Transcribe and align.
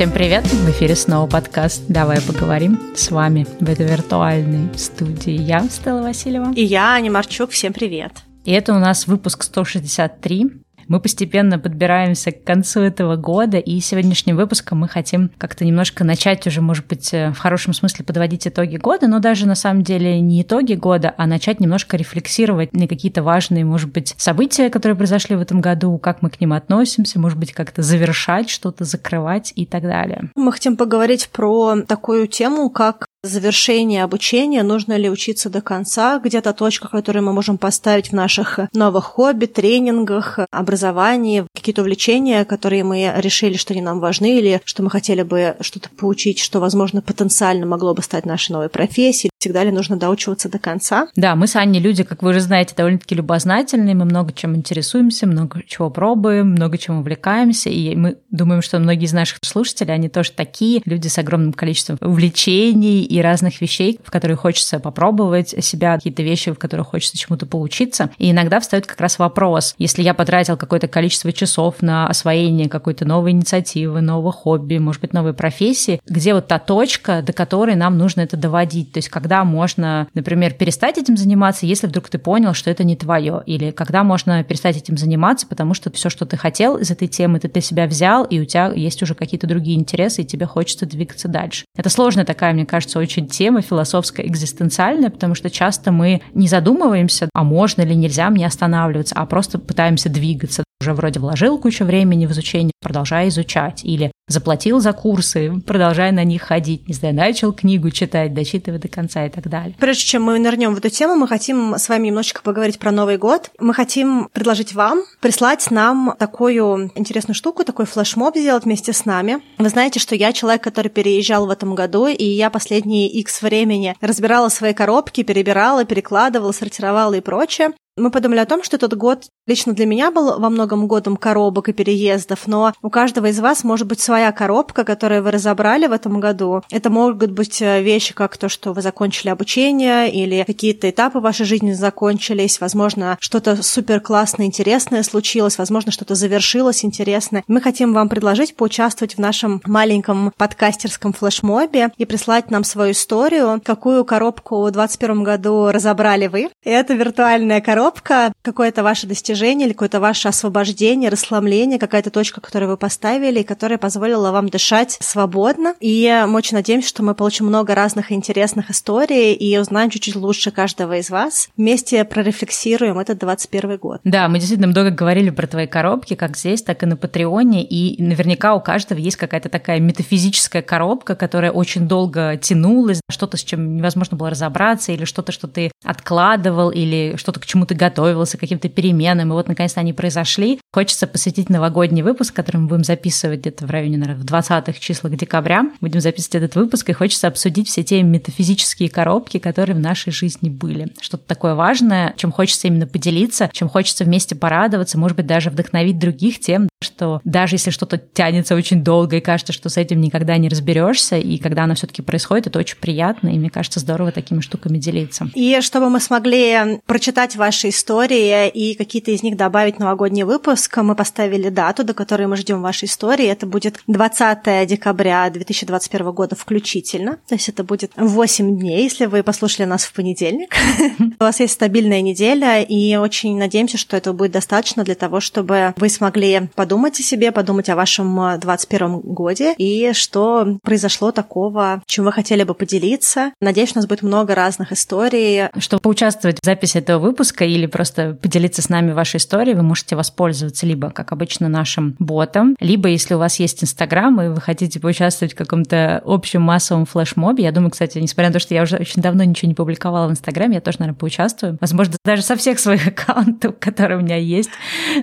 Всем 0.00 0.12
привет! 0.12 0.46
В 0.46 0.70
эфире 0.70 0.96
снова 0.96 1.28
подкаст 1.28 1.82
«Давай 1.86 2.22
поговорим». 2.22 2.80
С 2.96 3.10
вами 3.10 3.46
в 3.60 3.68
этой 3.68 3.84
виртуальной 3.84 4.74
студии 4.78 5.32
я, 5.32 5.60
Стелла 5.68 6.00
Васильева. 6.00 6.54
И 6.56 6.64
я, 6.64 6.94
Аня 6.94 7.10
Марчук. 7.10 7.50
Всем 7.50 7.74
привет! 7.74 8.12
И 8.46 8.50
это 8.50 8.72
у 8.72 8.78
нас 8.78 9.06
выпуск 9.06 9.42
163. 9.42 10.52
Мы 10.90 10.98
постепенно 10.98 11.60
подбираемся 11.60 12.32
к 12.32 12.42
концу 12.42 12.80
этого 12.80 13.14
года, 13.14 13.58
и 13.58 13.78
сегодняшним 13.78 14.36
выпуском 14.36 14.80
мы 14.80 14.88
хотим 14.88 15.30
как-то 15.38 15.64
немножко 15.64 16.02
начать 16.02 16.44
уже, 16.48 16.60
может 16.60 16.88
быть, 16.88 17.14
э, 17.14 17.30
в 17.30 17.38
хорошем 17.38 17.74
смысле 17.74 18.04
подводить 18.04 18.48
итоги 18.48 18.76
года, 18.76 19.06
но 19.06 19.20
даже 19.20 19.46
на 19.46 19.54
самом 19.54 19.84
деле 19.84 20.20
не 20.20 20.42
итоги 20.42 20.74
года, 20.74 21.14
а 21.16 21.28
начать 21.28 21.60
немножко 21.60 21.96
рефлексировать 21.96 22.72
на 22.72 22.88
какие-то 22.88 23.22
важные, 23.22 23.64
может 23.64 23.92
быть, 23.92 24.14
события, 24.16 24.68
которые 24.68 24.96
произошли 24.96 25.36
в 25.36 25.40
этом 25.40 25.60
году, 25.60 25.96
как 25.98 26.22
мы 26.22 26.30
к 26.30 26.40
ним 26.40 26.52
относимся, 26.54 27.20
может 27.20 27.38
быть, 27.38 27.52
как-то 27.52 27.82
завершать 27.82 28.50
что-то, 28.50 28.82
закрывать 28.82 29.52
и 29.54 29.66
так 29.66 29.84
далее. 29.84 30.32
Мы 30.34 30.50
хотим 30.50 30.76
поговорить 30.76 31.28
про 31.28 31.82
такую 31.82 32.26
тему, 32.26 32.68
как 32.68 33.06
завершение 33.22 34.02
обучения, 34.02 34.62
нужно 34.62 34.96
ли 34.96 35.10
учиться 35.10 35.50
до 35.50 35.60
конца, 35.60 36.18
где-то 36.18 36.52
точка, 36.52 36.88
которую 36.88 37.24
мы 37.24 37.32
можем 37.32 37.58
поставить 37.58 38.08
в 38.08 38.12
наших 38.12 38.60
новых 38.72 39.04
хобби, 39.04 39.46
тренингах, 39.46 40.38
образовании, 40.50 41.46
какие-то 41.54 41.82
увлечения, 41.82 42.44
которые 42.44 42.84
мы 42.84 43.12
решили, 43.16 43.56
что 43.56 43.74
они 43.74 43.82
нам 43.82 44.00
важны, 44.00 44.38
или 44.38 44.60
что 44.64 44.82
мы 44.82 44.90
хотели 44.90 45.22
бы 45.22 45.56
что-то 45.60 45.90
поучить, 45.90 46.38
что, 46.38 46.60
возможно, 46.60 47.02
потенциально 47.02 47.66
могло 47.66 47.94
бы 47.94 48.02
стать 48.02 48.24
нашей 48.24 48.52
новой 48.52 48.68
профессией. 48.68 49.30
Всегда 49.38 49.64
ли 49.64 49.70
нужно 49.70 49.96
доучиваться 49.96 50.48
до 50.48 50.58
конца? 50.58 51.08
Да, 51.16 51.34
мы 51.34 51.46
с 51.46 51.56
Аней 51.56 51.80
люди, 51.80 52.04
как 52.04 52.22
вы 52.22 52.30
уже 52.30 52.40
знаете, 52.40 52.74
довольно-таки 52.76 53.14
любознательные, 53.14 53.94
мы 53.94 54.04
много 54.04 54.32
чем 54.32 54.56
интересуемся, 54.56 55.26
много 55.26 55.62
чего 55.66 55.90
пробуем, 55.90 56.50
много 56.50 56.78
чем 56.78 56.98
увлекаемся, 56.98 57.70
и 57.70 57.94
мы 57.94 58.18
думаем, 58.30 58.62
что 58.62 58.78
многие 58.78 59.04
из 59.04 59.12
наших 59.12 59.38
слушателей, 59.42 59.94
они 59.94 60.08
тоже 60.08 60.32
такие, 60.32 60.82
люди 60.84 61.08
с 61.08 61.18
огромным 61.18 61.52
количеством 61.52 61.98
увлечений 62.00 63.09
и 63.10 63.20
разных 63.20 63.60
вещей, 63.60 63.98
в 64.04 64.10
которые 64.10 64.36
хочется 64.36 64.78
попробовать 64.78 65.48
себя, 65.64 65.96
какие-то 65.96 66.22
вещи, 66.22 66.52
в 66.52 66.58
которых 66.58 66.88
хочется 66.88 67.18
чему-то 67.18 67.46
поучиться. 67.46 68.10
И 68.18 68.30
иногда 68.30 68.60
встает 68.60 68.86
как 68.86 69.00
раз 69.00 69.18
вопрос, 69.18 69.74
если 69.78 70.02
я 70.02 70.14
потратил 70.14 70.56
какое-то 70.56 70.86
количество 70.86 71.32
часов 71.32 71.82
на 71.82 72.06
освоение 72.06 72.68
какой-то 72.68 73.04
новой 73.04 73.32
инициативы, 73.32 74.00
нового 74.00 74.32
хобби, 74.32 74.78
может 74.78 75.00
быть, 75.00 75.12
новой 75.12 75.34
профессии, 75.34 76.00
где 76.06 76.34
вот 76.34 76.46
та 76.46 76.58
точка, 76.58 77.22
до 77.22 77.32
которой 77.32 77.74
нам 77.74 77.98
нужно 77.98 78.20
это 78.20 78.36
доводить? 78.36 78.92
То 78.92 78.98
есть 78.98 79.08
когда 79.08 79.44
можно, 79.44 80.06
например, 80.14 80.52
перестать 80.54 80.98
этим 80.98 81.16
заниматься, 81.16 81.66
если 81.66 81.88
вдруг 81.88 82.08
ты 82.08 82.18
понял, 82.18 82.54
что 82.54 82.70
это 82.70 82.84
не 82.84 82.96
твое, 82.96 83.42
или 83.46 83.72
когда 83.72 84.04
можно 84.04 84.44
перестать 84.44 84.76
этим 84.76 84.96
заниматься, 84.96 85.46
потому 85.48 85.74
что 85.74 85.90
все, 85.90 86.10
что 86.10 86.26
ты 86.26 86.36
хотел 86.36 86.76
из 86.76 86.90
этой 86.90 87.08
темы, 87.08 87.40
ты 87.40 87.48
для 87.48 87.60
себя 87.60 87.86
взял, 87.86 88.24
и 88.24 88.38
у 88.38 88.44
тебя 88.44 88.72
есть 88.72 89.02
уже 89.02 89.14
какие-то 89.14 89.48
другие 89.48 89.78
интересы, 89.78 90.22
и 90.22 90.24
тебе 90.24 90.46
хочется 90.46 90.86
двигаться 90.86 91.26
дальше. 91.26 91.64
Это 91.76 91.88
сложная 91.88 92.24
такая, 92.24 92.52
мне 92.52 92.66
кажется, 92.66 92.99
очень 93.00 93.26
тема 93.26 93.62
философская, 93.62 94.26
экзистенциальная, 94.26 95.10
потому 95.10 95.34
что 95.34 95.50
часто 95.50 95.92
мы 95.92 96.22
не 96.34 96.48
задумываемся, 96.48 97.28
а 97.34 97.44
можно 97.44 97.82
или 97.82 97.94
нельзя 97.94 98.30
мне 98.30 98.46
останавливаться, 98.46 99.14
а 99.16 99.26
просто 99.26 99.58
пытаемся 99.58 100.08
двигаться. 100.08 100.64
Уже 100.80 100.94
вроде 100.94 101.20
вложил 101.20 101.58
кучу 101.58 101.84
времени 101.84 102.24
в 102.24 102.32
изучение, 102.32 102.72
продолжай 102.80 103.28
изучать. 103.28 103.84
Или 103.84 104.12
заплатил 104.28 104.80
за 104.80 104.94
курсы, 104.94 105.60
продолжай 105.66 106.10
на 106.12 106.24
них 106.24 106.42
ходить. 106.42 106.88
Не 106.88 106.94
знаю, 106.94 107.14
начал 107.14 107.52
книгу 107.52 107.90
читать, 107.90 108.32
дочитывай 108.32 108.78
до 108.78 108.88
конца 108.88 109.26
и 109.26 109.28
так 109.28 109.48
далее. 109.48 109.74
Прежде 109.78 110.04
чем 110.04 110.22
мы 110.22 110.38
нырнем 110.38 110.74
в 110.74 110.78
эту 110.78 110.88
тему, 110.88 111.16
мы 111.16 111.28
хотим 111.28 111.74
с 111.74 111.88
вами 111.88 112.06
немножечко 112.06 112.40
поговорить 112.42 112.78
про 112.78 112.92
Новый 112.92 113.18
год. 113.18 113.50
Мы 113.58 113.74
хотим 113.74 114.28
предложить 114.32 114.72
вам 114.72 115.02
прислать 115.20 115.70
нам 115.70 116.14
такую 116.18 116.90
интересную 116.94 117.34
штуку, 117.34 117.64
такой 117.64 117.84
флешмоб 117.84 118.36
сделать 118.36 118.64
вместе 118.64 118.94
с 118.94 119.04
нами. 119.04 119.40
Вы 119.58 119.68
знаете, 119.68 120.00
что 120.00 120.14
я 120.14 120.32
человек, 120.32 120.62
который 120.62 120.88
переезжал 120.88 121.46
в 121.46 121.50
этом 121.50 121.74
году, 121.74 122.06
и 122.06 122.24
я 122.24 122.48
последние 122.48 123.10
X 123.10 123.42
времени 123.42 123.96
разбирала 124.00 124.48
свои 124.48 124.72
коробки, 124.72 125.24
перебирала, 125.24 125.84
перекладывала, 125.84 126.52
сортировала 126.52 127.14
и 127.14 127.20
прочее. 127.20 127.72
Мы 127.96 128.10
подумали 128.10 128.38
о 128.38 128.46
том, 128.46 128.62
что 128.62 128.76
этот 128.76 128.96
год 128.96 129.24
лично 129.46 129.72
для 129.72 129.84
меня 129.84 130.10
был 130.10 130.38
во 130.38 130.48
многом 130.48 130.86
годом 130.86 131.16
коробок 131.16 131.68
и 131.68 131.72
переездов, 131.72 132.46
но 132.46 132.72
у 132.82 132.90
каждого 132.90 133.26
из 133.26 133.40
вас 133.40 133.64
может 133.64 133.88
быть 133.88 134.00
своя 134.00 134.30
коробка, 134.30 134.84
которую 134.84 135.24
вы 135.24 135.32
разобрали 135.32 135.86
в 135.86 135.92
этом 135.92 136.20
году. 136.20 136.62
Это 136.70 136.88
могут 136.88 137.32
быть 137.32 137.60
э, 137.60 137.82
вещи, 137.82 138.14
как 138.14 138.36
то, 138.36 138.48
что 138.48 138.72
вы 138.72 138.80
закончили 138.80 139.28
обучение, 139.28 140.10
или 140.10 140.44
какие-то 140.46 140.88
этапы 140.88 141.18
вашей 141.18 141.46
жизни 141.46 141.72
закончились, 141.72 142.60
возможно, 142.60 143.18
что-то 143.20 143.60
супер 143.62 144.00
классное, 144.00 144.46
интересное 144.46 145.02
случилось, 145.02 145.58
возможно, 145.58 145.90
что-то 145.90 146.14
завершилось 146.14 146.84
интересное. 146.84 147.42
Мы 147.48 147.60
хотим 147.60 147.92
вам 147.92 148.08
предложить 148.08 148.54
поучаствовать 148.54 149.16
в 149.16 149.18
нашем 149.18 149.60
маленьком 149.66 150.32
подкастерском 150.36 151.12
флешмобе 151.12 151.90
и 151.96 152.04
прислать 152.04 152.50
нам 152.50 152.62
свою 152.62 152.92
историю, 152.92 153.60
какую 153.64 154.04
коробку 154.04 154.62
в 154.62 154.70
2021 154.70 155.24
году 155.24 155.70
разобрали 155.70 156.28
вы. 156.28 156.50
И 156.64 156.70
это 156.70 156.94
виртуальная 156.94 157.60
коробка 157.60 157.79
коробка, 157.80 158.32
какое-то 158.42 158.82
ваше 158.82 159.06
достижение 159.06 159.66
или 159.66 159.72
какое-то 159.72 160.00
ваше 160.00 160.28
освобождение, 160.28 161.08
расслабление, 161.08 161.78
какая-то 161.78 162.10
точка, 162.10 162.42
которую 162.42 162.70
вы 162.70 162.76
поставили, 162.76 163.42
которая 163.42 163.78
позволила 163.78 164.32
вам 164.32 164.50
дышать 164.50 164.98
свободно. 165.00 165.74
И 165.80 166.24
мы 166.28 166.36
очень 166.36 166.58
надеемся, 166.58 166.88
что 166.90 167.02
мы 167.02 167.14
получим 167.14 167.46
много 167.46 167.74
разных 167.74 168.12
интересных 168.12 168.70
историй 168.70 169.32
и 169.32 169.56
узнаем 169.58 169.88
чуть-чуть 169.88 170.16
лучше 170.16 170.50
каждого 170.50 170.98
из 170.98 171.08
вас. 171.08 171.48
Вместе 171.56 172.04
прорефлексируем 172.04 172.98
этот 172.98 173.18
21 173.18 173.78
год. 173.78 174.00
Да, 174.04 174.28
мы 174.28 174.38
действительно 174.38 174.68
много 174.68 174.90
говорили 174.90 175.30
про 175.30 175.46
твои 175.46 175.66
коробки, 175.66 176.14
как 176.14 176.36
здесь, 176.36 176.62
так 176.62 176.82
и 176.82 176.86
на 176.86 176.96
Патреоне, 176.96 177.64
и 177.64 178.02
наверняка 178.02 178.54
у 178.54 178.60
каждого 178.60 178.98
есть 178.98 179.16
какая-то 179.16 179.48
такая 179.48 179.80
метафизическая 179.80 180.60
коробка, 180.60 181.14
которая 181.14 181.50
очень 181.50 181.88
долго 181.88 182.36
тянулась, 182.36 183.00
что-то, 183.10 183.38
с 183.38 183.42
чем 183.42 183.76
невозможно 183.76 184.18
было 184.18 184.28
разобраться, 184.28 184.92
или 184.92 185.06
что-то, 185.06 185.32
что 185.32 185.48
ты 185.48 185.72
откладывал, 185.82 186.70
или 186.70 187.14
что-то, 187.16 187.40
к 187.40 187.46
чему 187.46 187.69
ты 187.70 187.76
готовился, 187.76 188.36
к 188.36 188.40
каким-то 188.40 188.68
переменам, 188.68 189.28
и 189.28 189.32
вот 189.32 189.46
наконец-то 189.46 189.78
они 189.78 189.92
произошли. 189.92 190.58
Хочется 190.72 191.06
посвятить 191.06 191.48
новогодний 191.48 192.02
выпуск, 192.02 192.34
который 192.34 192.56
мы 192.56 192.66
будем 192.66 192.82
записывать 192.82 193.40
где-то 193.40 193.64
в 193.64 193.70
районе, 193.70 193.96
наверное, 193.96 194.20
в 194.20 194.26
20-х 194.26 194.72
числах 194.80 195.14
декабря. 195.14 195.70
Будем 195.80 196.00
записывать 196.00 196.34
этот 196.42 196.56
выпуск, 196.56 196.90
и 196.90 196.92
хочется 196.92 197.28
обсудить 197.28 197.68
все 197.68 197.84
те 197.84 198.02
метафизические 198.02 198.90
коробки, 198.90 199.38
которые 199.38 199.76
в 199.76 199.80
нашей 199.80 200.12
жизни 200.12 200.48
были. 200.48 200.88
Что-то 201.00 201.24
такое 201.28 201.54
важное, 201.54 202.12
чем 202.16 202.32
хочется 202.32 202.66
именно 202.66 202.88
поделиться, 202.88 203.48
чем 203.52 203.68
хочется 203.68 204.04
вместе 204.04 204.34
порадоваться, 204.34 204.98
может 204.98 205.16
быть, 205.16 205.26
даже 205.26 205.50
вдохновить 205.50 206.00
других 206.00 206.40
тем, 206.40 206.68
что 206.82 207.20
даже 207.24 207.56
если 207.56 207.70
что-то 207.70 207.98
тянется 207.98 208.54
очень 208.54 208.82
долго 208.82 209.16
и 209.16 209.20
кажется, 209.20 209.52
что 209.52 209.68
с 209.68 209.76
этим 209.76 210.00
никогда 210.00 210.38
не 210.38 210.48
разберешься, 210.48 211.18
и 211.18 211.36
когда 211.36 211.64
оно 211.64 211.74
все-таки 211.74 212.00
происходит, 212.00 212.46
это 212.46 212.58
очень 212.58 212.78
приятно, 212.78 213.28
и 213.28 213.38
мне 213.38 213.50
кажется, 213.50 213.80
здорово 213.80 214.12
такими 214.12 214.40
штуками 214.40 214.78
делиться. 214.78 215.28
И 215.34 215.60
чтобы 215.60 215.90
мы 215.90 216.00
смогли 216.00 216.80
прочитать 216.86 217.36
ваши 217.36 217.68
истории 217.68 218.48
и 218.48 218.74
какие-то 218.74 219.10
из 219.10 219.22
них 219.22 219.36
добавить 219.36 219.76
в 219.76 219.78
новогодний 219.78 220.22
выпуск, 220.22 220.78
мы 220.78 220.94
поставили 220.94 221.50
дату, 221.50 221.84
до 221.84 221.92
которой 221.92 222.26
мы 222.26 222.36
ждем 222.36 222.62
вашей 222.62 222.86
истории. 222.86 223.26
Это 223.26 223.46
будет 223.46 223.80
20 223.86 224.66
декабря 224.66 225.28
2021 225.28 226.12
года 226.12 226.34
включительно. 226.34 227.18
То 227.28 227.34
есть 227.34 227.50
это 227.50 227.62
будет 227.62 227.92
8 227.96 228.58
дней, 228.58 228.84
если 228.84 229.04
вы 229.04 229.22
послушали 229.22 229.66
нас 229.66 229.84
в 229.84 229.92
понедельник. 229.92 230.54
У 230.98 231.22
вас 231.22 231.40
есть 231.40 231.52
стабильная 231.52 232.00
неделя, 232.00 232.62
и 232.62 232.96
очень 232.96 233.36
надеемся, 233.36 233.76
что 233.76 233.98
этого 233.98 234.14
будет 234.14 234.32
достаточно 234.32 234.82
для 234.82 234.94
того, 234.94 235.20
чтобы 235.20 235.74
вы 235.76 235.90
смогли 235.90 236.48
подумать 236.54 236.69
подумать 236.70 237.00
о 237.00 237.02
себе, 237.02 237.32
подумать 237.32 237.68
о 237.68 237.74
вашем 237.74 238.38
21 238.38 238.82
э, 238.82 239.00
годе 239.02 239.54
и 239.58 239.90
что 239.92 240.60
произошло 240.62 241.10
такого, 241.10 241.82
чем 241.88 242.04
вы 242.04 242.12
хотели 242.12 242.44
бы 242.44 242.54
поделиться. 242.54 243.32
Надеюсь, 243.40 243.72
у 243.74 243.78
нас 243.78 243.88
будет 243.88 244.02
много 244.02 244.36
разных 244.36 244.70
историй. 244.70 245.48
Чтобы 245.58 245.80
поучаствовать 245.80 246.38
в 246.40 246.44
записи 246.46 246.78
этого 246.78 247.00
выпуска 247.00 247.44
или 247.44 247.66
просто 247.66 248.16
поделиться 248.22 248.62
с 248.62 248.68
нами 248.68 248.92
вашей 248.92 249.16
историей, 249.16 249.56
вы 249.56 249.64
можете 249.64 249.96
воспользоваться 249.96 250.64
либо, 250.64 250.90
как 250.90 251.10
обычно, 251.10 251.48
нашим 251.48 251.96
ботом, 251.98 252.54
либо, 252.60 252.88
если 252.88 253.14
у 253.14 253.18
вас 253.18 253.40
есть 253.40 253.64
Инстаграм, 253.64 254.20
и 254.22 254.28
вы 254.28 254.40
хотите 254.40 254.78
поучаствовать 254.78 255.34
в 255.34 255.36
каком-то 255.36 256.00
общем 256.04 256.42
массовом 256.42 256.86
флешмобе. 256.86 257.42
Я 257.42 257.50
думаю, 257.50 257.72
кстати, 257.72 257.98
несмотря 257.98 258.28
на 258.28 258.34
то, 258.34 258.38
что 258.38 258.54
я 258.54 258.62
уже 258.62 258.76
очень 258.76 259.02
давно 259.02 259.24
ничего 259.24 259.48
не 259.48 259.56
публиковала 259.56 260.06
в 260.06 260.12
Инстаграме, 260.12 260.54
я 260.54 260.60
тоже, 260.60 260.76
наверное, 260.78 261.00
поучаствую. 261.00 261.58
Возможно, 261.60 261.96
даже 262.04 262.22
со 262.22 262.36
всех 262.36 262.60
своих 262.60 262.86
аккаунтов, 262.86 263.56
которые 263.58 263.98
у 263.98 264.02
меня 264.02 264.18
есть, 264.18 264.50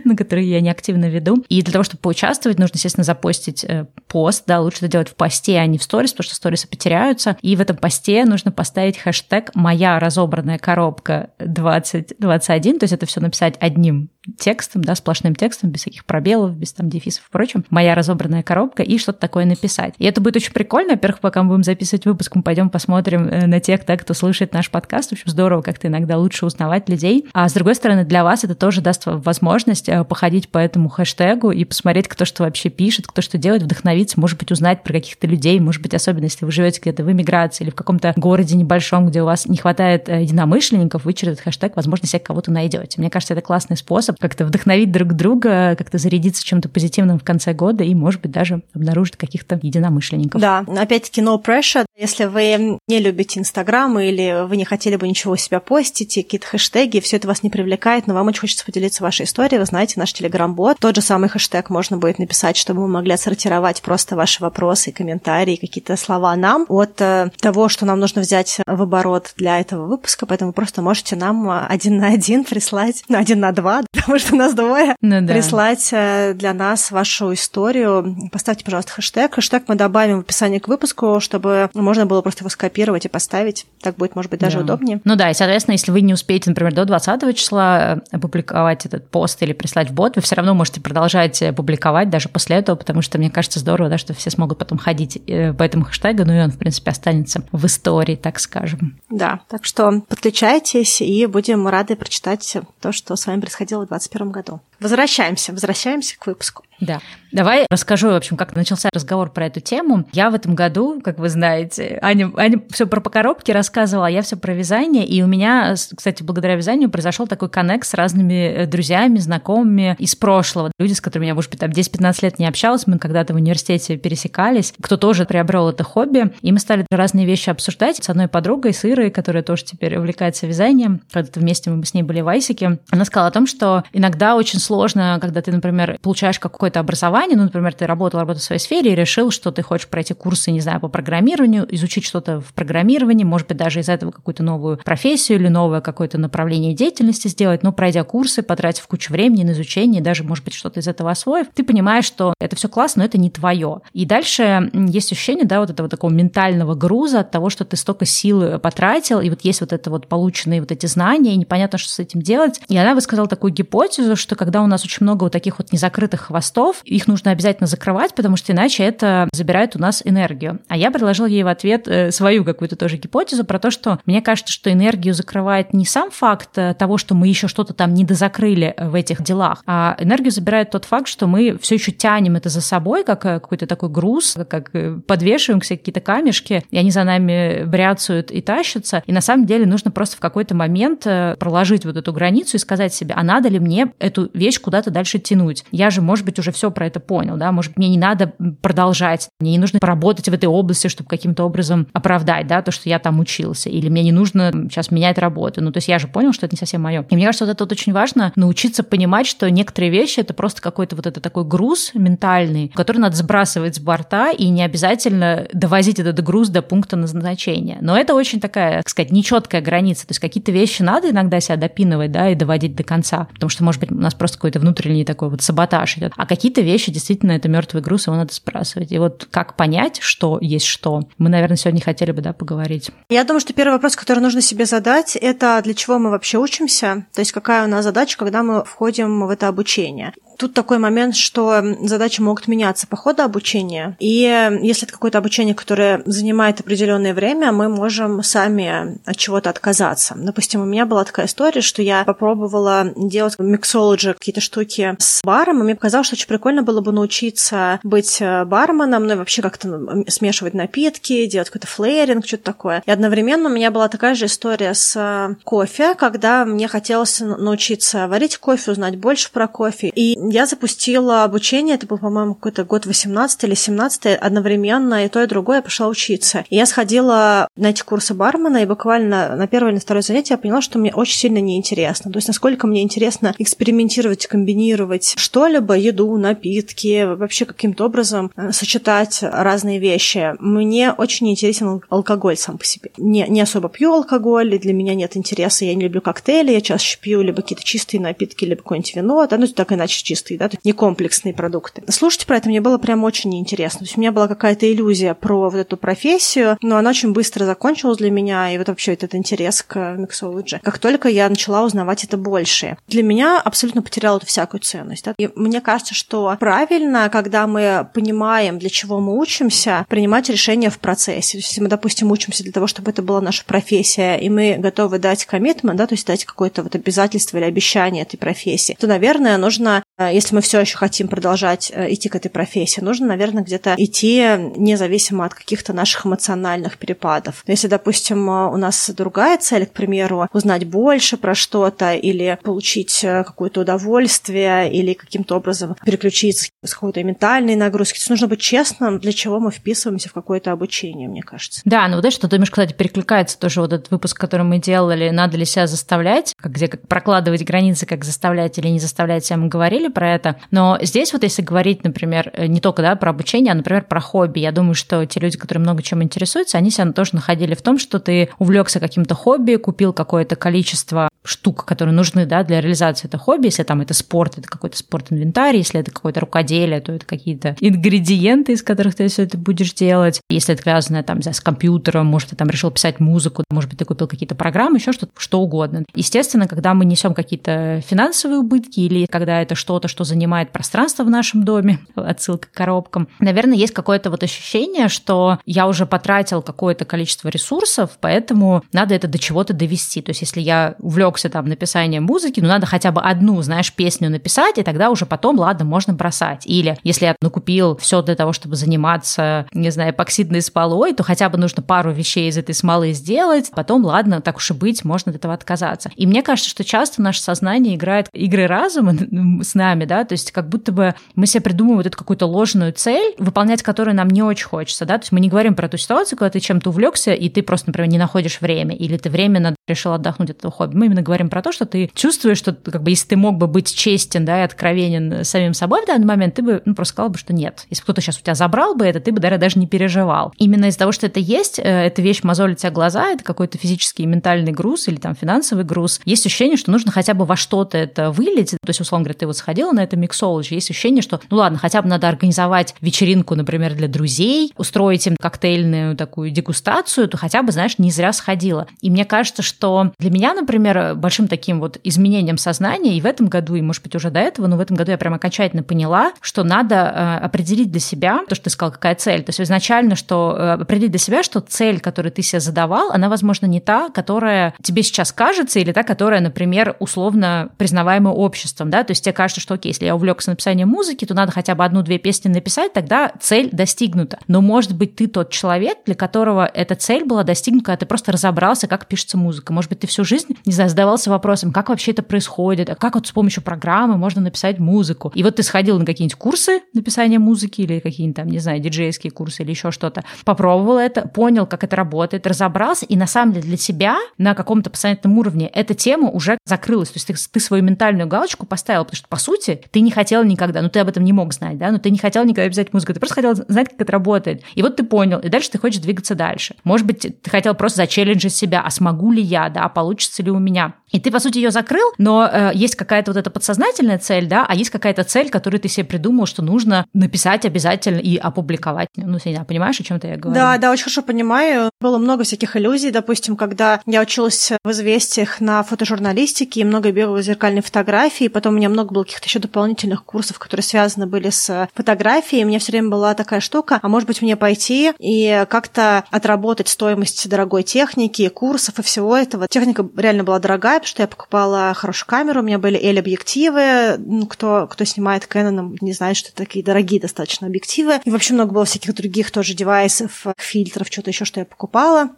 на 0.05 0.15
которые 0.15 0.49
я 0.49 0.61
не 0.61 0.69
активно 0.69 1.09
веду. 1.09 1.43
И 1.49 1.56
для 1.61 1.73
того, 1.73 1.83
чтобы 1.83 2.01
поучаствовать, 2.01 2.59
нужно, 2.59 2.75
естественно, 2.75 3.03
запостить 3.03 3.63
э, 3.63 3.85
пост, 4.07 4.43
да, 4.47 4.59
лучше 4.59 4.79
это 4.79 4.87
делать 4.87 5.09
в 5.09 5.15
посте, 5.15 5.57
а 5.57 5.65
не 5.65 5.77
в 5.77 5.83
сторис, 5.83 6.11
потому 6.11 6.25
что 6.25 6.35
сторисы 6.35 6.67
потеряются. 6.67 7.37
И 7.41 7.55
в 7.55 7.61
этом 7.61 7.77
посте 7.77 8.25
нужно 8.25 8.51
поставить 8.51 8.97
хэштег 8.97 9.51
«Моя 9.55 9.99
разобранная 9.99 10.57
коробка 10.57 11.31
2021», 11.39 12.79
то 12.79 12.83
есть 12.83 12.93
это 12.93 13.05
все 13.05 13.19
написать 13.19 13.55
одним 13.59 14.09
текстом, 14.37 14.83
да, 14.83 14.95
сплошным 14.95 15.35
текстом, 15.35 15.69
без 15.69 15.81
всяких 15.81 16.05
пробелов, 16.05 16.55
без 16.55 16.73
там 16.73 16.89
дефисов 16.89 17.25
и 17.27 17.31
прочим. 17.31 17.65
Моя 17.69 17.95
разобранная 17.95 18.43
коробка 18.43 18.83
и 18.83 18.97
что-то 18.97 19.19
такое 19.19 19.45
написать. 19.45 19.93
И 19.97 20.05
это 20.05 20.21
будет 20.21 20.35
очень 20.35 20.53
прикольно. 20.53 20.93
Во-первых, 20.93 21.19
пока 21.19 21.43
мы 21.43 21.49
будем 21.49 21.63
записывать 21.63 22.05
выпуск, 22.05 22.35
мы 22.35 22.43
пойдем 22.43 22.69
посмотрим 22.69 23.27
э, 23.27 23.47
на 23.47 23.59
тех, 23.59 23.85
да, 23.85 23.97
кто 23.97 24.13
слушает 24.13 24.53
наш 24.53 24.69
подкаст. 24.69 25.09
В 25.09 25.13
общем, 25.13 25.25
здорово 25.27 25.61
как-то 25.61 25.87
иногда 25.87 26.17
лучше 26.17 26.45
узнавать 26.45 26.89
людей. 26.89 27.25
А 27.33 27.47
с 27.47 27.53
другой 27.53 27.75
стороны, 27.75 28.03
для 28.03 28.23
вас 28.23 28.43
это 28.43 28.55
тоже 28.55 28.81
даст 28.81 29.03
возможность 29.05 29.89
э, 29.89 30.03
походить 30.03 30.49
по 30.49 30.57
этому 30.57 30.89
хэштегу 30.89 31.51
и 31.51 31.63
посмотреть, 31.65 32.07
кто 32.07 32.25
что 32.25 32.43
вообще 32.43 32.69
пишет, 32.69 33.07
кто 33.07 33.21
что 33.21 33.37
делает, 33.37 33.63
вдохновиться, 33.63 34.19
может 34.19 34.37
быть, 34.37 34.51
узнать 34.51 34.83
про 34.83 34.93
каких-то 34.93 35.27
людей, 35.27 35.59
может 35.59 35.81
быть, 35.81 35.93
особенно 35.93 36.25
если 36.25 36.45
вы 36.45 36.51
живете 36.51 36.81
где-то 36.81 37.03
в 37.03 37.11
эмиграции 37.11 37.63
или 37.63 37.71
в 37.71 37.75
каком-то 37.75 38.13
городе 38.15 38.55
небольшом, 38.55 39.07
где 39.07 39.21
у 39.21 39.25
вас 39.25 39.45
не 39.45 39.57
хватает 39.57 40.09
э, 40.09 40.23
единомышленников, 40.23 41.05
вы 41.05 41.13
через 41.13 41.33
этот 41.33 41.45
хэштег, 41.45 41.75
возможно, 41.75 42.07
себе 42.07 42.19
кого-то 42.19 42.51
найдете. 42.51 42.99
Мне 42.99 43.09
кажется, 43.09 43.33
это 43.33 43.41
классный 43.41 43.77
способ 43.77 44.16
как-то 44.19 44.45
вдохновить 44.45 44.91
друг 44.91 45.13
друга, 45.13 45.75
как-то 45.75 45.97
зарядиться 45.97 46.43
чем-то 46.43 46.69
позитивным 46.69 47.19
в 47.19 47.23
конце 47.23 47.53
года 47.53 47.83
и, 47.83 47.93
может 47.95 48.21
быть, 48.21 48.31
даже 48.31 48.61
обнаружить 48.73 49.17
каких-то 49.17 49.59
единомышленников. 49.61 50.41
Да, 50.41 50.65
опять-таки, 50.67 51.21
no 51.21 51.41
pressure. 51.43 51.85
Если 51.97 52.25
вы 52.25 52.77
не 52.87 52.99
любите 52.99 53.39
Инстаграм 53.39 53.99
или 53.99 54.45
вы 54.47 54.57
не 54.57 54.65
хотели 54.65 54.95
бы 54.95 55.07
ничего 55.07 55.33
у 55.33 55.37
себя 55.37 55.59
постить, 55.59 56.15
какие-то 56.15 56.47
хэштеги, 56.47 56.99
все 56.99 57.17
это 57.17 57.27
вас 57.27 57.43
не 57.43 57.49
привлекает, 57.49 58.07
но 58.07 58.13
вам 58.13 58.27
очень 58.27 58.41
хочется 58.41 58.65
поделиться 58.65 59.03
вашей 59.03 59.25
историей, 59.25 59.59
вы 59.59 59.65
знаете, 59.65 59.95
наш 59.97 60.13
телеграм-бот, 60.13 60.77
тот 60.79 60.95
же 60.95 61.01
самый 61.01 61.29
хэштег 61.29 61.69
можно 61.69 61.97
будет 61.97 62.19
написать, 62.19 62.57
чтобы 62.57 62.81
мы 62.81 62.87
могли 62.87 63.13
отсортировать 63.13 63.81
просто 63.81 64.15
ваши 64.15 64.41
вопросы, 64.41 64.91
комментарии, 64.91 65.55
какие-то 65.55 65.95
слова 65.97 66.35
нам 66.35 66.65
от 66.69 67.01
э, 67.01 67.31
того, 67.39 67.69
что 67.69 67.85
нам 67.85 67.99
нужно 67.99 68.21
взять 68.21 68.59
в 68.65 68.81
оборот 68.81 69.33
для 69.37 69.59
этого 69.59 69.87
выпуска, 69.87 70.25
поэтому 70.25 70.53
просто 70.53 70.81
можете 70.81 71.15
нам 71.15 71.49
один 71.49 71.97
на 71.97 72.07
один 72.07 72.43
прислать, 72.43 73.03
ну, 73.09 73.17
один 73.17 73.39
на 73.39 73.51
два, 73.51 73.83
потому 74.07 74.19
что 74.19 74.35
у 74.35 74.37
нас 74.37 74.53
двое, 74.53 74.95
ну, 75.01 75.21
да. 75.21 75.33
прислать 75.33 75.89
э, 75.91 76.33
для 76.33 76.53
нас 76.53 76.91
вашу 76.91 77.33
историю. 77.33 78.29
Поставьте, 78.31 78.63
пожалуйста, 78.63 78.93
хэштег. 78.93 79.35
Хэштег 79.35 79.63
мы 79.67 79.75
добавим 79.75 80.17
в 80.17 80.19
описание 80.21 80.61
к 80.61 80.69
выпуску, 80.69 81.19
чтобы 81.19 81.69
можно 81.73 82.05
было 82.05 82.21
просто 82.21 82.43
его 82.43 82.49
скопировать 82.49 83.03
и 83.03 83.09
поставить. 83.09 83.65
Так 83.81 83.97
будет, 83.97 84.15
может 84.15 84.31
быть, 84.31 84.39
даже 84.39 84.59
да. 84.59 84.63
удобнее. 84.63 85.01
Ну 85.03 85.17
да, 85.17 85.29
и, 85.29 85.33
соответственно, 85.33 85.73
если 85.73 85.91
вы 85.91 85.99
не 85.99 86.13
успеете, 86.13 86.49
например, 86.49 86.73
до 86.73 86.85
20 86.85 87.37
числа 87.37 87.95
э, 87.95 88.15
опубликовать 88.15 88.85
этот 88.85 89.09
пост 89.09 89.41
или 89.43 89.51
прислать 89.51 89.89
в 89.89 89.93
бот, 89.93 90.15
вы 90.15 90.21
все 90.21 90.35
равно 90.35 90.53
можете 90.53 90.79
продолжать 90.79 91.43
публиковать 91.53 92.09
даже 92.09 92.29
после 92.29 92.55
этого, 92.55 92.77
потому 92.77 93.01
что 93.01 93.17
мне 93.17 93.29
кажется 93.29 93.59
здорово, 93.59 93.89
да, 93.89 93.97
что 93.97 94.13
все 94.13 94.29
смогут 94.29 94.57
потом 94.57 94.77
ходить 94.77 95.21
э, 95.27 95.51
по 95.51 95.63
этому 95.63 95.83
хэштегу, 95.83 96.23
ну 96.23 96.33
и 96.33 96.39
он, 96.39 96.51
в 96.51 96.57
принципе, 96.57 96.91
останется 96.91 97.43
в 97.51 97.65
истории, 97.65 98.15
так 98.15 98.39
скажем. 98.39 98.97
Да, 99.09 99.41
так 99.49 99.65
что 99.65 100.01
подключайтесь 100.07 101.01
и 101.01 101.25
будем 101.25 101.67
рады 101.67 101.97
прочитать 101.97 102.55
то, 102.79 102.93
что 102.93 103.17
с 103.17 103.27
вами 103.27 103.41
происходило 103.41 103.85
в 103.85 103.89
2021 103.99 104.31
году. 104.31 104.59
Возвращаемся, 104.79 105.51
возвращаемся 105.51 106.17
к 106.17 106.27
выпуску. 106.27 106.63
Да. 106.79 106.99
Давай 107.31 107.65
расскажу, 107.69 108.09
в 108.09 108.15
общем, 108.15 108.37
как 108.37 108.55
начался 108.55 108.89
разговор 108.93 109.31
про 109.31 109.47
эту 109.47 109.59
тему. 109.59 110.05
Я 110.13 110.29
в 110.29 110.35
этом 110.35 110.55
году, 110.55 111.01
как 111.03 111.19
вы 111.19 111.29
знаете, 111.29 111.99
Аня, 112.01 112.31
Аня 112.37 112.61
все 112.69 112.87
про 112.87 113.01
покоробки 113.01 113.51
рассказывала, 113.51 114.07
а 114.07 114.09
я 114.09 114.21
все 114.21 114.37
про 114.37 114.53
вязание. 114.53 115.05
И 115.05 115.21
у 115.21 115.27
меня, 115.27 115.73
кстати, 115.73 116.23
благодаря 116.23 116.55
вязанию 116.55 116.89
произошел 116.89 117.27
такой 117.27 117.49
коннект 117.49 117.85
с 117.85 117.93
разными 117.93 118.33
э, 118.33 118.65
друзьями, 118.65 119.17
знакомыми 119.17 119.95
из 119.99 120.15
прошлого. 120.15 120.71
Люди, 120.79 120.93
с 120.93 121.01
которыми 121.01 121.27
я, 121.27 121.35
может 121.35 121.51
быть, 121.51 121.59
там 121.59 121.69
10-15 121.69 122.19
лет 122.21 122.39
не 122.39 122.47
общалась, 122.47 122.87
мы 122.87 122.97
когда-то 122.97 123.33
в 123.33 123.35
университете 123.35 123.97
пересекались, 123.97 124.73
кто 124.81 124.95
тоже 124.97 125.25
приобрел 125.25 125.69
это 125.69 125.83
хобби. 125.83 126.31
И 126.41 126.51
мы 126.51 126.59
стали 126.59 126.85
разные 126.89 127.25
вещи 127.25 127.49
обсуждать 127.49 128.03
с 128.03 128.09
одной 128.09 128.27
подругой, 128.27 128.73
с 128.73 128.85
Ирой, 128.85 129.11
которая 129.11 129.43
тоже 129.43 129.65
теперь 129.65 129.97
увлекается 129.97 130.47
вязанием. 130.47 131.01
Когда-то 131.11 131.39
вместе 131.39 131.69
мы 131.69 131.85
с 131.85 131.93
ней 131.93 132.03
были 132.03 132.21
в 132.21 132.27
Айсике. 132.27 132.79
Она 132.89 133.05
сказала 133.05 133.27
о 133.27 133.31
том, 133.31 133.47
что 133.47 133.83
иногда 133.91 134.35
очень 134.35 134.59
сложно, 134.59 135.17
когда 135.21 135.41
ты, 135.41 135.51
например, 135.51 135.97
получаешь 136.01 136.39
какое-то 136.67 136.79
образование, 136.81 137.37
ну, 137.37 137.43
например, 137.43 137.73
ты 137.73 137.87
работал, 137.87 138.19
работал 138.19 138.41
в 138.41 138.43
своей 138.43 138.59
сфере 138.59 138.91
и 138.91 138.95
решил, 138.95 139.31
что 139.31 139.51
ты 139.51 139.61
хочешь 139.61 139.87
пройти 139.87 140.13
курсы, 140.13 140.51
не 140.51 140.59
знаю, 140.59 140.81
по 140.81 140.89
программированию, 140.89 141.65
изучить 141.73 142.03
что-то 142.03 142.41
в 142.41 142.53
программировании, 142.53 143.23
может 143.23 143.47
быть, 143.47 143.55
даже 143.55 143.79
из 143.79 143.87
этого 143.87 144.11
какую-то 144.11 144.43
новую 144.43 144.77
профессию 144.83 145.39
или 145.39 145.47
новое 145.47 145.79
какое-то 145.79 146.17
направление 146.17 146.73
деятельности 146.73 147.29
сделать, 147.29 147.63
но 147.63 147.71
пройдя 147.71 148.03
курсы, 148.03 148.43
потратив 148.43 148.85
кучу 148.87 149.13
времени 149.13 149.45
на 149.45 149.51
изучение, 149.51 150.01
даже, 150.01 150.25
может 150.25 150.43
быть, 150.43 150.55
что-то 150.55 150.81
из 150.81 150.89
этого 150.89 151.11
освоив, 151.11 151.47
ты 151.53 151.63
понимаешь, 151.63 152.03
что 152.03 152.33
это 152.41 152.57
все 152.57 152.67
классно, 152.67 153.01
но 153.01 153.05
это 153.05 153.17
не 153.17 153.29
твое. 153.29 153.79
И 153.93 154.05
дальше 154.05 154.69
есть 154.73 155.13
ощущение, 155.13 155.45
да, 155.45 155.61
вот 155.61 155.69
этого 155.69 155.87
такого 155.87 156.11
ментального 156.11 156.75
груза 156.75 157.21
от 157.21 157.31
того, 157.31 157.49
что 157.49 157.63
ты 157.63 157.77
столько 157.77 158.05
сил 158.05 158.59
потратил, 158.59 159.21
и 159.21 159.29
вот 159.29 159.41
есть 159.43 159.61
вот 159.61 159.71
это 159.71 159.89
вот 159.89 160.07
полученные 160.07 160.59
вот 160.59 160.73
эти 160.73 160.85
знания, 160.85 161.33
и 161.33 161.37
непонятно, 161.37 161.77
что 161.77 161.91
с 161.91 161.99
этим 161.99 162.21
делать. 162.21 162.59
И 162.67 162.77
она 162.77 162.93
высказала 162.93 163.29
такую 163.29 163.53
гипотезу, 163.53 164.17
что 164.17 164.35
когда 164.35 164.61
у 164.61 164.67
нас 164.67 164.83
очень 164.83 165.03
много 165.05 165.23
вот 165.23 165.31
таких 165.31 165.59
вот 165.59 165.71
незакрытых 165.71 166.21
хвостов, 166.21 166.56
их 166.83 167.07
нужно 167.07 167.31
обязательно 167.31 167.67
закрывать, 167.67 168.15
потому 168.15 168.35
что 168.35 168.51
иначе 168.51 168.83
это 168.83 169.29
забирает 169.31 169.75
у 169.75 169.79
нас 169.79 170.01
энергию. 170.03 170.59
А 170.67 170.77
я 170.77 170.91
предложила 170.91 171.25
ей 171.25 171.43
в 171.43 171.47
ответ 171.47 171.87
э, 171.87 172.11
свою 172.11 172.43
какую-то 172.43 172.75
тоже 172.75 172.97
гипотезу 172.97 173.45
про 173.45 173.59
то, 173.59 173.71
что 173.71 173.99
мне 174.05 174.21
кажется, 174.21 174.51
что 174.51 174.71
энергию 174.71 175.13
закрывает 175.13 175.73
не 175.73 175.85
сам 175.85 176.11
факт 176.11 176.57
э, 176.57 176.73
того, 176.73 176.97
что 176.97 177.15
мы 177.15 177.27
еще 177.27 177.47
что-то 177.47 177.73
там 177.73 177.93
не 177.93 178.03
дозакрыли 178.03 178.73
в 178.77 178.95
этих 178.95 179.21
делах, 179.23 179.63
а 179.65 179.95
энергию 179.99 180.31
забирает 180.31 180.71
тот 180.71 180.85
факт, 180.85 181.07
что 181.07 181.27
мы 181.27 181.57
все 181.61 181.75
еще 181.75 181.91
тянем 181.91 182.35
это 182.35 182.49
за 182.49 182.61
собой, 182.61 183.03
как 183.03 183.25
э, 183.25 183.39
какой-то 183.39 183.67
такой 183.67 183.89
груз, 183.89 184.35
как 184.49 184.71
подвешиваем 185.05 185.59
какие-то 185.59 186.01
камешки, 186.01 186.63
и 186.71 186.77
они 186.77 186.91
за 186.91 187.03
нами 187.03 187.63
бряцают 187.65 188.31
и 188.31 188.41
тащатся. 188.41 189.03
И 189.05 189.11
на 189.11 189.21
самом 189.21 189.45
деле 189.45 189.65
нужно 189.65 189.91
просто 189.91 190.17
в 190.17 190.19
какой-то 190.19 190.55
момент 190.55 191.03
проложить 191.39 191.85
вот 191.85 191.97
эту 191.97 192.13
границу 192.13 192.57
и 192.57 192.59
сказать 192.59 192.93
себе, 192.93 193.13
а 193.15 193.23
надо 193.23 193.49
ли 193.49 193.59
мне 193.59 193.91
эту 193.99 194.29
вещь 194.33 194.59
куда-то 194.59 194.89
дальше 194.91 195.19
тянуть? 195.19 195.65
Я 195.71 195.89
же, 195.89 196.01
может 196.01 196.25
быть, 196.25 196.39
уже 196.39 196.46
все 196.51 196.71
про 196.71 196.87
это 196.87 196.99
понял, 196.99 197.37
да, 197.37 197.51
может, 197.51 197.77
мне 197.77 197.89
не 197.89 197.97
надо 197.97 198.33
продолжать, 198.61 199.29
мне 199.39 199.51
не 199.51 199.57
нужно 199.57 199.79
поработать 199.79 200.29
в 200.29 200.33
этой 200.33 200.45
области, 200.45 200.87
чтобы 200.87 201.09
каким-то 201.09 201.43
образом 201.43 201.87
оправдать, 201.93 202.47
да, 202.47 202.61
то, 202.61 202.71
что 202.71 202.89
я 202.89 202.99
там 202.99 203.19
учился, 203.19 203.69
или 203.69 203.89
мне 203.89 204.03
не 204.03 204.11
нужно 204.11 204.51
сейчас 204.69 204.91
менять 204.91 205.17
работу, 205.17 205.61
ну, 205.61 205.71
то 205.71 205.77
есть 205.77 205.87
я 205.87 205.99
же 205.99 206.07
понял, 206.07 206.33
что 206.33 206.45
это 206.45 206.55
не 206.55 206.57
совсем 206.57 206.81
мое. 206.81 207.05
И 207.09 207.15
мне 207.15 207.25
кажется, 207.25 207.45
вот 207.45 207.51
это 207.51 207.63
вот 207.63 207.71
очень 207.71 207.93
важно, 207.93 208.31
научиться 208.35 208.83
понимать, 208.83 209.27
что 209.27 209.49
некоторые 209.49 209.91
вещи— 209.91 210.19
это 210.21 210.33
просто 210.33 210.61
какой-то 210.61 210.95
вот 210.95 211.07
это 211.07 211.19
такой 211.21 211.43
груз 211.43 211.91
ментальный, 211.93 212.69
который 212.73 212.97
надо 212.97 213.15
сбрасывать 213.15 213.75
с 213.75 213.79
борта, 213.79 214.31
и 214.31 214.49
не 214.49 214.63
обязательно 214.63 215.47
довозить 215.53 215.99
этот 215.99 216.23
груз 216.23 216.49
до 216.49 216.61
пункта 216.61 216.95
назначения. 216.95 217.77
Но 217.81 217.97
это 217.97 218.13
очень 218.13 218.39
такая, 218.39 218.77
так 218.77 218.89
сказать, 218.89 219.11
нечеткая 219.11 219.61
граница, 219.61 220.07
то 220.07 220.11
есть 220.11 220.19
какие-то 220.19 220.51
вещи 220.51 220.81
надо 220.81 221.09
иногда 221.09 221.39
себя 221.39 221.57
допинывать, 221.57 222.11
да, 222.11 222.29
и 222.29 222.35
доводить 222.35 222.75
до 222.75 222.83
конца, 222.83 223.27
потому 223.33 223.49
что, 223.49 223.63
может 223.63 223.81
быть, 223.81 223.91
у 223.91 223.95
нас 223.95 224.13
просто 224.13 224.37
какой-то 224.37 224.59
внутренний 224.59 225.05
такой 225.05 225.29
вот 225.29 225.41
саботаж 225.41 225.97
идет. 225.97 226.13
А 226.15 226.25
какие-то 226.37 226.61
вещи 226.61 226.91
действительно 226.91 227.31
это 227.31 227.49
мертвый 227.49 227.81
груз, 227.81 228.05
его 228.05 228.15
надо 228.15 228.31
сбрасывать. 228.33 228.91
И 228.91 228.99
вот 228.99 229.27
как 229.31 229.55
понять, 229.55 229.97
что 230.01 230.37
есть 230.39 230.67
что, 230.67 231.01
мы, 231.17 231.29
наверное, 231.29 231.57
сегодня 231.57 231.81
хотели 231.81 232.11
бы 232.11 232.21
да, 232.21 232.31
поговорить. 232.31 232.91
Я 233.09 233.23
думаю, 233.23 233.41
что 233.41 233.53
первый 233.53 233.73
вопрос, 233.73 233.95
который 233.95 234.19
нужно 234.19 234.41
себе 234.41 234.65
задать, 234.65 235.15
это 235.15 235.59
для 235.63 235.73
чего 235.73 235.97
мы 235.97 236.11
вообще 236.11 236.37
учимся, 236.37 237.07
то 237.13 237.21
есть 237.21 237.31
какая 237.31 237.65
у 237.65 237.67
нас 237.67 237.83
задача, 237.83 238.17
когда 238.17 238.43
мы 238.43 238.63
входим 238.63 239.25
в 239.25 239.29
это 239.29 239.47
обучение. 239.47 240.13
Тут 240.37 240.53
такой 240.53 240.77
момент, 240.77 241.15
что 241.15 241.63
задачи 241.81 242.21
могут 242.21 242.47
меняться 242.47 242.87
по 242.87 242.95
ходу 242.95 243.23
обучения. 243.23 243.95
И 243.99 244.49
если 244.61 244.83
это 244.83 244.93
какое-то 244.93 245.17
обучение, 245.17 245.55
которое 245.55 246.03
занимает 246.05 246.59
определенное 246.59 247.13
время, 247.13 247.51
мы 247.51 247.69
можем 247.69 248.21
сами 248.23 248.99
от 249.05 249.17
чего-то 249.17 249.49
отказаться. 249.49 250.15
Допустим, 250.15 250.61
у 250.61 250.65
меня 250.65 250.85
была 250.85 251.03
такая 251.03 251.25
история, 251.25 251.61
что 251.61 251.81
я 251.81 252.03
попробовала 252.03 252.93
делать 252.95 253.35
миксологи, 253.39 254.13
какие-то 254.13 254.41
штуки 254.41 254.95
с 254.99 255.21
баром, 255.23 255.59
и 255.59 255.63
мне 255.63 255.75
показалось, 255.75 256.07
что 256.07 256.15
очень 256.15 256.27
прикольно 256.27 256.61
было 256.61 256.81
бы 256.81 256.91
научиться 256.91 257.79
быть 257.83 258.21
барменом, 258.21 259.07
ну 259.07 259.13
и 259.13 259.17
вообще 259.17 259.41
как-то 259.41 259.67
ну, 259.67 260.05
смешивать 260.07 260.53
напитки, 260.53 261.25
делать 261.25 261.49
какой-то 261.49 261.67
флейринг, 261.67 262.25
что-то 262.25 262.43
такое. 262.43 262.83
И 262.85 262.91
одновременно 262.91 263.49
у 263.49 263.51
меня 263.51 263.71
была 263.71 263.87
такая 263.87 264.13
же 264.13 264.25
история 264.25 264.73
с 264.73 265.35
кофе, 265.43 265.95
когда 265.95 266.45
мне 266.45 266.67
хотелось 266.67 267.19
научиться 267.21 268.07
варить 268.07 268.37
кофе, 268.37 268.71
узнать 268.71 268.97
больше 268.97 269.31
про 269.31 269.47
кофе. 269.47 269.89
И 269.89 270.15
я 270.29 270.45
запустила 270.45 271.23
обучение, 271.23 271.75
это 271.75 271.87
был, 271.87 271.97
по-моему, 271.97 272.35
какой-то 272.35 272.63
год 272.63 272.85
18 272.85 273.43
или 273.43 273.55
17 273.55 274.17
одновременно, 274.17 275.05
и 275.05 275.09
то, 275.09 275.21
и 275.21 275.27
другое 275.27 275.57
я 275.57 275.61
пошла 275.61 275.87
учиться. 275.87 276.45
И 276.49 276.55
я 276.55 276.65
сходила 276.65 277.47
на 277.55 277.69
эти 277.69 277.81
курсы 277.81 278.13
бармена, 278.13 278.57
и 278.57 278.65
буквально 278.65 279.35
на 279.35 279.47
первое 279.47 279.69
или 279.69 279.75
на 279.75 279.81
второе 279.81 280.01
занятие 280.01 280.35
я 280.35 280.37
поняла, 280.37 280.61
что 280.61 280.79
мне 280.79 280.93
очень 280.93 281.17
сильно 281.17 281.39
неинтересно. 281.39 282.11
То 282.11 282.17
есть, 282.17 282.27
насколько 282.27 282.67
мне 282.67 282.83
интересно 282.83 283.33
экспериментировать, 283.37 284.27
комбинировать 284.27 285.13
что-либо, 285.17 285.75
еду, 285.75 286.15
напитки, 286.17 287.05
вообще 287.05 287.45
каким-то 287.45 287.85
образом 287.85 288.31
э, 288.35 288.51
сочетать 288.51 289.19
разные 289.21 289.79
вещи. 289.79 290.35
Мне 290.39 290.91
очень 290.91 291.29
интересен 291.29 291.81
алкоголь 291.89 292.37
сам 292.37 292.57
по 292.57 292.65
себе. 292.65 292.91
Не, 292.97 293.25
не 293.27 293.41
особо 293.41 293.69
пью 293.69 293.93
алкоголь, 293.93 294.57
для 294.57 294.73
меня 294.73 294.95
нет 294.95 295.15
интереса, 295.17 295.65
я 295.65 295.75
не 295.75 295.83
люблю 295.83 296.01
коктейли, 296.01 296.51
я 296.51 296.61
чаще 296.61 296.97
пью 296.99 297.21
либо 297.21 297.41
какие-то 297.41 297.63
чистые 297.63 298.01
напитки, 298.01 298.45
либо 298.45 298.61
какое-нибудь 298.61 298.95
вино, 298.95 299.27
да, 299.27 299.37
ну, 299.37 299.47
так 299.47 299.71
иначе 299.71 300.03
чистые 300.03 300.16
чистые, 300.17 300.37
да, 300.37 300.49
не 300.63 300.71
комплексные 300.71 301.33
продукты. 301.33 301.83
Слушать 301.89 302.25
про 302.25 302.37
это 302.37 302.49
мне 302.49 302.61
было 302.61 302.77
прям 302.77 303.03
очень 303.03 303.29
неинтересно. 303.29 303.79
То 303.79 303.85
есть 303.85 303.97
у 303.97 303.99
меня 303.99 304.11
была 304.11 304.27
какая-то 304.27 304.71
иллюзия 304.71 305.13
про 305.13 305.49
вот 305.49 305.55
эту 305.55 305.77
профессию, 305.77 306.57
но 306.61 306.77
она 306.77 306.89
очень 306.89 307.13
быстро 307.13 307.45
закончилась 307.45 307.97
для 307.97 308.11
меня, 308.11 308.51
и 308.51 308.57
вот 308.57 308.67
вообще 308.67 308.93
этот 308.93 309.15
интерес 309.15 309.63
к 309.63 309.95
миксологии. 309.97 310.59
Как 310.63 310.79
только 310.79 311.09
я 311.09 311.29
начала 311.29 311.63
узнавать 311.63 312.03
это 312.03 312.17
больше, 312.17 312.77
для 312.87 313.03
меня 313.03 313.39
абсолютно 313.39 313.81
потеряла 313.81 314.19
всякую 314.19 314.61
ценность. 314.61 315.05
Да? 315.05 315.13
И 315.17 315.29
мне 315.35 315.61
кажется, 315.61 315.93
что 315.93 316.35
правильно, 316.39 317.09
когда 317.09 317.47
мы 317.47 317.87
понимаем, 317.93 318.59
для 318.59 318.69
чего 318.69 318.99
мы 318.99 319.17
учимся, 319.17 319.85
принимать 319.89 320.29
решения 320.29 320.69
в 320.69 320.79
процессе. 320.79 321.33
То 321.33 321.37
есть, 321.37 321.49
если 321.49 321.61
мы, 321.61 321.69
допустим, 321.69 322.11
учимся 322.11 322.43
для 322.43 322.51
того, 322.51 322.67
чтобы 322.67 322.91
это 322.91 323.01
была 323.01 323.21
наша 323.21 323.43
профессия, 323.45 324.15
и 324.15 324.29
мы 324.29 324.55
готовы 324.57 324.99
дать 324.99 325.25
коммитмент, 325.25 325.77
да, 325.77 325.87
то 325.87 325.93
есть 325.93 326.07
дать 326.07 326.25
какое-то 326.25 326.63
вот 326.63 326.75
обязательство 326.75 327.37
или 327.37 327.45
обещание 327.45 328.03
этой 328.03 328.17
профессии, 328.17 328.77
то, 328.79 328.87
наверное, 328.87 329.37
нужно, 329.37 329.83
э, 329.97 330.06
если 330.11 330.35
мы 330.35 330.41
все 330.41 330.59
еще 330.59 330.77
хотим 330.77 331.07
продолжать 331.07 331.71
э, 331.73 331.93
идти 331.93 332.09
к 332.09 332.15
этой 332.15 332.29
профессии, 332.29 332.81
нужно, 332.81 333.07
наверное, 333.07 333.43
где-то 333.43 333.75
идти 333.77 334.23
независимо 334.55 335.25
от 335.25 335.33
каких-то 335.33 335.73
наших 335.73 336.05
эмоциональных 336.05 336.77
перепадов. 336.77 337.43
Если, 337.47 337.67
допустим, 337.67 338.29
э, 338.29 338.47
у 338.49 338.57
нас 338.57 338.89
другая 338.95 339.37
цель, 339.37 339.65
к 339.65 339.71
примеру, 339.71 340.27
узнать 340.33 340.65
больше 340.65 341.17
про 341.17 341.35
что-то 341.35 341.93
или 341.93 342.37
получить 342.43 342.99
какое-то 343.01 343.61
удовольствие 343.61 344.71
или 344.71 344.93
каким-то 344.93 345.35
образом 345.37 345.75
переключиться 345.85 346.49
с 346.63 346.73
какой-то 346.73 347.03
ментальной 347.03 347.55
нагрузки, 347.55 347.99
то 347.99 348.11
нужно 348.11 348.27
быть 348.27 348.41
честным, 348.41 348.99
для 348.99 349.13
чего 349.13 349.39
мы 349.39 349.51
вписываемся 349.51 350.09
в 350.09 350.13
какое-то 350.13 350.51
обучение, 350.51 351.07
мне 351.07 351.21
кажется. 351.21 351.61
Да, 351.65 351.87
ну 351.87 351.95
вот 351.95 352.05
это, 352.05 352.13
что 352.13 352.27
ты, 352.27 352.41
кстати, 352.41 352.73
перекликается 352.73 353.37
тоже 353.37 353.61
вот 353.61 353.73
этот 353.73 353.91
выпуск, 353.91 354.17
который 354.17 354.43
мы 354.43 354.59
делали, 354.59 355.09
надо 355.09 355.37
ли 355.37 355.45
себя 355.45 355.67
заставлять, 355.67 356.33
где 356.41 356.67
как 356.67 356.87
прокладывать 356.87 357.43
границы, 357.43 357.85
как 357.85 358.03
заставлять 358.03 358.57
или 358.57 358.67
не 358.67 358.79
заставлять 358.79 359.25
себя, 359.25 359.37
мы 359.37 359.47
говорили 359.47 359.87
про 359.97 360.13
это. 360.13 360.35
Но 360.51 360.77
здесь 360.79 361.11
вот 361.11 361.23
если 361.23 361.41
говорить, 361.41 361.83
например, 361.83 362.29
э, 362.33 362.45
не 362.45 362.61
только 362.61 362.83
да, 362.83 362.95
про 362.95 363.09
обучение, 363.09 363.51
а, 363.51 363.55
например, 363.55 363.85
про 363.85 363.99
хобби, 363.99 364.37
я 364.37 364.51
думаю, 364.51 364.75
что 364.75 365.03
те 365.07 365.19
люди, 365.19 365.39
которые 365.39 365.63
много 365.63 365.81
чем 365.81 366.03
интересуются, 366.03 366.59
они 366.59 366.69
себя 366.69 366.91
тоже 366.91 367.11
находили 367.13 367.55
в 367.55 367.63
том, 367.63 367.79
что 367.79 367.97
ты 367.97 368.29
увлекся 368.37 368.79
каким-то 368.79 369.15
хобби, 369.15 369.55
купил 369.55 369.93
какое-то 369.93 370.35
количество 370.35 371.09
штук, 371.27 371.65
которые 371.65 371.93
нужны 371.93 372.25
да, 372.25 372.43
для 372.43 372.61
реализации 372.61 373.07
этого 373.07 373.21
хобби. 373.21 373.47
Если 373.47 373.63
там 373.63 373.81
это 373.81 373.93
спорт, 373.93 374.37
это 374.37 374.47
какой-то 374.47 374.77
спорт-инвентарь, 374.77 375.57
если 375.57 375.79
это 375.79 375.91
какое-то 375.91 376.21
рукоделие, 376.21 376.79
то 376.79 376.93
это 376.93 377.05
какие-то 377.05 377.55
ингредиенты, 377.59 378.53
из 378.53 378.63
которых 378.63 378.95
ты 378.95 379.07
все 379.07 379.23
это 379.23 379.37
будешь 379.37 379.73
делать. 379.73 380.21
Если 380.29 380.53
это 380.53 380.63
связано 380.63 381.03
там, 381.03 381.21
с 381.21 381.41
компьютером, 381.41 382.05
может, 382.05 382.29
ты 382.29 382.35
там 382.35 382.49
решил 382.49 382.71
писать 382.71 382.99
музыку, 382.99 383.43
может 383.49 383.69
быть, 383.69 383.79
ты 383.79 383.85
купил 383.85 384.07
какие-то 384.07 384.35
программы, 384.35 384.77
еще 384.77 384.93
что-то, 384.93 385.11
что 385.17 385.41
угодно. 385.41 385.83
Естественно, 385.95 386.47
когда 386.47 386.73
мы 386.73 386.85
несем 386.85 387.13
какие-то 387.13 387.81
финансовые 387.85 388.39
убытки 388.39 388.79
или 388.79 389.05
когда 389.05 389.41
это 389.41 389.55
что-то, 389.77 389.87
что 389.87 390.03
занимает 390.03 390.51
пространство 390.51 391.03
в 391.03 391.09
нашем 391.09 391.43
доме, 391.43 391.79
отсылка 391.95 392.47
к 392.47 392.51
коробкам, 392.51 393.07
наверное, 393.19 393.55
есть 393.55 393.73
какое-то 393.73 394.09
вот 394.09 394.23
ощущение, 394.23 394.87
что 394.87 395.37
я 395.45 395.67
уже 395.67 395.85
потратил 395.85 396.41
какое-то 396.41 396.83
количество 396.83 397.29
ресурсов, 397.29 397.91
поэтому 398.01 398.63
надо 398.73 398.95
это 398.95 399.07
до 399.07 399.19
чего-то 399.19 399.53
довести. 399.53 400.01
То 400.01 400.09
есть, 400.09 400.21
если 400.21 400.41
я 400.41 400.73
увлекся 400.79 401.29
там 401.29 401.45
написанием 401.45 402.05
музыки, 402.05 402.39
ну, 402.39 402.47
надо 402.47 402.65
хотя 402.65 402.91
бы 402.91 403.01
одну, 403.01 403.39
знаешь, 403.43 403.71
песню 403.71 404.09
написать, 404.09 404.57
и 404.57 404.63
тогда 404.63 404.89
уже 404.89 405.05
потом, 405.05 405.37
ладно, 405.37 405.63
можно 405.63 405.93
бросать. 405.93 406.47
Или 406.47 406.77
если 406.83 407.05
я 407.05 407.15
накупил 407.21 407.77
все 407.77 408.01
для 408.01 408.15
того, 408.15 408.33
чтобы 408.33 408.55
заниматься, 408.55 409.45
не 409.53 409.69
знаю, 409.69 409.91
эпоксидной 409.91 410.41
смолой, 410.41 410.93
то 410.93 411.03
хотя 411.03 411.29
бы 411.29 411.37
нужно 411.37 411.61
пару 411.61 411.91
вещей 411.91 412.29
из 412.29 412.37
этой 412.37 412.55
смолы 412.55 412.93
сделать, 412.93 413.51
потом, 413.53 413.85
ладно, 413.85 414.21
так 414.21 414.37
уж 414.37 414.49
и 414.49 414.53
быть, 414.55 414.83
можно 414.83 415.11
от 415.11 415.17
этого 415.17 415.35
отказаться. 415.35 415.91
И 415.95 416.07
мне 416.07 416.23
кажется, 416.23 416.49
что 416.49 416.63
часто 416.63 417.03
наше 417.03 417.21
сознание 417.21 417.75
играет 417.75 418.07
игры 418.11 418.47
разума 418.47 418.95
с 419.43 419.53
нами, 419.53 419.66
да, 419.75 420.05
то 420.05 420.13
есть 420.13 420.31
как 420.31 420.47
будто 420.49 420.71
бы 420.71 420.95
мы 421.15 421.27
себе 421.27 421.41
придумываем 421.41 421.77
вот 421.77 421.87
эту 421.87 421.97
какую-то 421.97 422.25
ложную 422.25 422.73
цель, 422.73 423.13
выполнять 423.17 423.63
которую 423.63 423.95
нам 423.95 424.09
не 424.09 424.23
очень 424.23 424.45
хочется, 424.45 424.85
да, 424.85 424.97
то 424.97 425.03
есть 425.03 425.11
мы 425.11 425.19
не 425.19 425.29
говорим 425.29 425.55
про 425.55 425.67
ту 425.67 425.77
ситуацию, 425.77 426.17
когда 426.17 426.31
ты 426.31 426.39
чем-то 426.39 426.69
увлекся, 426.69 427.13
и 427.13 427.29
ты 427.29 427.43
просто, 427.43 427.69
например, 427.69 427.89
не 427.89 427.97
находишь 427.97 428.41
время, 428.41 428.75
или 428.75 428.97
ты 428.97 429.09
временно 429.09 429.56
решил 429.67 429.93
отдохнуть 429.93 430.29
от 430.29 430.39
этого 430.39 430.51
хобби. 430.51 430.75
Мы 430.75 430.85
именно 430.87 431.01
говорим 431.01 431.29
про 431.29 431.41
то, 431.41 431.51
что 431.51 431.65
ты 431.65 431.89
чувствуешь, 431.93 432.37
что 432.37 432.53
как 432.53 432.83
бы 432.83 432.91
если 432.91 433.07
ты 433.07 433.17
мог 433.17 433.37
бы 433.37 433.47
быть 433.47 433.73
честен, 433.73 434.25
да, 434.25 434.41
и 434.41 434.43
откровенен 434.43 435.23
самим 435.23 435.53
собой 435.53 435.83
в 435.83 435.87
данный 435.87 436.05
момент, 436.05 436.35
ты 436.35 436.41
бы 436.41 436.61
ну, 436.65 436.75
просто 436.75 436.93
сказал 436.93 437.09
бы, 437.09 437.17
что 437.17 437.33
нет. 437.33 437.65
Если 437.69 437.83
кто-то 437.83 438.01
сейчас 438.01 438.17
у 438.17 438.21
тебя 438.21 438.35
забрал 438.35 438.75
бы 438.75 438.85
это, 438.85 438.99
ты 438.99 439.11
бы 439.11 439.19
даже, 439.19 439.37
даже 439.37 439.59
не 439.59 439.67
переживал. 439.67 440.33
Именно 440.37 440.65
из-за 440.65 440.79
того, 440.79 440.91
что 440.91 441.05
это 441.05 441.19
есть, 441.19 441.59
э, 441.59 441.63
эта 441.63 442.01
вещь 442.01 442.23
мозолит 442.23 442.57
тебе 442.57 442.71
глаза, 442.71 443.09
это 443.09 443.23
какой-то 443.23 443.57
физический 443.57 444.03
и 444.03 444.05
ментальный 444.05 444.51
груз 444.51 444.87
или 444.87 444.95
там 444.95 445.15
финансовый 445.15 445.63
груз. 445.63 445.99
Есть 446.05 446.25
ощущение, 446.25 446.57
что 446.57 446.71
нужно 446.71 446.91
хотя 446.91 447.13
бы 447.13 447.25
во 447.25 447.35
что-то 447.35 447.77
это 447.77 448.11
вылить. 448.11 448.51
То 448.51 448.69
есть, 448.69 448.81
условно 448.81 449.05
говоря, 449.05 449.19
ты 449.19 449.27
вот 449.27 449.37
сходила 449.37 449.71
на 449.71 449.83
это 449.83 449.97
миксологи, 449.97 450.53
есть 450.53 450.69
ощущение, 450.69 451.01
что, 451.01 451.19
ну 451.29 451.37
ладно, 451.37 451.57
хотя 451.57 451.81
бы 451.81 451.87
надо 451.87 452.07
организовать 452.07 452.75
вечеринку, 452.81 453.35
например, 453.35 453.75
для 453.75 453.87
друзей, 453.87 454.53
устроить 454.57 455.07
им 455.07 455.15
коктейльную 455.19 455.95
такую 455.95 456.31
дегустацию, 456.31 457.07
то 457.07 457.17
хотя 457.17 457.43
бы, 457.43 457.51
знаешь, 457.51 457.77
не 457.77 457.91
зря 457.91 458.13
сходила. 458.13 458.67
И 458.81 458.89
мне 458.89 459.05
кажется, 459.05 459.41
что 459.41 459.56
для 459.99 460.09
меня, 460.09 460.33
например, 460.33 460.95
большим 460.95 461.27
таким 461.27 461.59
вот 461.59 461.79
изменением 461.83 462.37
сознания, 462.37 462.97
и 462.97 463.01
в 463.01 463.05
этом 463.05 463.27
году, 463.27 463.55
и, 463.55 463.61
может 463.61 463.83
быть, 463.83 463.95
уже 463.95 464.09
до 464.09 464.19
этого, 464.19 464.47
но 464.47 464.57
в 464.57 464.59
этом 464.59 464.77
году 464.77 464.91
я 464.91 464.97
прям 464.97 465.13
окончательно 465.13 465.63
поняла, 465.63 466.13
что 466.21 466.43
надо 466.43 466.75
э, 466.75 467.25
определить 467.25 467.71
для 467.71 467.79
себя, 467.79 468.21
то, 468.27 468.35
что 468.35 468.45
ты 468.45 468.49
сказал, 468.49 468.71
какая 468.71 468.95
цель. 468.95 469.23
То 469.23 469.29
есть 469.29 469.41
изначально, 469.41 469.95
что 469.95 470.35
э, 470.37 470.51
определить 470.61 470.91
для 470.91 470.99
себя, 470.99 471.23
что 471.23 471.39
цель, 471.39 471.79
которую 471.79 472.11
ты 472.11 472.21
себе 472.21 472.39
задавал, 472.39 472.91
она, 472.91 473.09
возможно, 473.09 473.45
не 473.45 473.59
та, 473.59 473.89
которая 473.89 474.53
тебе 474.61 474.83
сейчас 474.83 475.11
кажется, 475.11 475.59
или 475.59 475.71
та, 475.71 475.83
которая, 475.83 476.21
например, 476.21 476.75
условно 476.79 477.49
признаваема 477.57 478.09
обществом, 478.09 478.69
да, 478.69 478.83
то 478.83 478.91
есть 478.91 479.03
тебе 479.03 479.13
кажется, 479.13 479.41
что, 479.41 479.55
окей, 479.55 479.71
если 479.71 479.85
я 479.85 479.95
увлекся 479.95 480.29
написанием 480.29 480.69
музыки, 480.69 481.05
то 481.05 481.13
надо 481.13 481.31
хотя 481.31 481.55
бы 481.55 481.65
одну-две 481.65 481.97
песни 481.97 482.29
написать, 482.29 482.73
тогда 482.73 483.11
цель 483.19 483.49
достигнута. 483.51 484.19
Но, 484.27 484.41
может 484.41 484.75
быть, 484.75 484.95
ты 484.95 485.07
тот 485.07 485.31
человек, 485.31 485.79
для 485.85 485.95
которого 485.95 486.45
эта 486.45 486.75
цель 486.75 487.05
была 487.05 487.23
достигнута, 487.23 487.65
когда 487.65 487.77
ты 487.77 487.85
просто 487.85 488.11
разобрался, 488.11 488.67
как 488.67 488.87
пишется 488.87 489.17
музыка. 489.17 489.46
Может 489.53 489.69
быть, 489.69 489.79
ты 489.79 489.87
всю 489.87 490.03
жизнь, 490.03 490.35
не 490.45 490.53
знаю, 490.53 490.69
задавался 490.69 491.09
вопросом, 491.09 491.51
как 491.51 491.69
вообще 491.69 491.91
это 491.91 492.03
происходит, 492.03 492.69
а 492.69 492.75
как 492.75 492.95
вот 492.95 493.07
с 493.07 493.11
помощью 493.11 493.43
программы 493.43 493.97
можно 493.97 494.21
написать 494.21 494.59
музыку. 494.59 495.11
И 495.15 495.23
вот 495.23 495.37
ты 495.37 495.43
сходил 495.43 495.79
на 495.79 495.85
какие-нибудь 495.85 496.15
курсы 496.15 496.61
написания 496.73 497.19
музыки 497.19 497.61
или 497.61 497.79
какие-нибудь 497.79 498.15
там, 498.15 498.27
не 498.27 498.39
знаю, 498.39 498.59
диджейские 498.59 499.11
курсы 499.11 499.43
или 499.43 499.51
еще 499.51 499.71
что-то, 499.71 500.03
попробовал 500.25 500.77
это, 500.77 501.07
понял, 501.07 501.45
как 501.45 501.63
это 501.63 501.75
работает, 501.75 502.27
разобрался, 502.27 502.85
и 502.85 502.95
на 502.95 503.07
самом 503.07 503.33
деле 503.33 503.47
для 503.47 503.57
себя 503.57 503.97
на 504.17 504.33
каком-то 504.33 504.69
постоянном 504.69 505.17
уровне 505.17 505.47
эта 505.47 505.73
тема 505.73 506.09
уже 506.09 506.37
закрылась. 506.45 506.89
То 506.89 506.97
есть 506.97 507.07
ты, 507.07 507.13
ты 507.31 507.39
свою 507.39 507.63
ментальную 507.63 508.07
галочку 508.07 508.45
поставил, 508.45 508.83
потому 508.83 508.97
что, 508.97 509.07
по 509.07 509.17
сути, 509.17 509.61
ты 509.71 509.81
не 509.81 509.91
хотел 509.91 510.23
никогда, 510.23 510.61
ну 510.61 510.69
ты 510.69 510.79
об 510.79 510.89
этом 510.89 511.03
не 511.03 511.13
мог 511.13 511.33
знать, 511.33 511.57
да, 511.57 511.71
но 511.71 511.77
ты 511.77 511.89
не 511.89 511.97
хотел 511.97 512.23
никогда 512.23 512.49
писать 512.49 512.73
музыку, 512.73 512.93
ты 512.93 512.99
просто 512.99 513.15
хотел 513.15 513.35
знать, 513.35 513.69
как 513.69 513.81
это 513.81 513.91
работает. 513.91 514.43
И 514.55 514.61
вот 514.61 514.75
ты 514.75 514.83
понял, 514.83 515.19
и 515.19 515.29
дальше 515.29 515.51
ты 515.51 515.59
хочешь 515.59 515.81
двигаться 515.81 516.15
дальше. 516.15 516.55
Может 516.63 516.87
быть, 516.87 516.99
ты 516.99 517.29
хотел 517.29 517.53
просто 517.53 517.77
зачелленджить 517.77 518.35
себя, 518.35 518.61
а 518.61 518.69
смогу 518.69 519.11
ли 519.11 519.21
я, 519.21 519.36
да, 519.49 519.69
получится 519.69 520.23
ли 520.23 520.31
у 520.31 520.39
меня. 520.39 520.73
И 520.91 520.99
ты, 520.99 521.11
по 521.11 521.19
сути, 521.19 521.37
ее 521.37 521.51
закрыл, 521.51 521.91
но 521.97 522.29
э, 522.31 522.51
есть 522.53 522.75
какая-то 522.75 523.11
вот 523.11 523.17
эта 523.17 523.29
подсознательная 523.29 523.97
цель, 523.97 524.27
да, 524.27 524.45
а 524.47 524.55
есть 524.55 524.69
какая-то 524.69 525.03
цель, 525.03 525.29
которую 525.29 525.59
ты 525.59 525.67
себе 525.67 525.85
придумал, 525.85 526.25
что 526.25 526.41
нужно 526.41 526.85
написать 526.93 527.45
обязательно 527.45 527.99
и 527.99 528.17
опубликовать. 528.17 528.87
Ну, 528.95 529.17
я 529.25 529.43
понимаешь, 529.43 529.79
о 529.79 529.83
чем-то 529.83 530.07
я 530.07 530.17
говорю? 530.17 530.39
Да, 530.39 530.57
да, 530.57 530.71
очень 530.71 530.83
хорошо 530.83 531.01
понимаю. 531.01 531.69
Было 531.79 531.99
много 531.99 532.23
всяких 532.23 532.55
иллюзий, 532.57 532.89
допустим, 532.89 533.35
когда 533.35 533.81
я 533.85 534.01
училась 534.01 534.51
в 534.63 534.71
известиях 534.71 535.39
на 535.39 535.61
фотожурналистике 535.61 536.61
и 536.61 536.63
много 536.63 536.91
бегала 536.91 537.21
зеркальной 537.21 537.61
фотографии, 537.61 538.29
потом 538.29 538.55
у 538.55 538.57
меня 538.57 538.67
много 538.67 538.95
было 538.95 539.03
каких-то 539.03 539.27
еще 539.27 539.37
дополнительных 539.37 540.03
курсов, 540.03 540.39
которые 540.39 540.63
связаны 540.63 541.05
были 541.05 541.29
с 541.29 541.69
фотографией, 541.75 542.45
у 542.45 542.47
меня 542.47 542.57
все 542.57 542.71
время 542.71 542.89
была 542.89 543.13
такая 543.13 543.41
штука, 543.41 543.77
а 543.79 543.89
может 543.89 544.07
быть 544.07 544.23
мне 544.23 544.35
пойти 544.35 544.91
и 544.97 545.45
как-то 545.51 546.03
отработать 546.09 546.67
стоимость 546.67 547.29
дорогой 547.29 547.61
техники, 547.61 548.27
курсов 548.29 548.79
и 548.79 548.81
всего 548.81 549.15
этого. 549.15 549.47
Техника 549.47 549.87
реально 549.95 550.23
была 550.23 550.39
дорогая, 550.39 550.79
потому 550.79 550.87
что 550.87 551.03
я 551.03 551.07
покупала 551.07 551.75
хорошую 551.75 552.07
камеру, 552.07 552.41
у 552.41 552.43
меня 552.43 552.57
были 552.57 552.79
L-объективы, 552.91 553.97
ну, 553.99 554.25
кто, 554.25 554.65
кто 554.65 554.83
снимает 554.83 555.27
Canon, 555.31 555.75
не 555.81 555.93
знает, 555.93 556.17
что 556.17 556.29
это 556.29 556.37
такие 556.37 556.65
дорогие 556.65 556.99
достаточно 556.99 557.45
объективы. 557.45 557.99
И 558.03 558.09
вообще 558.09 558.33
много 558.33 558.53
было 558.53 558.65
всяких 558.65 558.95
других 558.95 559.29
тоже 559.29 559.53
девайсов, 559.53 560.25
фильтров, 560.39 560.87
что-то 560.89 561.11
еще, 561.11 561.23
что 561.23 561.39
я 561.41 561.45
покупала. 561.45 561.66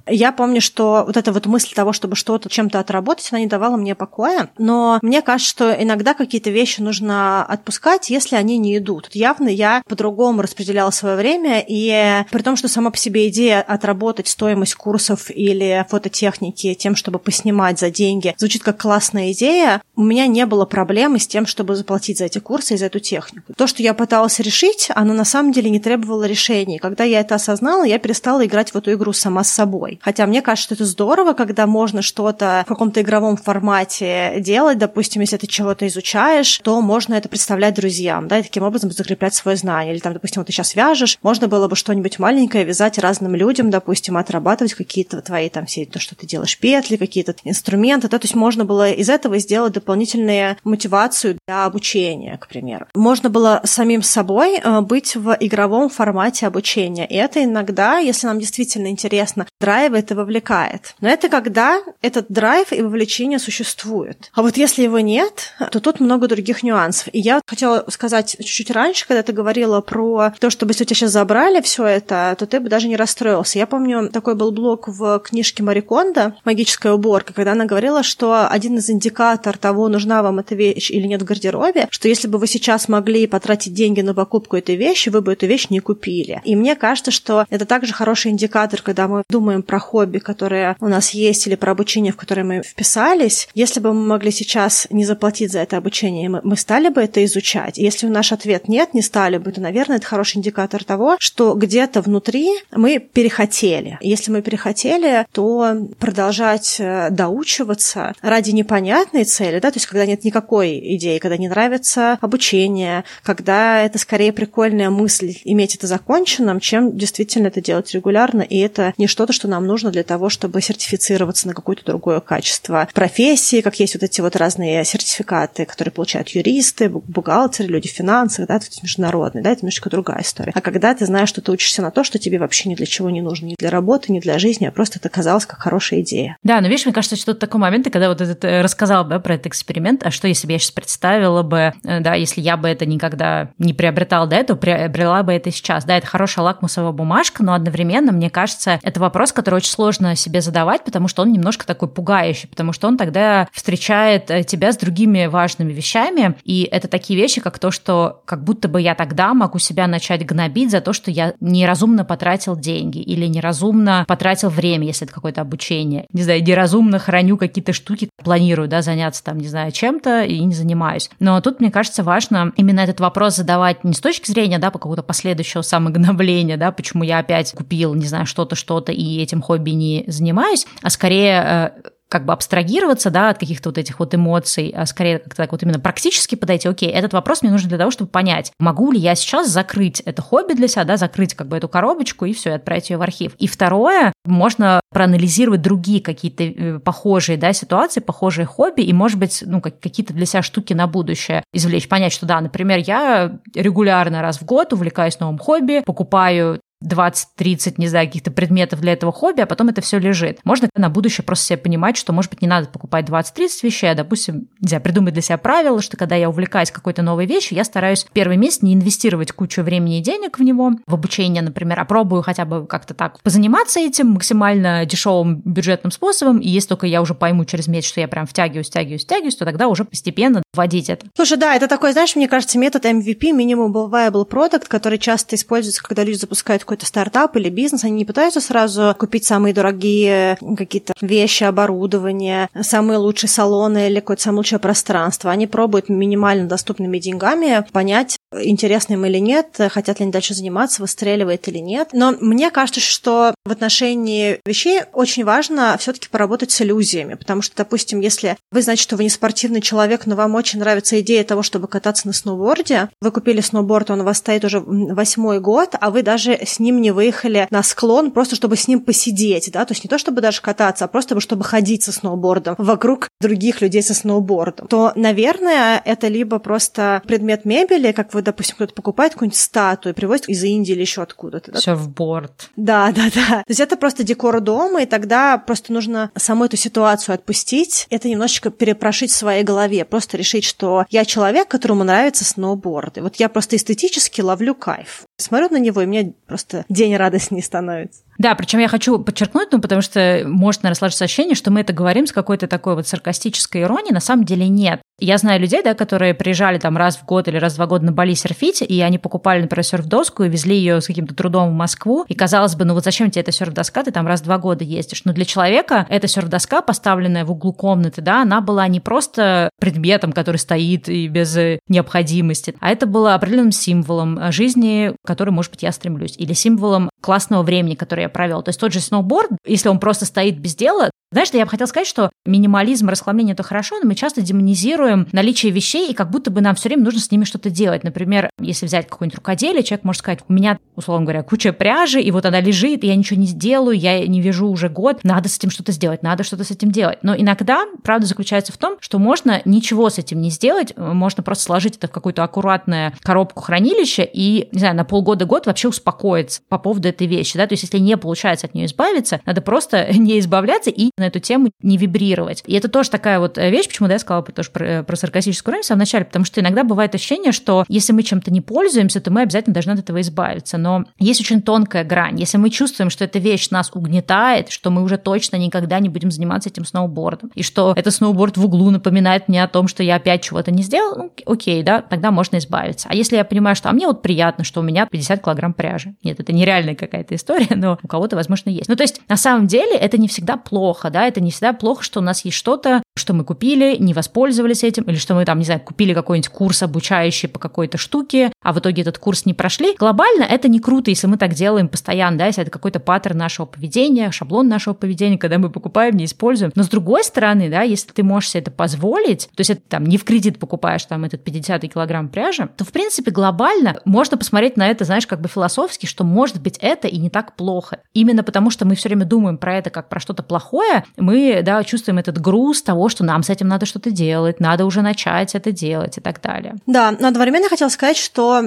Я 0.08 0.32
помню, 0.32 0.62
что 0.62 1.03
вот 1.06 1.18
эта 1.18 1.32
вот 1.32 1.46
мысль 1.46 1.74
того, 1.74 1.94
чтобы 1.94 2.15
что-то 2.15 2.50
чем-то 2.50 2.79
отработать, 2.79 3.27
она 3.32 3.41
не 3.41 3.48
давала 3.48 3.77
мне 3.77 3.96
покоя. 3.96 4.50
Но 4.58 5.00
мне 5.01 5.22
кажется, 5.22 5.50
что 5.50 5.72
иногда 5.72 6.13
какие-то 6.13 6.50
вещи 6.50 6.82
нужно 6.82 7.44
отпускать, 7.44 8.10
если 8.10 8.36
они 8.36 8.58
не 8.58 8.77
идут. 8.77 9.10
Явно 9.13 9.48
я 9.48 9.84
по-другому 9.88 10.41
распределяла 10.41 10.91
свое 10.91 11.15
время, 11.15 11.63
и 11.68 12.24
при 12.32 12.41
том, 12.41 12.56
что 12.56 12.68
сама 12.68 12.91
по 12.91 12.98
себе 12.98 13.27
идея 13.29 13.62
отработать 13.62 14.27
стоимость 14.27 14.75
курсов 14.75 15.29
или 15.29 15.86
фототехники 15.89 16.74
тем, 16.74 16.96
чтобы 16.96 17.20
поснимать 17.20 17.79
за 17.79 17.89
деньги, 17.89 18.36
звучит 18.38 18.63
как 18.63 18.79
классная 18.79 19.32
идея, 19.32 19.82
у 19.96 20.03
меня 20.03 20.27
не 20.27 20.46
было 20.46 20.65
проблемы 20.65 21.20
с 21.20 21.27
тем, 21.27 21.46
чтобы 21.46 21.75
заплатить 21.75 22.18
за 22.18 22.25
эти 22.25 22.39
курсы 22.39 22.75
и 22.75 22.77
за 22.77 22.86
эту 22.86 23.00
технику. 23.00 23.53
То, 23.56 23.68
что 23.68 23.84
я 23.84 23.94
пыталась 23.94 24.39
решить, 24.39 24.89
оно 24.96 25.13
на 25.13 25.25
самом 25.25 25.51
деле 25.51 25.70
не 25.70 25.79
требовало 25.79 26.24
решения. 26.25 26.79
Когда 26.79 27.03
я 27.03 27.20
это 27.20 27.36
осознала, 27.36 27.84
я 27.84 28.00
перестала 28.00 28.46
играть 28.46 28.72
в 28.72 28.77
эту 28.77 28.94
игру 28.94 29.13
сама 29.13 29.38
с 29.43 29.51
собой. 29.51 30.00
Хотя 30.01 30.25
мне 30.25 30.41
кажется, 30.41 30.74
это 30.74 30.86
здорово, 30.86 31.34
когда 31.34 31.67
можно 31.67 32.01
что-то 32.01 32.63
в 32.65 32.69
каком-то 32.69 33.01
игровом 33.01 33.38
формате 33.38 34.36
делать. 34.39 34.77
Допустим, 34.77 35.22
если 35.22 35.38
ты 35.38 35.48
чего-то 35.48 35.88
изучаешь, 35.88 36.60
то 36.63 36.81
можно 36.81 37.15
это 37.15 37.29
представлять 37.29 37.75
друзьям, 37.75 38.27
да, 38.27 38.39
и 38.39 38.43
таким 38.43 38.63
образом 38.63 38.91
закреплять 38.91 39.34
свое 39.34 39.58
знание. 39.58 39.93
Или 39.93 40.00
там, 40.00 40.13
допустим, 40.13 40.41
вот 40.41 40.48
ты 40.48 40.53
сейчас 40.53 40.75
вяжешь, 40.75 41.17
можно 41.22 41.48
было 41.48 41.67
бы 41.67 41.75
что-нибудь 41.75 42.19
маленькое 42.19 42.63
вязать 42.63 42.98
разным 42.98 43.36
людям, 43.36 43.69
допустим, 43.69 44.17
отрабатывать 44.17 44.74
какие-то 44.74 45.22
твои 45.22 45.50
там 45.50 45.65
все, 45.65 45.86
то, 45.86 46.00
что 46.00 46.15
ты 46.15 46.27
делаешь, 46.27 46.58
петли, 46.58 46.98
какие-то 46.98 47.36
инструменты, 47.43 48.08
да, 48.10 48.19
то 48.19 48.25
есть 48.25 48.36
можно 48.36 48.65
было 48.65 48.89
из 48.91 49.10
этого 49.10 49.38
сделать 49.39 49.74
дополнительную 49.74 50.58
мотивацию 50.63 51.38
для 51.48 51.65
обучения, 51.65 52.38
к 52.38 52.48
примеру. 52.48 52.88
Можно 52.96 53.29
было 53.29 53.62
самим 53.63 54.01
собой 54.01 54.60
э, 54.60 54.81
быть 54.81 55.15
в 55.15 55.36
игровом 55.39 55.89
формате 55.89 56.48
обучения, 56.48 57.05
и 57.05 57.15
это 57.15 57.43
иногда, 57.43 57.98
если 57.98 58.27
нам 58.27 58.39
действительно 58.39 58.88
интересно, 58.88 59.28
драйвит 59.59 60.12
и 60.12 60.13
вовлекает. 60.13 60.95
Но 61.01 61.09
это 61.09 61.29
когда 61.29 61.81
этот 62.01 62.25
драйв 62.29 62.71
и 62.71 62.81
вовлечение 62.81 63.39
существуют. 63.39 64.31
А 64.33 64.41
вот 64.41 64.57
если 64.57 64.83
его 64.83 65.00
нет, 65.00 65.53
то 65.71 65.79
тут 65.79 66.00
много 66.00 66.27
других 66.27 66.63
нюансов. 66.63 67.09
И 67.12 67.19
я 67.19 67.41
хотела 67.45 67.86
сказать 67.89 68.38
чуть-чуть 68.39 68.71
раньше, 68.71 69.07
когда 69.07 69.24
ты 69.24 69.33
говорила 69.33 69.81
про 69.81 70.33
то, 70.39 70.50
чтобы 70.50 70.71
если 70.71 70.83
у 70.83 70.86
тебя 70.88 70.95
сейчас 70.95 71.12
забрали 71.12 71.62
все 71.62 71.86
это, 71.86 72.36
то 72.38 72.45
ты 72.45 72.59
бы 72.59 72.69
даже 72.69 72.88
не 72.88 72.95
расстроился. 72.95 73.59
Я 73.59 73.67
помню, 73.67 74.09
такой 74.09 74.36
был 74.36 74.51
блок 74.51 74.88
в 74.88 75.19
книжке 75.19 75.63
Мариконда 75.63 76.36
«Магическая 76.45 76.93
уборка», 76.93 77.33
когда 77.33 77.51
она 77.53 77.65
говорила, 77.65 78.03
что 78.03 78.48
один 78.48 78.77
из 78.77 78.89
индикаторов 78.89 79.57
того, 79.57 79.88
нужна 79.89 80.24
вам 80.24 80.39
эта 80.39 80.55
вещь 80.55 80.91
или 80.91 81.07
нет 81.07 81.21
в 81.21 81.25
гардеробе, 81.25 81.88
что 81.89 82.07
если 82.07 82.27
бы 82.27 82.38
вы 82.38 82.48
сейчас 82.48 82.88
могли 82.88 83.27
потратить 83.27 83.74
деньги 83.74 84.01
на 84.01 84.13
покупку 84.13 84.57
этой 84.57 84.75
вещи, 84.75 85.09
вы 85.09 85.21
бы 85.21 85.33
эту 85.33 85.45
вещь 85.48 85.67
не 85.69 85.79
купили. 85.79 86.41
И 86.43 86.55
мне 86.55 86.75
кажется, 86.75 87.12
что 87.12 87.45
это 87.50 87.65
также 87.65 87.93
хороший 87.93 88.31
индикатор, 88.31 88.81
когда 88.81 89.07
мы 89.07 89.18
думаем 89.29 89.63
про 89.63 89.79
хобби, 89.79 90.19
которое 90.19 90.75
у 90.79 90.88
нас 90.88 91.11
есть, 91.11 91.47
или 91.47 91.55
про 91.55 91.71
обучение, 91.71 92.13
в 92.13 92.17
которое 92.17 92.43
мы 92.43 92.61
вписались. 92.63 93.47
Если 93.53 93.79
бы 93.79 93.93
мы 93.93 94.05
могли 94.05 94.31
сейчас 94.31 94.88
не 94.89 95.05
заплатить 95.05 95.51
за 95.51 95.59
это 95.59 95.77
обучение, 95.77 96.29
мы, 96.29 96.41
мы 96.43 96.57
стали 96.57 96.89
бы 96.89 97.01
это 97.01 97.23
изучать. 97.25 97.77
Если 97.77 98.07
наш 98.07 98.31
ответ 98.31 98.67
нет, 98.67 98.93
не 98.93 99.01
стали 99.01 99.38
бы, 99.38 99.51
то, 99.51 99.61
наверное, 99.61 99.97
это 99.97 100.05
хороший 100.05 100.38
индикатор 100.38 100.83
того, 100.83 101.17
что 101.19 101.53
где-то 101.53 102.01
внутри 102.01 102.49
мы 102.71 102.99
перехотели. 102.99 103.97
Если 104.01 104.31
мы 104.31 104.41
перехотели, 104.41 105.25
то 105.31 105.88
продолжать 105.99 106.77
э, 106.79 107.09
доучиваться 107.11 108.13
ради 108.21 108.51
непонятной 108.51 109.23
цели, 109.23 109.59
да, 109.59 109.71
то 109.71 109.77
есть 109.77 109.88
когда 109.88 110.05
нет 110.05 110.23
никакой 110.23 110.79
идеи, 110.95 111.17
когда 111.17 111.38
не 111.38 111.47
нравится 111.47 112.17
обучение, 112.21 113.03
когда 113.23 113.81
это 113.81 113.97
скорее 113.97 114.33
прикольная 114.33 114.89
мысль 114.89 115.35
иметь 115.43 115.75
это 115.75 115.88
законченным, 115.88 116.59
чем 116.59 116.97
действительно 116.97 117.47
это 117.47 117.61
делать 117.61 117.93
регулярно, 117.93 118.41
и 118.41 118.57
это 118.59 118.93
не 118.97 119.07
что-то, 119.10 119.34
что 119.34 119.48
нам 119.48 119.66
нужно 119.66 119.92
для 119.92 120.04
того, 120.04 120.30
чтобы 120.30 120.62
сертифицироваться 120.62 121.48
на 121.48 121.54
какое-то 121.54 121.84
другое 121.86 122.20
качество 122.20 122.88
профессии, 122.94 123.62
как 123.62 123.80
есть 123.80 123.96
вот 123.96 124.04
эти 124.04 124.22
вот 124.22 124.36
разные 124.36 124.84
сертификаты, 124.86 125.66
которые 125.66 125.92
получают 125.92 126.30
юристы, 126.30 126.89
бухгалтеры, 126.89 127.68
люди 127.68 127.88
в 127.88 127.92
финансах, 127.92 128.48
да, 128.48 128.56
это 128.56 128.68
международные, 128.82 129.44
да, 129.44 129.51
это 129.51 129.62
немножко 129.62 129.89
другая 129.89 130.22
история. 130.22 130.51
А 130.56 130.62
когда 130.62 130.94
ты 130.94 131.06
знаешь, 131.06 131.30
что 131.30 131.42
ты 131.42 131.51
учишься 131.51 131.82
на 131.82 131.92
то, 131.92 132.04
что 132.04 132.20
тебе 132.20 132.39
вообще 132.39 132.70
ни 132.70 132.75
для 132.75 132.86
чего 132.86 133.10
не 133.10 133.22
нужно, 133.22 133.48
ни 133.48 133.56
для 133.58 133.70
работы, 133.70 134.12
ни 134.12 134.20
для 134.20 134.39
жизни, 134.39 134.66
а 134.66 134.72
просто 134.72 135.00
это 135.00 135.10
казалось 135.10 135.46
как 135.46 135.60
хорошая 135.60 136.01
идея. 136.01 136.38
Да, 136.44 136.62
но 136.62 136.68
видишь, 136.68 136.86
мне 136.86 136.94
кажется, 136.94 137.16
что 137.16 137.32
это 137.32 137.42
такой 137.42 137.60
момент, 137.60 137.89
когда 137.92 138.10
вот 138.10 138.22
этот 138.22 138.44
э, 138.46 138.62
рассказал 138.62 139.06
да, 139.06 139.20
про 139.20 139.36
этот 139.36 139.48
эксперимент, 139.48 140.06
а 140.06 140.12
что 140.12 140.28
если 140.28 140.48
бы 140.48 140.54
я 140.54 140.60
сейчас 140.60 140.72
представила 140.72 141.44
бы, 141.44 141.74
э, 141.84 142.00
да, 142.00 142.16
если 142.16 142.42
я 142.42 142.58
бы 142.58 142.68
это 142.68 142.86
никогда 142.86 143.51
не 143.58 143.74
приобретала 143.74 144.28
до 144.28 144.36
этого, 144.36 144.58
приобрела 144.58 145.24
бы 145.24 145.34
это 145.34 145.51
сейчас. 145.51 145.86
Да, 145.86 145.98
это 145.98 146.08
хорошая 146.08 146.46
лакмусовая 146.46 146.92
бумажка, 146.92 147.44
но 147.44 147.54
одновременно, 147.54 148.12
мне 148.12 148.30
кажется, 148.30 148.80
это 148.84 148.99
вопрос, 149.00 149.32
который 149.32 149.56
очень 149.56 149.72
сложно 149.72 150.15
себе 150.15 150.41
задавать, 150.41 150.84
потому 150.84 151.08
что 151.08 151.22
он 151.22 151.32
немножко 151.32 151.65
такой 151.65 151.88
пугающий, 151.88 152.48
потому 152.48 152.74
что 152.74 152.88
он 152.88 152.98
тогда 152.98 153.48
встречает 153.51 154.29
э, 154.29 154.44
тебя 154.44 154.72
с 154.72 154.77
другими 154.77 155.25
важными 155.25 155.74
вещами, 155.74 156.36
и 156.44 156.68
это 156.72 156.88
такие 156.88 157.20
вещи, 157.20 157.41
как 157.41 157.60
то, 157.60 157.72
что 157.72 158.22
как 158.25 158.44
будто 158.44 158.68
бы 158.68 158.82
я 158.82 158.96
тогда 158.96 159.34
могу 159.34 159.60
себя 159.60 159.88
начать 159.88 160.25
гнобить 160.25 160.72
за 160.72 160.82
то, 160.82 160.94
что 160.94 161.12
я 161.12 161.34
неразумно 161.39 162.06
потратил 162.06 162.56
деньги 162.56 163.00
или 163.00 163.25
неразумно 163.25 164.06
потратил 164.08 164.50
время, 164.50 164.88
если 164.88 165.06
это 165.06 165.13
какое-то 165.13 165.41
обучение. 165.41 166.06
Не 166.13 166.24
знаю, 166.24 166.44
неразумно 166.44 167.00
храню 167.00 167.38
какие-то 167.38 167.74
штуки, 167.74 168.10
планирую, 168.24 168.68
да, 168.68 168.82
заняться 168.82 169.24
там, 169.24 169.38
не 169.38 169.48
знаю, 169.48 169.72
чем-то 169.72 170.24
и 170.24 170.39
не 170.39 170.53
занимаюсь. 170.53 171.10
Но 171.20 171.39
тут, 171.41 171.60
мне 171.60 171.72
кажется, 171.72 172.03
важно 172.03 172.51
именно 172.56 172.82
этот 172.82 173.00
вопрос 173.00 173.36
задавать 173.36 173.84
не 173.84 173.94
с 173.94 174.00
точки 174.00 174.29
зрения, 174.29 174.60
да, 174.60 174.72
по 174.72 174.79
какого-то 174.79 175.03
последующего 175.03 175.62
самогнобления, 175.62 176.58
да, 176.58 176.72
почему 176.72 177.03
я 177.03 177.20
опять 177.20 177.51
купил, 177.53 177.94
не 177.94 178.06
знаю, 178.06 178.25
что-то, 178.25 178.56
что-то 178.56 178.88
и 178.91 179.22
этим 179.22 179.41
хобби 179.41 179.72
не 179.72 180.03
занимаюсь, 180.08 180.65
а 180.81 180.89
скорее 180.89 181.74
э, 181.86 181.89
как 182.10 182.25
бы 182.25 182.34
абстрагироваться, 182.34 183.12
да, 183.12 183.29
от 183.29 183.38
каких-то 183.38 183.69
вот 183.69 183.77
этих 183.77 184.00
вот 184.00 184.13
эмоций, 184.15 184.74
а 184.75 184.86
скорее 184.88 185.19
как-то 185.19 185.38
так 185.38 185.51
вот 185.51 185.62
именно 185.62 185.79
практически 185.79 186.36
подойти, 186.36 186.67
окей, 186.67 186.89
этот 186.89 187.13
вопрос 187.13 187.43
мне 187.43 187.52
нужен 187.52 187.69
для 187.69 187.78
того, 187.78 187.91
чтобы 187.91 188.10
понять, 188.10 188.52
могу 188.60 188.91
ли 188.91 188.99
я 188.99 189.13
сейчас 189.13 189.47
закрыть 189.49 190.02
это 190.02 190.21
хобби 190.21 190.54
для 190.54 190.67
себя, 190.67 190.86
да, 190.86 190.97
закрыть 190.97 191.36
как 191.36 191.47
бы 191.47 191.58
эту 191.58 191.69
коробочку 191.69 192.25
и 192.25 192.34
все, 192.34 192.49
и 192.49 192.54
отправить 192.54 192.89
ее 192.89 192.97
в 192.97 193.04
архив. 193.04 193.36
И 193.38 193.47
второе, 193.47 194.12
можно 194.25 194.82
проанализировать 194.91 195.62
другие 195.62 196.02
какие-то 196.02 196.43
э, 196.43 196.80
похожие, 196.80 197.38
да, 197.38 197.54
ситуации, 197.54 197.99
похожие 197.99 198.47
хобби, 198.47 198.82
и, 198.82 198.91
может 198.91 199.19
быть, 199.19 199.43
ну, 199.45 199.62
какие-то 199.62 200.13
для 200.13 200.25
себя 200.25 200.41
штуки 200.41 200.73
на 200.73 200.88
будущее 200.88 201.43
извлечь, 201.54 201.88
понять, 201.88 202.12
что, 202.12 202.25
да, 202.25 202.41
например, 202.41 202.80
я 202.80 203.38
регулярно 203.54 204.23
раз 204.23 204.39
в 204.39 204.45
год 204.45 204.73
увлекаюсь 204.73 205.19
новым 205.19 205.38
хобби, 205.38 205.84
покупаю 205.86 206.60
20-30, 206.84 207.76
не 207.78 207.88
знаю, 207.88 208.08
каких-то 208.08 208.32
предметов 208.32 208.80
для 208.82 208.94
этого 208.94 209.12
хобби, 209.12 209.42
а 209.42 209.46
потом 209.46 209.70
это 209.70 209.82
все 209.82 210.00
лежит. 210.00 210.39
Можно 210.44 210.70
на 210.76 210.89
будущее 210.89 211.26
просто 211.26 211.46
себе 211.46 211.58
понимать, 211.58 211.98
что, 211.98 212.13
может 212.13 212.32
быть, 212.32 212.42
не 212.42 212.48
надо 212.48 212.68
покупать 212.68 213.06
20-30 213.06 213.50
вещей, 213.63 213.92
а, 213.92 213.96
допустим, 213.96 214.48
не 214.60 214.68
знаю, 214.68 214.84
придумать 214.84 215.13
для 215.13 215.22
себя 215.22 215.38
правило, 215.38 215.82
что 215.82 215.98
когда 215.98 216.15
я 216.15 216.30
увлекаюсь 216.30 216.72
какой-то 216.72 217.02
новой 217.02 217.26
вещью, 217.26 217.58
я 217.58 217.63
стараюсь 217.63 218.06
первый 218.13 218.38
месяц 218.38 218.62
не 218.62 218.74
инвестировать 218.74 219.32
кучу 219.32 219.62
времени 219.62 220.00
и 220.00 220.02
денег 220.02 220.39
в 220.39 220.44
него, 220.44 220.74
в 220.88 220.94
обучение, 220.94 221.42
например, 221.42 221.80
а 221.80 221.86
пробую 221.86 222.22
хотя 222.22 222.46
бы 222.46 222.65
как-то 222.65 222.94
так 222.94 223.20
позаниматься 223.22 223.80
этим 223.80 224.12
максимально 224.12 224.86
дешевым 224.86 225.42
бюджетным 225.44 225.92
способом, 225.92 226.39
и 226.39 226.48
если 226.48 226.70
только 226.70 226.88
я 226.88 227.02
уже 227.02 227.13
пойму 227.13 227.46
через 227.46 227.68
месяц, 227.68 227.89
что 227.89 228.00
я 228.00 228.08
прям 228.08 228.26
втягиваюсь, 228.26 228.68
втягиваюсь, 228.68 229.04
втягиваюсь, 229.04 229.36
то 229.36 229.46
тогда 229.46 229.68
уже 229.68 229.86
постепенно 229.86 230.44
вводить 230.54 230.89
это. 230.89 231.06
Слушай, 231.15 231.38
да, 231.38 231.56
это 231.56 231.68
такой, 231.68 231.92
знаешь, 231.92 232.15
мне 232.15 232.28
кажется, 232.28 232.58
метод 232.58 232.86
MVP, 232.86 233.32
Minimum 233.32 233.72
Viable 233.74 234.28
Product, 234.30 234.68
который 234.68 234.98
часто 234.98 235.36
используется, 235.36 235.84
когда 235.84 236.04
люди 236.04 236.18
запускают 236.18 236.63
какой-то 236.69 236.86
стартап 236.86 237.36
или 237.36 237.49
бизнес, 237.49 237.84
они 237.84 237.93
не 237.93 238.05
пытаются 238.05 238.41
сразу 238.41 238.95
купить 238.99 239.25
самые 239.25 239.55
дорогие 239.55 240.38
какие-то 240.55 240.93
вещи, 241.01 241.43
оборудование, 241.43 242.47
самые 242.62 242.97
лучшие 242.97 243.27
салоны 243.27 243.88
или 243.88 243.99
какое-то 243.99 244.21
самое 244.21 244.38
лучшее 244.38 244.60
пространство. 244.60 245.32
Они 245.32 245.47
пробуют 245.47 245.89
минимально 245.89 246.47
доступными 246.47 246.99
деньгами 246.99 247.65
понять, 247.71 248.18
интересно 248.34 248.94
им 248.94 249.06
или 249.06 249.18
нет, 249.18 249.58
хотят 249.70 250.00
ли 250.00 250.04
они 250.04 250.12
дальше 250.12 250.34
заниматься, 250.34 250.82
выстреливает 250.82 251.48
или 251.48 251.60
нет. 251.60 251.89
Но 251.94 252.15
мне 252.20 252.52
кажется, 252.52 252.80
что 252.80 253.34
в 253.46 253.52
отношении 253.52 254.39
вещей 254.46 254.82
очень 254.94 255.26
важно 255.26 255.76
все 255.80 255.94
таки 255.94 256.10
поработать 256.10 256.52
с 256.52 256.62
иллюзиями, 256.62 257.15
потому 257.15 257.42
что, 257.42 257.56
допустим, 257.56 258.00
если 258.00 258.38
вы 258.52 258.62
знаете, 258.62 258.84
что 258.84 258.96
вы 258.96 259.04
не 259.04 259.10
спортивный 259.10 259.62
человек, 259.62 260.06
но 260.06 260.15
вам 260.15 260.36
очень 260.36 260.60
нравится 260.60 261.00
идея 261.02 261.24
того, 261.24 261.44
чтобы 261.44 261.68
кататься 261.68 262.08
на 262.08 262.13
сноуборде, 262.13 262.89
вы 263.02 263.12
купили 263.12 263.42
сноуборд, 263.42 263.89
он 263.89 264.02
у 264.02 264.04
вас 264.04 264.18
стоит 264.18 264.46
уже 264.46 264.60
восьмой 264.60 265.39
год, 265.39 265.76
а 265.80 265.89
вы 265.89 266.04
даже 266.04 266.34
с 266.34 266.60
ним 266.60 266.82
не 266.82 266.92
выехали 266.92 267.48
на 267.50 267.63
склон, 267.63 268.12
просто 268.12 268.36
чтобы 268.36 268.56
с 268.56 268.68
ним 268.68 268.82
посидеть, 268.82 269.52
да, 269.52 269.65
то 269.65 269.74
есть 269.74 269.84
не 269.84 269.89
то, 269.89 269.98
чтобы 269.98 270.22
даже 270.22 270.42
кататься, 270.42 270.86
а 270.86 270.88
просто 270.88 271.20
чтобы 271.20 271.44
ходить 271.44 271.84
со 271.84 271.92
сноубордом 271.92 272.56
вокруг 272.58 273.10
других 273.20 273.62
людей 273.62 273.84
со 273.84 273.94
сноубордом, 273.94 274.68
то, 274.68 274.94
наверное, 274.96 275.82
это 275.84 276.08
либо 276.08 276.39
просто 276.39 277.02
предмет 277.06 277.46
мебели, 277.46 277.92
как 277.92 278.13
вы 278.13 278.18
вы, 278.19 278.23
допустим, 278.23 278.55
кто-то 278.55 278.73
покупает 278.73 279.13
какую-нибудь 279.13 279.39
статую, 279.39 279.95
привозит 279.95 280.27
из 280.27 280.43
Индии 280.43 280.73
или 280.73 280.82
еще 280.82 281.01
откуда-то. 281.01 281.53
Да? 281.53 281.60
Серфборд. 281.60 282.49
Да, 282.55 282.91
да, 282.95 283.10
да. 283.13 283.43
То 283.43 283.45
есть 283.47 283.60
это 283.60 283.77
просто 283.77 284.03
декор 284.03 284.41
дома, 284.41 284.84
и 284.84 284.86
тогда 284.86 285.38
просто 285.38 285.73
нужно 285.73 286.12
саму 286.15 286.45
эту 286.45 286.58
ситуацию 286.58 287.15
отпустить, 287.15 287.88
это 287.89 288.10
немножечко 288.10 288.49
перепрошить 288.51 289.12
в 289.12 289.15
своей 289.15 289.43
голове, 289.43 289.86
просто 289.86 290.17
решить, 290.17 290.43
что 290.43 290.86
я 290.89 291.05
человек, 291.05 291.47
которому 291.47 291.84
нравится 291.84 292.25
сноуборд. 292.25 292.97
И 292.97 293.01
вот 293.01 293.15
я 293.15 293.29
просто 293.29 293.55
эстетически 293.55 294.21
ловлю 294.21 294.53
кайф. 294.53 295.03
Смотрю 295.17 295.49
на 295.49 295.60
него, 295.60 295.82
и 295.82 295.86
мне 295.86 296.13
просто 296.27 296.65
день 296.69 296.95
радостнее 296.95 297.41
становится. 297.41 298.01
Да, 298.19 298.36
причем 298.36 298.60
я 298.60 298.67
хочу 298.67 298.99
подчеркнуть, 298.99 299.47
ну, 299.51 299.60
потому 299.60 299.82
что 299.82 300.23
может, 300.25 300.62
сложиться 300.77 301.05
ощущение, 301.05 301.36
что 301.36 301.51
мы 301.51 301.62
это 301.62 301.71
говорим 301.71 302.05
с 302.05 302.12
какой-то 302.12 302.47
такой 302.47 302.75
вот 302.75 302.86
саркастической 302.86 303.62
иронией. 303.62 303.93
На 303.93 304.01
самом 304.01 304.25
деле 304.25 304.47
нет. 304.49 304.82
Я 304.99 305.17
знаю 305.17 305.39
людей, 305.39 305.63
да, 305.63 305.73
которые 305.73 306.13
приезжали 306.13 306.60
там 306.60 306.75
раз 306.75 306.97
в 306.97 307.05
год 307.05 307.29
или 307.29 307.38
раз 307.38 307.53
в 307.53 307.55
два 307.55 307.67
года 307.67 307.86
на 307.86 307.93
Бали 307.93 308.13
серфить, 308.13 308.62
и 308.62 308.82
они 308.82 308.97
покупали, 308.97 309.41
например, 309.41 309.63
серф-доску 309.63 310.23
и 310.23 310.29
везли 310.29 310.58
ее 310.58 310.82
с 310.82 310.88
каким-то 310.88 311.15
трудом 311.15 311.49
в 311.49 311.53
Москву. 311.53 312.03
И 312.10 312.13
казалось 312.13 312.55
бы, 312.55 312.65
ну 312.65 312.73
вот 312.73 312.84
зачем 312.84 313.10
тебе 313.10 313.21
эта 313.21 313.32
серф-доска, 313.32 313.84
ты 313.86 313.91
там 313.91 314.05
раз 314.05 314.19
в 314.19 314.25
два 314.25 314.38
года 314.38 314.65
ездишь. 314.65 315.03
Но 315.05 315.13
для 315.13 315.23
человека 315.23 315.88
эта 315.89 316.10
серф-доска, 316.10 316.62
поставленная 316.62 317.23
в 317.23 317.32
углу 317.32 317.53
комнаты, 317.53 318.01
да, 318.01 318.21
она 318.21 318.41
была 318.41 318.67
не 318.67 318.82
просто 318.82 319.49
предметом, 319.62 320.12
который 320.12 320.38
стоит 320.38 320.89
и 320.89 321.08
без 321.08 321.38
необходимости, 321.69 322.55
а 322.60 322.69
это 322.69 322.86
было 322.86 323.15
определенным 323.15 323.53
символом 323.53 324.32
жизни, 324.34 324.93
к 325.01 325.08
которой, 325.08 325.29
может 325.29 325.51
быть, 325.51 325.63
я 325.63 325.71
стремлюсь, 325.71 326.15
или 326.17 326.34
символом 326.34 326.89
классного 326.99 327.43
времени, 327.43 327.75
которое 327.75 328.03
я 328.03 328.09
провел. 328.10 328.41
То 328.43 328.50
есть 328.50 328.60
тот 328.60 328.74
же 328.74 328.80
сноуборд, 328.80 329.32
если 329.45 329.69
он 329.69 329.80
просто 329.80 330.06
стоит 330.06 330.39
без 330.39 330.56
дела, 330.56 330.89
знаешь, 331.12 331.30
я 331.34 331.45
бы 331.45 331.50
хотела 331.50 331.67
сказать, 331.67 331.88
что 331.88 332.12
минимализм, 332.26 332.88
расхламление– 332.88 333.34
это 333.34 333.41
хорошо, 333.41 333.80
но 333.80 333.88
мы 333.88 333.95
часто 333.95 334.22
демонизируем 334.22 335.08
наличие 335.12 335.52
вещей, 335.52 335.89
и 335.89 335.95
как 335.95 336.12
будто 336.12 336.30
бы 336.30 336.39
нам 336.41 336.54
все 336.54 336.69
время 336.69 336.84
нужно 336.84 337.00
с 337.00 337.10
ними 337.10 337.24
что-то 337.24 337.50
делать. 337.50 337.84
Например, 337.84 338.30
если 338.39 338.67
взять 338.67 338.88
какое-нибудь 338.88 339.17
рукоделие, 339.17 339.63
человек 339.63 339.86
может 339.86 340.02
сказать, 340.02 340.19
у 340.28 340.34
меня, 340.34 340.60
условно 340.76 341.06
говоря, 341.06 341.24
куча 341.24 341.52
пряжи, 341.52 342.00
и 342.00 342.12
вот 342.12 342.28
она 342.28 342.39
лежит, 342.39 342.84
и 342.84 342.88
я 342.88 342.95
ничего 342.95 343.19
не 343.19 343.26
сделаю, 343.26 343.76
я 343.76 344.06
не 344.06 344.22
вяжу 344.22 344.50
уже 344.50 344.69
год, 344.69 345.00
надо 345.04 345.30
с 345.30 345.38
этим 345.38 345.50
что-то 345.50 345.72
сделать, 345.72 346.04
надо 346.04 346.24
что-то 346.24 346.43
с 346.43 346.52
этим 346.52 346.69
делать. 346.69 347.00
Но 347.02 347.15
иногда 347.15 347.65
правда 347.84 348.06
заключается 348.06 348.54
в 348.54 348.58
том, 348.58 348.78
что 348.80 349.00
можно 349.00 349.41
ничего 349.45 349.89
с 349.89 349.98
этим 349.98 350.22
не 350.22 350.30
сделать, 350.30 350.74
можно 350.78 351.24
просто 351.24 351.45
сложить 351.45 351.78
это 351.78 351.88
в 351.88 351.91
какую-то 351.91 352.24
аккуратную 352.24 352.93
коробку 353.02 353.41
хранилища 353.41 354.04
и, 354.04 354.48
не 354.52 354.60
знаю, 354.60 354.76
на 354.76 354.86
полгода-год 354.86 355.48
вообще 355.48 355.69
успокоиться 355.69 356.41
по 356.50 356.60
поводу 356.60 356.88
этой 356.88 357.08
вещи. 357.08 357.36
Да? 357.36 357.48
То 357.48 357.54
есть 357.54 357.63
если 357.63 357.80
не 357.80 357.98
получается 357.98 358.45
от 358.45 358.54
нее 358.54 358.67
избавиться, 358.67 359.22
надо 359.26 359.41
просто 359.41 359.88
не 359.98 360.19
избавляться 360.19 360.69
и 360.69 360.91
на 360.99 361.07
эту 361.07 361.19
тему 361.19 361.51
не 361.62 361.77
вибрировать. 361.77 362.43
И 362.45 362.53
это 362.53 362.67
тоже 362.67 362.89
такая 362.89 363.19
вот 363.19 363.38
э, 363.38 363.49
вещь, 363.49 363.67
почему 363.67 363.88
да, 363.88 363.95
я 363.95 363.99
сказала 363.99 364.23
тоже 364.23 364.51
про, 364.51 364.65
э, 364.65 364.83
про 364.83 364.95
саркастическую 364.95 365.53
роль 365.53 365.63
в 365.63 365.65
самом 365.65 365.79
начале, 365.79 366.05
потому 366.05 366.25
что 366.25 366.41
иногда 366.41 366.63
бывает 366.63 366.93
ощущение, 366.95 367.31
что 367.31 367.65
если 367.67 367.93
мы 367.93 368.03
чем-то 368.03 368.31
не 368.31 368.41
пользуемся, 368.41 369.01
то 369.01 369.12
мы 369.12 369.21
обязательно 369.21 369.53
должны 369.53 369.71
от 369.71 369.79
этого 369.79 370.01
избавиться. 370.01 370.57
Но 370.57 370.85
есть 370.99 371.21
очень 371.21 371.41
тонкая 371.41 371.83
грань. 371.83 372.19
Если 372.19 372.38
мы 372.38 372.49
чувствуем, 372.49 372.89
что 372.89 373.05
эта 373.05 373.19
вещь 373.19 373.49
нас 373.49 373.71
угнетает, 373.73 374.49
что 374.49 374.69
мы 374.69 374.83
уже 374.83 374.97
точно 374.97 375.38
никогда 375.38 375.79
не 375.79 375.89
будем 375.89 376.12
заниматься 376.12 376.49
этим 376.49 376.65
сноубордом, 376.65 377.31
и 377.35 377.43
что 377.43 377.73
этот 377.75 377.93
сноуборд 377.93 378.38
в 378.38 378.45
углу 378.45 378.69
напоминает 378.69 379.27
мне 379.27 379.43
о 379.43 379.47
том, 379.47 379.67
что 379.67 379.83
я 379.83 379.95
опять 379.95 380.21
чего-то 380.21 380.51
не 380.51 380.63
сделал, 380.63 380.95
ну, 380.97 381.12
окей, 381.25 381.63
да, 381.63 381.81
тогда 381.81 382.12
можно 382.12 382.38
избавиться. 382.38 382.88
А 382.91 382.95
если 382.95 383.15
я 383.15 383.23
понимаю, 383.23 383.55
что 383.55 383.69
а 383.69 383.71
мне 383.71 383.88
вот 383.88 384.01
приятно, 384.01 384.43
что 384.43 384.62
у 384.62 384.63
меня 384.63 384.85
50 384.88 385.23
килограмм 385.23 385.53
пряжи. 385.53 385.95
Нет, 386.03 386.19
это 386.19 386.33
нереальная 386.33 386.75
какая-то 386.75 387.15
история, 387.15 387.55
но 387.55 387.77
у 387.83 387.88
кого-то, 387.88 388.15
возможно, 388.15 388.49
есть. 388.49 388.67
Ну, 388.67 388.75
то 388.75 388.83
есть, 388.83 389.01
на 389.07 389.17
самом 389.17 389.47
деле, 389.47 389.75
это 389.75 389.97
не 389.97 390.07
всегда 390.07 390.38
плохо, 390.38 390.88
да, 390.89 391.08
это 391.08 391.21
не 391.21 391.32
всегда 391.32 391.54
плохо, 391.54 391.84
что 391.84 391.99
у 391.99 392.04
нас 392.04 392.25
есть 392.25 392.38
что-то, 392.38 392.84
что 392.95 393.13
мы 393.13 393.23
купили, 393.23 393.78
не 393.80 393.93
воспользовались 393.93 394.63
этим, 394.63 394.84
или 394.84 394.97
что 394.97 395.15
мы 395.15 395.25
там, 395.25 395.39
не 395.39 395.45
знаю, 395.45 395.60
купили 395.62 395.93
какой-нибудь 395.93 396.30
курс 396.30 396.63
обучающий 396.63 397.30
по 397.30 397.39
какой-то 397.39 397.78
штуке, 397.78 398.32
а 398.43 398.54
в 398.54 398.60
итоге 398.60 398.82
этот 398.82 398.97
курс 398.97 399.25
не 399.25 399.34
прошли. 399.34 399.75
Глобально 399.78 400.23
это 400.23 400.47
не 400.47 400.60
круто, 400.60 400.91
если 400.91 401.08
мы 401.08 401.17
так 401.17 401.34
делаем 401.34 401.67
постоянно, 401.67 402.17
да, 402.17 402.25
если 402.28 402.43
это 402.43 402.52
какой-то 402.52 402.80
паттерн 402.80 403.17
нашего 403.17 403.45
поведения, 403.45 404.12
шаблон 404.12 404.47
нашего 404.47 404.73
поведения, 404.73 405.17
когда 405.17 405.38
мы 405.38 405.49
покупаем, 405.49 405.95
не 405.95 406.06
используем. 406.06 406.52
Но 406.56 406.63
с 406.63 406.69
другой 406.69 407.04
стороны, 407.04 407.49
да, 407.49 407.62
если 407.62 407.91
ты 407.91 408.04
можешь 408.04 408.32
себе 408.32 408.41
это 408.41 408.52
позволить, 408.52 409.30
то 409.36 409.41
есть 409.41 409.49
это 409.52 409.62
там 409.67 409.86
не 409.86 409.97
в 409.97 410.04
кредит 410.04 410.39
покупаешь 410.39 410.86
там 410.86 411.06
этот 411.06 411.23
50 411.23 411.62
килограмм 411.73 412.10
пряжи, 412.10 412.49
то 412.58 412.65
в 412.65 412.71
принципе 412.71 413.12
глобально 413.12 413.80
можно 413.86 414.17
посмотреть 414.17 414.58
на 414.58 414.67
это, 414.67 414.86
знаешь, 414.86 415.08
как 415.08 415.21
бы 415.21 415.30
философски, 415.30 415.86
что 415.86 416.04
может 416.04 416.41
быть 416.41 416.58
это 416.62 416.88
и 416.88 416.97
не 416.97 417.10
так 417.10 417.36
плохо. 417.36 417.80
Именно 417.93 418.23
потому, 418.23 418.49
что 418.49 418.65
мы 418.65 418.75
все 418.75 418.89
время 418.89 419.06
думаем 419.06 419.38
про 419.38 419.58
это 419.58 419.69
как 419.69 419.89
про 419.89 419.99
что-то 419.99 420.23
плохое, 420.23 420.79
мы, 420.98 421.42
да, 421.44 421.63
чувствуем 421.63 421.98
этот 422.00 422.20
груз 422.20 422.62
того, 422.62 422.89
что 422.89 423.04
нам 423.04 423.24
с 423.24 423.30
этим 423.30 423.48
надо 423.48 423.65
что-то 423.65 423.92
делать, 423.92 424.39
надо 424.39 424.65
уже 424.65 424.82
начать 424.82 425.36
это 425.36 425.52
делать 425.52 425.98
и 425.98 426.02
так 426.02 426.22
далее. 426.22 426.56
Да, 426.65 426.96
но 427.00 427.08
одновременно 427.08 427.44
я 427.44 427.50
хотела 427.50 427.70
сказать, 427.70 427.98
что 427.98 428.42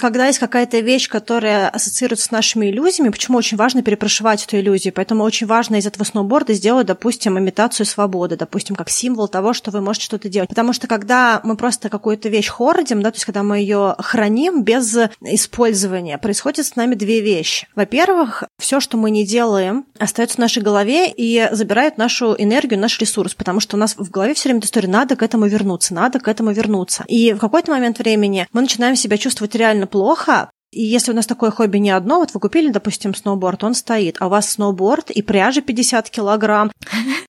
когда 0.00 0.26
есть 0.26 0.38
какая-то 0.38 0.80
вещь, 0.80 1.08
которая 1.08 1.68
ассоциируется 1.68 2.26
с 2.26 2.30
нашими 2.30 2.70
иллюзиями, 2.70 3.10
почему 3.10 3.38
очень 3.38 3.56
важно 3.56 3.82
перепрошивать 3.82 4.44
эту 4.44 4.58
иллюзию, 4.58 4.92
поэтому 4.94 5.24
очень 5.24 5.46
важно 5.46 5.76
из 5.76 5.86
этого 5.86 6.04
сноуборда 6.04 6.54
сделать, 6.54 6.86
допустим, 6.86 7.38
имитацию 7.38 7.86
свободы, 7.86 8.36
допустим, 8.36 8.76
как 8.76 8.90
символ 8.90 9.28
того, 9.28 9.52
что 9.52 9.70
вы 9.70 9.80
можете 9.80 10.06
что-то 10.06 10.28
делать. 10.28 10.48
Потому 10.48 10.72
что 10.72 10.86
когда 10.86 11.40
мы 11.44 11.56
просто 11.56 11.88
какую-то 11.88 12.28
вещь 12.28 12.48
хордим, 12.48 13.02
да, 13.02 13.10
то 13.10 13.16
есть 13.16 13.24
когда 13.24 13.42
мы 13.42 13.58
ее 13.58 13.94
храним 13.98 14.62
без 14.62 14.96
использования, 15.20 16.18
происходит 16.18 16.66
с 16.66 16.76
нами 16.76 16.94
две 16.94 17.20
вещи. 17.20 17.66
Во-первых, 17.74 18.44
все, 18.58 18.80
что 18.80 18.96
мы 18.96 19.10
не 19.10 19.26
делаем, 19.26 19.84
остается 19.98 20.36
в 20.36 20.38
нашей 20.38 20.62
голове 20.62 21.12
и 21.14 21.48
забирает 21.52 21.98
нашу 21.98 22.34
энергию, 22.36 22.80
наш 22.80 22.98
ресурс, 22.98 23.34
потому 23.34 23.60
что 23.60 23.76
у 23.76 23.78
нас 23.78 23.94
в 23.96 24.10
голове 24.10 24.34
все 24.34 24.48
время 24.48 24.58
эта 24.58 24.66
история, 24.66 24.88
надо 24.88 25.16
к 25.16 25.22
этому 25.22 25.46
вернуться, 25.46 25.94
надо 25.94 26.20
к 26.20 26.28
этому 26.28 26.52
вернуться. 26.52 27.04
И 27.06 27.32
в 27.32 27.38
какой-то 27.38 27.70
момент 27.70 27.98
времени 27.98 28.46
мы 28.52 28.62
начинаем 28.62 28.96
себя 28.96 29.16
чувствовать 29.16 29.54
реально 29.54 29.86
плохо, 29.86 30.50
и 30.70 30.82
если 30.82 31.12
у 31.12 31.14
нас 31.14 31.26
такое 31.26 31.50
хобби 31.50 31.78
не 31.78 31.90
одно, 31.90 32.18
вот 32.18 32.34
вы 32.34 32.40
купили, 32.40 32.70
допустим, 32.70 33.14
сноуборд, 33.14 33.64
он 33.64 33.72
стоит, 33.72 34.16
а 34.20 34.26
у 34.26 34.28
вас 34.28 34.50
сноуборд 34.50 35.10
и 35.10 35.22
пряжа 35.22 35.62
50 35.62 36.10
килограмм, 36.10 36.70